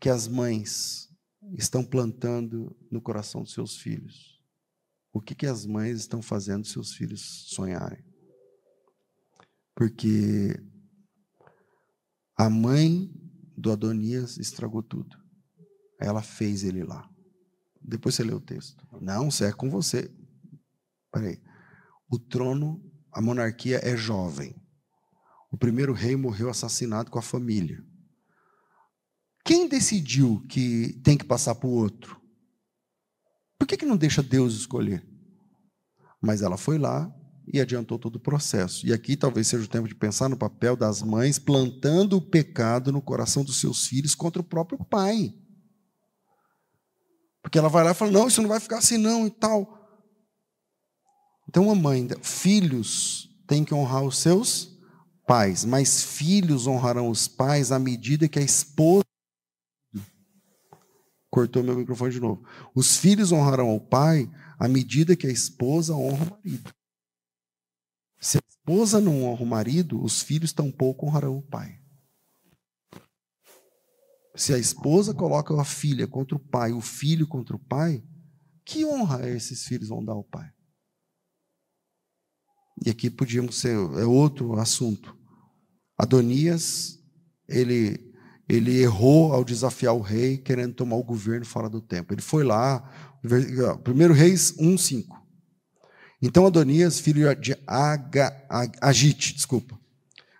que 0.00 0.08
as 0.08 0.28
mães 0.28 1.08
estão 1.56 1.84
plantando 1.84 2.76
no 2.90 3.00
coração 3.00 3.42
dos 3.42 3.52
seus 3.52 3.76
filhos. 3.76 4.38
O 5.12 5.20
que, 5.20 5.34
que 5.34 5.46
as 5.46 5.64
mães 5.66 6.00
estão 6.00 6.20
fazendo 6.20 6.66
seus 6.66 6.92
filhos 6.92 7.46
sonharem? 7.48 8.04
Porque 9.74 10.60
a 12.36 12.48
mãe 12.48 13.10
do 13.56 13.72
Adonias 13.72 14.36
estragou 14.38 14.82
tudo. 14.82 15.16
Ela 16.00 16.22
fez 16.22 16.62
ele 16.62 16.84
lá. 16.84 17.08
Depois 17.80 18.14
você 18.14 18.22
lê 18.22 18.32
o 18.32 18.40
texto. 18.40 18.86
Não, 19.00 19.30
você 19.30 19.46
é 19.46 19.52
com 19.52 19.70
você. 19.70 20.12
Peraí. 21.12 21.40
O 22.10 22.18
trono, 22.18 22.82
a 23.12 23.20
monarquia 23.20 23.80
é 23.82 23.96
jovem. 23.96 24.54
O 25.50 25.56
primeiro 25.56 25.92
rei 25.92 26.14
morreu 26.14 26.50
assassinado 26.50 27.10
com 27.10 27.18
a 27.18 27.22
família. 27.22 27.82
Quem 29.48 29.66
decidiu 29.66 30.44
que 30.46 30.92
tem 31.02 31.16
que 31.16 31.24
passar 31.24 31.54
para 31.54 31.66
o 31.66 31.72
outro? 31.72 32.20
Por 33.58 33.66
que, 33.66 33.78
que 33.78 33.86
não 33.86 33.96
deixa 33.96 34.22
Deus 34.22 34.52
escolher? 34.52 35.02
Mas 36.20 36.42
ela 36.42 36.58
foi 36.58 36.76
lá, 36.76 37.10
e 37.50 37.58
adiantou 37.58 37.98
todo 37.98 38.16
o 38.16 38.20
processo. 38.20 38.86
E 38.86 38.92
aqui 38.92 39.16
talvez 39.16 39.48
seja 39.48 39.64
o 39.64 39.68
tempo 39.68 39.88
de 39.88 39.94
pensar 39.94 40.28
no 40.28 40.36
papel 40.36 40.76
das 40.76 41.00
mães 41.00 41.38
plantando 41.38 42.18
o 42.18 42.20
pecado 42.20 42.92
no 42.92 43.00
coração 43.00 43.42
dos 43.42 43.58
seus 43.58 43.86
filhos 43.86 44.14
contra 44.14 44.42
o 44.42 44.44
próprio 44.44 44.84
pai. 44.84 45.34
Porque 47.40 47.58
ela 47.58 47.70
vai 47.70 47.82
lá 47.82 47.92
e 47.92 47.94
fala: 47.94 48.10
não, 48.10 48.28
isso 48.28 48.42
não 48.42 48.50
vai 48.50 48.60
ficar 48.60 48.76
assim, 48.76 48.98
não, 48.98 49.26
e 49.26 49.30
tal. 49.30 49.78
Então, 51.48 51.64
uma 51.64 51.74
mãe, 51.74 52.06
filhos 52.20 53.30
têm 53.46 53.64
que 53.64 53.72
honrar 53.72 54.02
os 54.02 54.18
seus 54.18 54.78
pais, 55.26 55.64
mas 55.64 56.02
filhos 56.02 56.66
honrarão 56.66 57.08
os 57.08 57.26
pais 57.26 57.72
à 57.72 57.78
medida 57.78 58.28
que 58.28 58.38
a 58.38 58.42
esposa. 58.42 59.08
Cortou 61.30 61.62
meu 61.62 61.76
microfone 61.76 62.12
de 62.12 62.20
novo. 62.20 62.44
Os 62.74 62.96
filhos 62.96 63.32
honrarão 63.32 63.74
o 63.74 63.80
pai 63.80 64.30
à 64.58 64.66
medida 64.66 65.16
que 65.16 65.26
a 65.26 65.30
esposa 65.30 65.94
honra 65.94 66.24
o 66.24 66.30
marido. 66.30 66.72
Se 68.20 68.38
a 68.38 68.42
esposa 68.48 69.00
não 69.00 69.24
honra 69.24 69.42
o 69.42 69.46
marido, 69.46 70.02
os 70.02 70.22
filhos 70.22 70.52
tampouco 70.52 71.06
honrarão 71.06 71.38
o 71.38 71.42
pai. 71.42 71.80
Se 74.34 74.54
a 74.54 74.58
esposa 74.58 75.12
coloca 75.12 75.58
a 75.60 75.64
filha 75.64 76.06
contra 76.06 76.36
o 76.36 76.40
pai, 76.40 76.72
o 76.72 76.80
filho 76.80 77.26
contra 77.26 77.56
o 77.56 77.58
pai, 77.58 78.02
que 78.64 78.84
honra 78.84 79.28
esses 79.28 79.64
filhos 79.64 79.88
vão 79.88 80.04
dar 80.04 80.12
ao 80.12 80.24
pai? 80.24 80.52
E 82.84 82.90
aqui 82.90 83.10
podíamos 83.10 83.56
ser 83.56 83.74
é 83.74 84.04
outro 84.04 84.58
assunto. 84.58 85.16
Adonias, 85.96 87.02
ele 87.48 88.07
ele 88.48 88.80
errou 88.80 89.32
ao 89.32 89.44
desafiar 89.44 89.94
o 89.94 90.00
rei, 90.00 90.38
querendo 90.38 90.74
tomar 90.74 90.96
o 90.96 91.04
governo 91.04 91.44
fora 91.44 91.68
do 91.68 91.80
tempo. 91.80 92.14
Ele 92.14 92.22
foi 92.22 92.42
lá, 92.44 92.82
1 93.22 94.12
Reis 94.12 94.54
1:5. 94.58 95.04
Então 96.20 96.46
Adonias, 96.46 96.98
filho 96.98 97.34
de 97.36 97.56
Agite, 98.80 99.34
desculpa, 99.34 99.78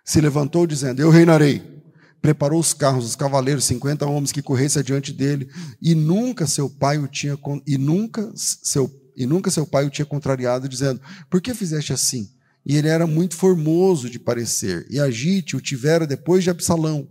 se 0.03 0.19
levantou 0.19 0.65
dizendo: 0.65 1.01
Eu 1.01 1.09
reinarei. 1.09 1.77
Preparou 2.21 2.59
os 2.59 2.73
carros, 2.73 3.05
os 3.05 3.15
cavaleiros, 3.15 3.63
50 3.63 4.05
homens 4.05 4.33
que 4.33 4.41
corressem 4.41 4.81
adiante 4.81 5.13
dele, 5.13 5.49
e 5.81 5.95
nunca 5.95 6.45
seu 6.45 6.69
pai 6.69 6.97
o 6.97 7.07
tinha 7.07 7.39
e 7.65 7.77
nunca 7.77 8.29
seu 8.35 8.91
e 9.15 9.25
nunca 9.25 9.49
seu 9.49 9.65
pai 9.65 9.85
o 9.85 9.89
tinha 9.89 10.05
contrariado, 10.05 10.67
dizendo: 10.67 10.99
Por 11.29 11.41
que 11.41 11.53
fizeste 11.53 11.93
assim? 11.93 12.29
E 12.65 12.75
ele 12.75 12.89
era 12.89 13.07
muito 13.07 13.35
formoso 13.35 14.09
de 14.09 14.19
parecer. 14.19 14.85
E 14.89 14.99
Agite 14.99 15.55
o 15.55 15.61
tivera 15.61 16.05
depois 16.05 16.43
de 16.43 16.49
Absalão, 16.49 17.07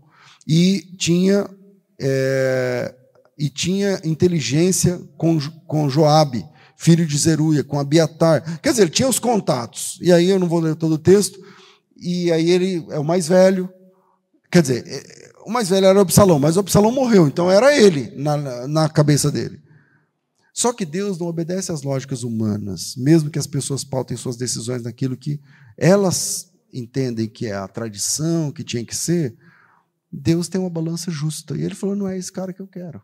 e 0.48 0.80
tinha 0.96 1.48
é, 2.00 2.94
e 3.38 3.48
tinha 3.48 4.00
inteligência 4.02 5.00
com, 5.16 5.38
com 5.66 5.88
Joabe, 5.88 6.44
filho 6.76 7.06
de 7.06 7.16
Zeruia, 7.16 7.62
com 7.62 7.78
Abiatar. 7.78 8.60
Quer 8.60 8.70
dizer, 8.70 8.82
ele 8.82 8.90
tinha 8.90 9.08
os 9.08 9.18
contatos. 9.20 9.98
E 10.02 10.12
aí 10.12 10.28
eu 10.28 10.40
não 10.40 10.48
vou 10.48 10.58
ler 10.58 10.74
todo 10.74 10.94
o 10.94 10.98
texto. 10.98 11.38
E 11.96 12.32
aí 12.32 12.50
ele 12.50 12.84
é 12.90 12.98
o 12.98 13.04
mais 13.04 13.28
velho. 13.28 13.68
Quer 14.50 14.62
dizer, 14.62 14.84
é, 14.86 15.32
o 15.46 15.50
mais 15.50 15.68
velho 15.68 15.86
era 15.86 16.00
Absalão, 16.00 16.38
mas 16.38 16.58
Absalão 16.58 16.90
morreu, 16.90 17.26
então 17.26 17.50
era 17.50 17.76
ele 17.76 18.12
na, 18.16 18.66
na 18.66 18.88
cabeça 18.88 19.30
dele. 19.30 19.60
Só 20.52 20.72
que 20.72 20.84
Deus 20.84 21.18
não 21.18 21.28
obedece 21.28 21.70
às 21.70 21.82
lógicas 21.82 22.24
humanas, 22.24 22.94
mesmo 22.96 23.30
que 23.30 23.38
as 23.38 23.46
pessoas 23.46 23.84
pautem 23.84 24.16
suas 24.16 24.36
decisões 24.36 24.82
naquilo 24.82 25.16
que 25.16 25.40
elas 25.76 26.50
entendem 26.72 27.28
que 27.28 27.46
é 27.46 27.54
a 27.54 27.68
tradição, 27.68 28.50
que 28.50 28.64
tinha 28.64 28.84
que 28.84 28.96
ser. 28.96 29.36
Deus 30.10 30.48
tem 30.48 30.60
uma 30.60 30.70
balança 30.70 31.10
justa. 31.10 31.56
E 31.56 31.62
ele 31.62 31.74
falou: 31.74 31.94
não 31.94 32.08
é 32.08 32.16
esse 32.16 32.32
cara 32.32 32.52
que 32.52 32.60
eu 32.60 32.66
quero. 32.66 33.02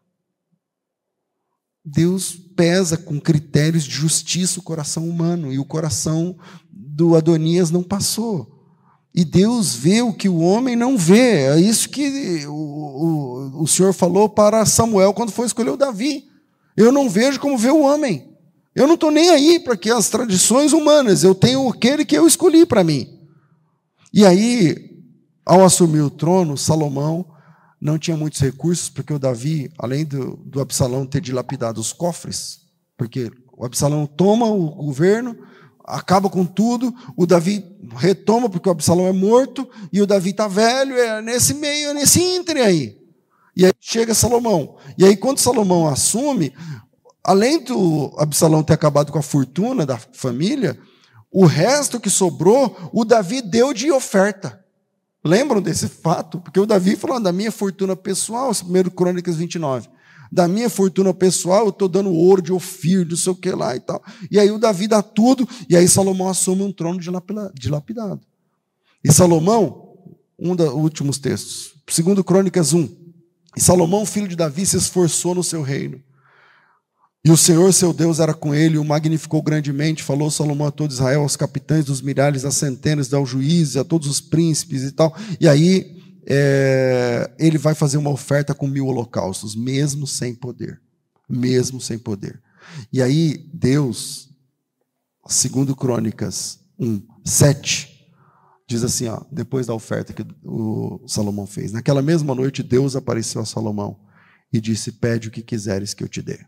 Deus 1.84 2.34
pesa 2.57 2.96
com 2.96 3.20
critérios 3.20 3.84
de 3.84 3.90
justiça 3.90 4.59
o 4.59 4.62
coração 4.62 5.07
humano, 5.07 5.52
e 5.52 5.59
o 5.59 5.64
coração 5.64 6.36
do 6.70 7.14
Adonias 7.14 7.70
não 7.70 7.82
passou. 7.82 8.55
E 9.14 9.24
Deus 9.24 9.74
vê 9.74 10.02
o 10.02 10.12
que 10.12 10.28
o 10.28 10.40
homem 10.40 10.74
não 10.74 10.96
vê. 10.96 11.46
É 11.46 11.61
isso 11.61 11.88
que 11.88 12.46
o, 12.46 12.52
o, 12.52 13.62
o 13.62 13.66
Senhor 13.68 13.92
falou 13.92 14.28
para 14.28 14.66
Samuel 14.66 15.14
quando 15.14 15.30
foi 15.30 15.46
escolher 15.46 15.70
o 15.70 15.76
Davi. 15.76 16.24
Eu 16.76 16.90
não 16.90 17.09
vejo 17.09 17.38
como 17.38 17.57
vê 17.57 17.70
o 17.70 17.82
homem. 17.82 18.34
Eu 18.74 18.88
não 18.88 18.94
estou 18.94 19.12
nem 19.12 19.30
aí 19.30 19.61
para 19.61 19.76
que 19.76 19.88
as 19.88 20.09
tradições 20.09 20.72
humanas, 20.72 21.22
eu 21.22 21.32
tenho 21.32 21.68
aquele 21.68 22.05
que 22.05 22.16
eu 22.18 22.26
escolhi 22.26 22.66
para 22.66 22.82
mim. 22.82 23.09
E 24.12 24.26
aí, 24.26 24.93
ao 25.45 25.64
assumir 25.64 26.01
o 26.01 26.11
trono, 26.11 26.57
Salomão 26.57 27.26
não 27.80 27.99
tinha 27.99 28.16
muitos 28.16 28.40
recursos, 28.40 28.88
porque 28.88 29.12
o 29.12 29.18
Davi, 29.18 29.70
além 29.78 30.05
do, 30.05 30.36
do 30.36 30.61
Absalão 30.61 31.07
ter 31.07 31.20
dilapidado 31.20 31.80
os 31.80 31.92
cofres, 31.92 32.61
porque 32.97 33.30
o 33.53 33.64
Absalão 33.64 34.07
toma 34.07 34.47
o 34.47 34.70
governo, 34.84 35.36
acaba 35.84 36.30
com 36.30 36.47
tudo, 36.47 36.95
o 37.14 37.26
Davi 37.26 37.62
retoma 37.97 38.49
porque 38.49 38.68
o 38.68 38.72
Absalão 38.72 39.07
é 39.07 39.12
morto 39.12 39.68
e 39.92 40.01
o 40.01 40.07
Davi 40.07 40.30
está 40.30 40.49
velho, 40.49 40.97
é 40.97 41.20
nesse 41.20 41.53
meio, 41.55 41.90
é 41.90 41.95
nesse 41.95 42.22
íntere 42.22 42.61
aí. 42.61 42.99
E 43.57 43.66
aí 43.66 43.72
chega 43.78 44.14
Salomão. 44.14 44.76
E 44.99 45.05
aí, 45.05 45.16
quando 45.16 45.38
Salomão 45.38 45.86
assume, 45.86 46.53
além 47.22 47.62
do 47.62 48.12
Absalão 48.18 48.62
ter 48.62 48.72
acabado 48.72 49.12
com 49.12 49.18
a 49.18 49.22
fortuna 49.22 49.86
da 49.86 49.99
família, 49.99 50.78
o 51.30 51.45
resto 51.47 52.01
que 52.01 52.11
sobrou, 52.11 52.90
o 52.92 53.05
Davi 53.05 53.42
deu 53.42 53.72
de 53.72 53.92
oferta. 53.92 54.64
Lembram 55.25 55.62
desse 55.62 55.89
fato? 55.89 56.39
Porque 56.41 56.61
o 56.61 56.66
Davi 56.66 56.97
falou 56.97 57.18
da 57.18 57.33
minha 57.33 57.51
fortuna 57.51 57.97
pessoal, 57.97 58.51
1 58.51 58.91
Crônicas 58.91 59.37
29 59.37 59.89
da 60.35 60.49
minha 60.49 60.68
fortuna 60.68 61.14
pessoal, 61.14 61.66
eu 61.66 61.68
estou 61.68 61.89
dando 61.89 62.12
ouro 62.12 62.43
de 62.43 62.53
Ofir, 62.53 63.07
não 63.09 63.16
sei 63.16 63.33
o 63.33 63.37
que 63.37 63.53
lá 63.53 63.77
e 63.77 63.79
tal. 63.79 64.03
E 64.29 64.37
aí 64.37 64.51
o 64.51 64.59
Davi 64.59 64.89
dá 64.89 65.01
tudo, 65.01 65.49
e 65.68 65.77
aí 65.77 65.87
Salomão 65.87 66.29
assume 66.29 66.62
um 66.62 66.72
trono 66.72 66.99
dilapidado. 66.99 68.20
E 69.05 69.12
Salomão, 69.12 69.97
um 70.37 70.57
dos 70.57 70.72
últimos 70.72 71.18
textos, 71.18 71.75
segundo 71.87 72.25
Crônicas 72.25 72.72
1, 72.72 72.89
e 73.57 73.61
Salomão, 73.61 74.05
filho 74.05 74.27
de 74.27 74.35
Davi, 74.35 74.66
se 74.66 74.77
esforçou 74.77 75.37
no 75.37 75.45
seu 75.45 75.62
reino. 75.62 76.03
E 77.25 77.31
o 77.31 77.37
Senhor, 77.39 77.72
seu 77.72 77.93
Deus, 77.95 78.20
era 78.20 78.35
com 78.35 78.55
ele, 78.55 78.77
o 78.77 78.85
magnificou 78.85 79.41
grandemente. 79.43 80.03
Falou 80.03 80.31
Salomão 80.31 80.66
a 80.66 80.70
todo 80.70 80.91
Israel, 80.91 81.22
aos 81.22 81.37
capitães 81.37 81.87
dos 81.87 82.03
milhares, 82.03 82.45
às 82.45 82.55
centenas, 82.55 83.14
aos 83.14 83.31
juízes, 83.31 83.79
a 83.79 83.85
todos 83.85 84.09
os 84.09 84.20
príncipes 84.20 84.83
e 84.83 84.93
tal. 84.93 85.16
E 85.41 85.49
aí 85.49 86.03
é, 86.27 87.31
ele 87.39 87.57
vai 87.57 87.75
fazer 87.75 87.97
uma 87.97 88.11
oferta 88.11 88.55
com 88.55 88.66
mil 88.66 88.87
holocaustos, 88.87 89.55
mesmo 89.55 90.07
sem 90.07 90.35
poder. 90.35 90.83
Mesmo 91.27 91.81
sem 91.81 91.99
poder. 91.99 92.43
E 92.93 93.01
aí, 93.01 93.51
Deus, 93.55 94.29
segundo 95.27 95.75
Crônicas 95.75 96.59
1, 96.79 97.03
7, 97.25 98.07
diz 98.68 98.85
assim, 98.85 99.09
ó, 99.09 99.22
depois 99.33 99.66
da 99.66 99.72
oferta 99.72 100.12
que 100.12 100.27
o 100.45 101.01
Salomão 101.07 101.47
fez. 101.47 101.72
Naquela 101.72 102.03
mesma 102.03 102.35
noite, 102.35 102.62
Deus 102.62 102.95
apareceu 102.95 103.41
a 103.41 103.47
Salomão 103.47 103.99
e 104.53 104.61
disse: 104.61 104.93
Pede 104.93 105.29
o 105.29 105.31
que 105.31 105.43
quiseres 105.43 105.95
que 105.95 106.05
eu 106.05 106.09
te 106.09 106.20
dê. 106.20 106.39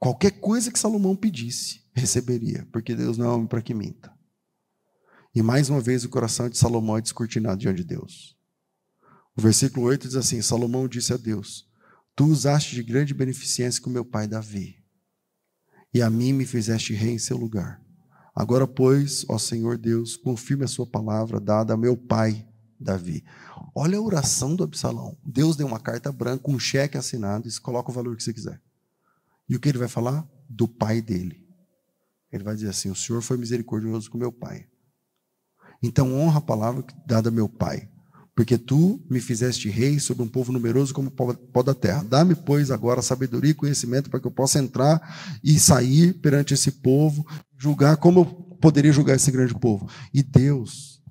Qualquer 0.00 0.30
coisa 0.40 0.72
que 0.72 0.78
Salomão 0.78 1.14
pedisse, 1.14 1.82
receberia, 1.92 2.66
porque 2.72 2.96
Deus 2.96 3.18
não 3.18 3.26
é 3.26 3.28
homem 3.28 3.46
para 3.46 3.60
que 3.60 3.74
minta. 3.74 4.10
E 5.34 5.42
mais 5.42 5.68
uma 5.68 5.78
vez 5.78 6.04
o 6.06 6.08
coração 6.08 6.48
de 6.48 6.56
Salomão 6.56 6.96
é 6.96 7.02
descortinado 7.02 7.60
diante 7.60 7.76
de 7.76 7.84
Deus. 7.84 8.34
O 9.36 9.42
versículo 9.42 9.84
8 9.84 10.08
diz 10.08 10.16
assim: 10.16 10.40
Salomão 10.40 10.88
disse 10.88 11.12
a 11.12 11.18
Deus: 11.18 11.68
Tu 12.16 12.24
usaste 12.24 12.74
de 12.74 12.82
grande 12.82 13.12
beneficência 13.12 13.82
com 13.82 13.90
meu 13.90 14.02
pai 14.02 14.26
Davi, 14.26 14.82
e 15.92 16.00
a 16.00 16.08
mim 16.08 16.32
me 16.32 16.46
fizeste 16.46 16.94
rei 16.94 17.12
em 17.12 17.18
seu 17.18 17.36
lugar. 17.36 17.78
Agora, 18.34 18.66
pois, 18.66 19.26
ó 19.28 19.36
Senhor 19.36 19.76
Deus, 19.76 20.16
confirme 20.16 20.64
a 20.64 20.68
sua 20.68 20.86
palavra 20.86 21.38
dada 21.38 21.74
a 21.74 21.76
meu 21.76 21.94
pai 21.94 22.48
Davi. 22.80 23.22
Olha 23.74 23.98
a 23.98 24.02
oração 24.02 24.56
do 24.56 24.64
Absalão. 24.64 25.18
Deus 25.22 25.56
deu 25.56 25.66
uma 25.66 25.78
carta 25.78 26.10
branca, 26.10 26.50
um 26.50 26.58
cheque 26.58 26.96
assinado, 26.96 27.46
e 27.46 27.60
coloca 27.60 27.90
o 27.90 27.94
valor 27.94 28.16
que 28.16 28.24
você 28.24 28.32
quiser. 28.32 28.62
E 29.50 29.56
o 29.56 29.60
que 29.60 29.68
ele 29.68 29.78
vai 29.78 29.88
falar? 29.88 30.24
Do 30.48 30.68
pai 30.68 31.02
dele. 31.02 31.44
Ele 32.32 32.44
vai 32.44 32.54
dizer 32.54 32.68
assim: 32.68 32.88
O 32.88 32.94
Senhor 32.94 33.20
foi 33.20 33.36
misericordioso 33.36 34.08
com 34.08 34.16
meu 34.16 34.30
pai. 34.30 34.68
Então 35.82 36.14
honra 36.14 36.38
a 36.38 36.42
palavra 36.42 36.84
dada 37.04 37.30
a 37.30 37.32
meu 37.32 37.48
pai, 37.48 37.90
porque 38.34 38.56
tu 38.56 39.04
me 39.10 39.18
fizeste 39.18 39.68
rei 39.68 39.98
sobre 39.98 40.22
um 40.22 40.28
povo 40.28 40.52
numeroso 40.52 40.94
como 40.94 41.08
o 41.08 41.34
pó 41.34 41.62
da 41.64 41.74
terra. 41.74 42.04
Dá-me, 42.04 42.36
pois, 42.36 42.70
agora 42.70 43.02
sabedoria 43.02 43.50
e 43.50 43.54
conhecimento 43.54 44.08
para 44.08 44.20
que 44.20 44.26
eu 44.26 44.30
possa 44.30 44.60
entrar 44.60 45.40
e 45.42 45.58
sair 45.58 46.12
perante 46.20 46.54
esse 46.54 46.70
povo, 46.70 47.26
julgar 47.58 47.96
como 47.96 48.20
eu 48.20 48.26
poderia 48.60 48.92
julgar 48.92 49.16
esse 49.16 49.32
grande 49.32 49.58
povo. 49.58 49.88
E 50.14 50.22
Deus, 50.22 51.02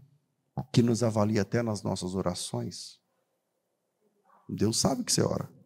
que 0.72 0.82
nos 0.82 1.04
avalia 1.04 1.42
até 1.42 1.62
nas 1.62 1.84
nossas 1.84 2.16
orações, 2.16 3.00
Deus 4.48 4.80
sabe 4.80 5.04
que 5.04 5.12
você 5.12 5.22
ora. 5.22 5.59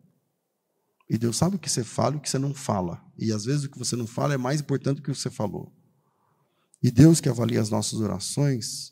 E 1.14 1.18
Deus 1.20 1.38
sabe 1.38 1.58
o 1.58 1.60
que 1.60 1.70
você 1.70 1.84
fala 1.84 2.16
e 2.16 2.18
o 2.18 2.20
que 2.20 2.28
você 2.28 2.40
não 2.40 2.56
fala. 2.56 3.00
E 3.20 3.32
às 3.32 3.46
vezes 3.46 3.66
o 3.66 3.70
que 3.70 3.78
você 3.78 3.96
não 3.96 4.08
fala 4.08 4.34
é 4.34 4.38
mais 4.38 4.62
importante 4.62 4.96
do 4.96 5.04
que 5.04 5.12
o 5.12 5.14
que 5.14 5.20
você 5.20 5.30
falou. 5.30 5.72
E 6.82 6.90
Deus 6.90 7.22
que 7.22 7.30
avalia 7.30 7.62
as 7.62 7.70
nossas 7.70 8.00
orações, 8.00 8.92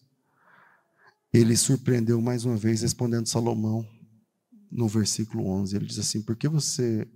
ele 1.34 1.58
surpreendeu 1.58 2.22
mais 2.22 2.46
uma 2.46 2.56
vez 2.56 2.84
respondendo 2.84 3.26
Salomão 3.26 3.84
no 4.72 4.88
versículo 4.88 5.48
11. 5.48 5.76
Ele 5.76 5.88
diz 5.88 5.98
assim: 5.98 6.22
Por 6.22 6.36
que 6.36 6.48
você, 6.48 7.10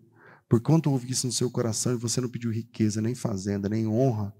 por 0.49 0.60
quanto 0.60 0.89
houve 0.89 1.12
isso 1.12 1.28
no 1.28 1.34
seu 1.34 1.51
coração 1.51 1.93
e 1.93 1.97
você 1.97 2.20
não 2.20 2.28
pediu 2.28 2.49
riqueza, 2.49 2.99
nem 2.99 3.14
fazenda, 3.14 3.70
nem 3.70 3.88
honra, 3.88 4.34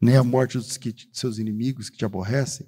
nem 0.00 0.16
a 0.16 0.24
morte 0.24 0.58
dos 0.58 0.76
que, 0.76 0.92
seus 1.12 1.38
inimigos 1.38 1.88
que 1.88 1.96
te 1.96 2.04
aborrecem, 2.04 2.66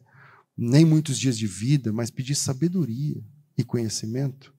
nem 0.56 0.84
muitos 0.84 1.18
dias 1.18 1.36
de 1.36 1.48
vida, 1.48 1.92
mas 1.92 2.12
pedir 2.12 2.36
sabedoria 2.36 3.20
e 3.58 3.64
conhecimento? 3.64 4.54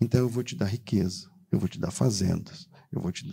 Então 0.00 0.20
eu 0.20 0.28
vou 0.28 0.42
te 0.42 0.56
dar 0.56 0.64
riqueza, 0.64 1.28
eu 1.54 1.58
vou 1.58 1.68
te 1.68 1.78
dar 1.78 1.90
fazendas, 1.90 2.68
eu 2.92 3.00
vou 3.00 3.12
te 3.12 3.24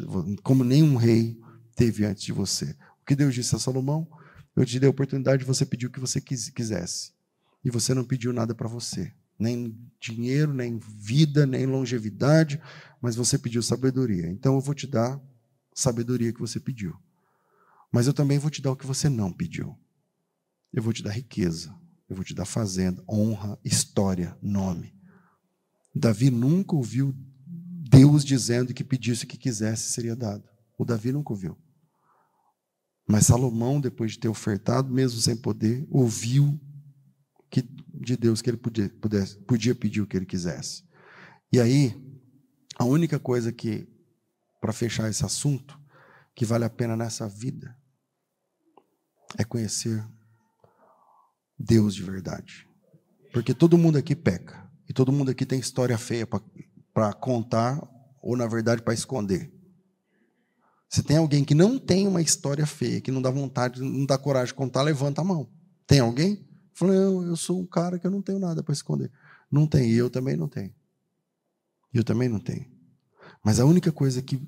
como 0.43 0.63
nenhum 0.63 0.95
rei 0.95 1.39
teve 1.75 2.05
antes 2.05 2.23
de 2.23 2.31
você. 2.31 2.75
O 3.01 3.05
que 3.05 3.15
Deus 3.15 3.33
disse 3.33 3.55
a 3.55 3.59
Salomão? 3.59 4.07
Eu 4.55 4.65
te 4.65 4.79
dei 4.79 4.87
a 4.87 4.91
oportunidade 4.91 5.41
de 5.41 5.47
você 5.47 5.65
pedir 5.65 5.87
o 5.87 5.89
que 5.89 5.99
você 5.99 6.21
quisesse 6.21 7.13
e 7.63 7.69
você 7.69 7.93
não 7.93 8.03
pediu 8.03 8.31
nada 8.31 8.53
para 8.53 8.67
você. 8.67 9.11
Nem 9.39 9.75
dinheiro, 9.99 10.53
nem 10.53 10.77
vida, 10.77 11.47
nem 11.47 11.65
longevidade, 11.65 12.61
mas 13.01 13.15
você 13.15 13.37
pediu 13.39 13.63
sabedoria. 13.63 14.29
Então 14.29 14.53
eu 14.55 14.61
vou 14.61 14.75
te 14.75 14.85
dar 14.85 15.19
sabedoria 15.73 16.31
que 16.31 16.39
você 16.39 16.59
pediu. 16.59 16.95
Mas 17.91 18.05
eu 18.05 18.13
também 18.13 18.37
vou 18.37 18.51
te 18.51 18.61
dar 18.61 18.71
o 18.71 18.75
que 18.75 18.85
você 18.85 19.09
não 19.09 19.33
pediu. 19.33 19.75
Eu 20.71 20.83
vou 20.83 20.93
te 20.93 21.01
dar 21.01 21.11
riqueza, 21.11 21.73
eu 22.07 22.15
vou 22.15 22.23
te 22.23 22.35
dar 22.35 22.45
fazenda, 22.45 23.03
honra, 23.09 23.57
história, 23.63 24.37
nome. 24.41 24.93
Davi 25.93 26.29
nunca 26.29 26.75
ouviu 26.75 27.15
Deus 27.91 28.23
dizendo 28.23 28.73
que 28.73 28.85
pedisse 28.85 29.25
o 29.25 29.27
que 29.27 29.37
quisesse 29.37 29.91
seria 29.91 30.15
dado. 30.15 30.49
O 30.77 30.85
Davi 30.85 31.11
nunca 31.11 31.33
ouviu. 31.33 31.57
Mas 33.05 33.25
Salomão, 33.25 33.81
depois 33.81 34.13
de 34.13 34.19
ter 34.19 34.29
ofertado, 34.29 34.89
mesmo 34.89 35.19
sem 35.19 35.35
poder, 35.35 35.85
ouviu 35.91 36.57
que, 37.49 37.61
de 37.93 38.15
Deus 38.15 38.41
que 38.41 38.49
ele 38.49 38.55
podia, 38.55 38.87
pudesse, 38.89 39.37
podia 39.39 39.75
pedir 39.75 39.99
o 39.99 40.07
que 40.07 40.15
ele 40.15 40.25
quisesse. 40.25 40.85
E 41.51 41.59
aí, 41.59 41.93
a 42.79 42.85
única 42.85 43.19
coisa 43.19 43.51
que, 43.51 43.85
para 44.61 44.71
fechar 44.71 45.09
esse 45.09 45.25
assunto, 45.25 45.77
que 46.33 46.45
vale 46.45 46.63
a 46.63 46.69
pena 46.69 46.95
nessa 46.95 47.27
vida, 47.27 47.77
é 49.37 49.43
conhecer 49.43 50.07
Deus 51.59 51.93
de 51.93 52.03
verdade. 52.03 52.65
Porque 53.33 53.53
todo 53.53 53.77
mundo 53.77 53.97
aqui 53.97 54.15
peca. 54.15 54.71
E 54.87 54.93
todo 54.93 55.11
mundo 55.11 55.31
aqui 55.31 55.45
tem 55.45 55.59
história 55.59 55.97
feia 55.97 56.25
para 56.25 56.41
contar, 57.19 57.81
ou 58.21 58.35
na 58.35 58.47
verdade 58.47 58.81
para 58.81 58.93
esconder. 58.93 59.51
Se 60.89 61.01
tem 61.01 61.17
alguém 61.17 61.43
que 61.43 61.55
não 61.55 61.79
tem 61.79 62.07
uma 62.07 62.21
história 62.21 62.65
feia, 62.65 62.99
que 62.99 63.11
não 63.11 63.21
dá 63.21 63.31
vontade, 63.31 63.81
não 63.81 64.05
dá 64.05 64.17
coragem 64.17 64.47
de 64.47 64.55
contar, 64.55 64.81
levanta 64.81 65.21
a 65.21 65.23
mão. 65.23 65.49
Tem 65.87 65.99
alguém? 65.99 66.45
Falei, 66.73 66.97
eu, 66.97 67.23
eu 67.23 67.35
sou 67.35 67.59
um 67.59 67.65
cara 67.65 67.97
que 67.97 68.05
eu 68.05 68.11
não 68.11 68.21
tenho 68.21 68.39
nada 68.39 68.61
para 68.61 68.73
esconder. 68.73 69.09
Não 69.49 69.65
tem, 69.65 69.89
e 69.89 69.95
eu 69.95 70.09
também 70.09 70.35
não 70.35 70.47
tenho. 70.47 70.73
Eu 71.93 72.03
também 72.03 72.27
não 72.29 72.39
tenho. 72.39 72.65
Mas 73.43 73.59
a 73.59 73.65
única 73.65 73.91
coisa 73.91 74.21
que 74.21 74.41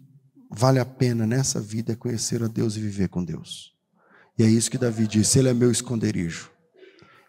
vale 0.50 0.80
a 0.80 0.86
pena 0.86 1.26
nessa 1.26 1.60
vida 1.60 1.94
é 1.94 1.96
conhecer 1.96 2.44
a 2.44 2.48
Deus 2.48 2.76
e 2.76 2.82
viver 2.82 3.10
com 3.10 3.24
Deus. 3.24 3.74
E 4.38 4.44
é 4.44 4.48
isso 4.48 4.70
que 4.70 4.78
Davi 4.78 5.08
disse: 5.08 5.40
Ele 5.40 5.50
é 5.50 5.54
meu 5.54 5.72
esconderijo. 5.72 6.52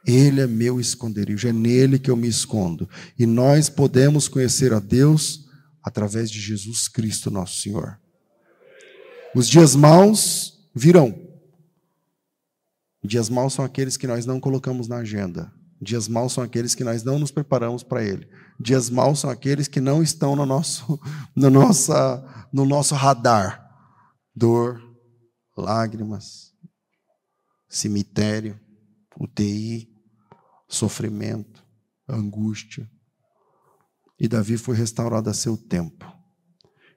Ele 0.06 0.40
é 0.40 0.46
meu 0.46 0.78
esconderijo, 0.78 1.48
é 1.48 1.52
nele 1.52 1.98
que 1.98 2.10
eu 2.10 2.16
me 2.16 2.28
escondo. 2.28 2.88
E 3.18 3.24
nós 3.24 3.68
podemos 3.68 4.28
conhecer 4.28 4.72
a 4.72 4.78
Deus 4.78 5.48
através 5.82 6.30
de 6.30 6.40
Jesus 6.40 6.88
Cristo, 6.88 7.30
nosso 7.30 7.60
Senhor. 7.60 7.98
Os 9.34 9.48
dias 9.48 9.74
maus 9.74 10.68
virão. 10.74 11.14
Dias 13.02 13.28
maus 13.28 13.52
são 13.54 13.64
aqueles 13.64 13.96
que 13.96 14.06
nós 14.06 14.24
não 14.24 14.40
colocamos 14.40 14.88
na 14.88 14.98
agenda. 14.98 15.52
Dias 15.80 16.08
maus 16.08 16.32
são 16.32 16.42
aqueles 16.42 16.74
que 16.74 16.84
nós 16.84 17.02
não 17.02 17.18
nos 17.18 17.30
preparamos 17.30 17.82
para 17.82 18.02
ele. 18.02 18.28
Dias 18.58 18.88
maus 18.88 19.20
são 19.20 19.28
aqueles 19.28 19.68
que 19.68 19.80
não 19.80 20.02
estão 20.02 20.36
no 20.36 20.46
nosso, 20.46 20.98
no 21.36 21.50
nossa, 21.50 22.48
no 22.52 22.64
nosso 22.64 22.94
radar. 22.94 23.62
Dor, 24.34 24.82
lágrimas, 25.56 26.52
cemitério, 27.68 28.58
UTI, 29.18 29.93
sofrimento, 30.74 31.64
angústia. 32.08 32.90
E 34.18 34.28
Davi 34.28 34.56
foi 34.56 34.76
restaurado 34.76 35.30
a 35.30 35.34
seu 35.34 35.56
tempo. 35.56 36.06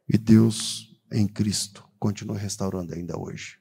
E 0.08 0.18
Deus, 0.18 1.00
em 1.12 1.28
Cristo, 1.28 1.88
continua 2.00 2.38
restaurando 2.38 2.94
ainda 2.94 3.18
hoje. 3.18 3.58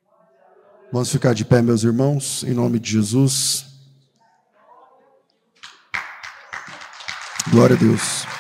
Vamos 0.92 1.10
ficar 1.10 1.34
de 1.34 1.44
pé, 1.44 1.62
meus 1.62 1.82
irmãos, 1.82 2.44
em 2.44 2.54
nome 2.54 2.78
de 2.78 2.92
Jesus. 2.92 3.66
Glória 7.50 7.76
a 7.76 7.78
Deus. 7.78 8.35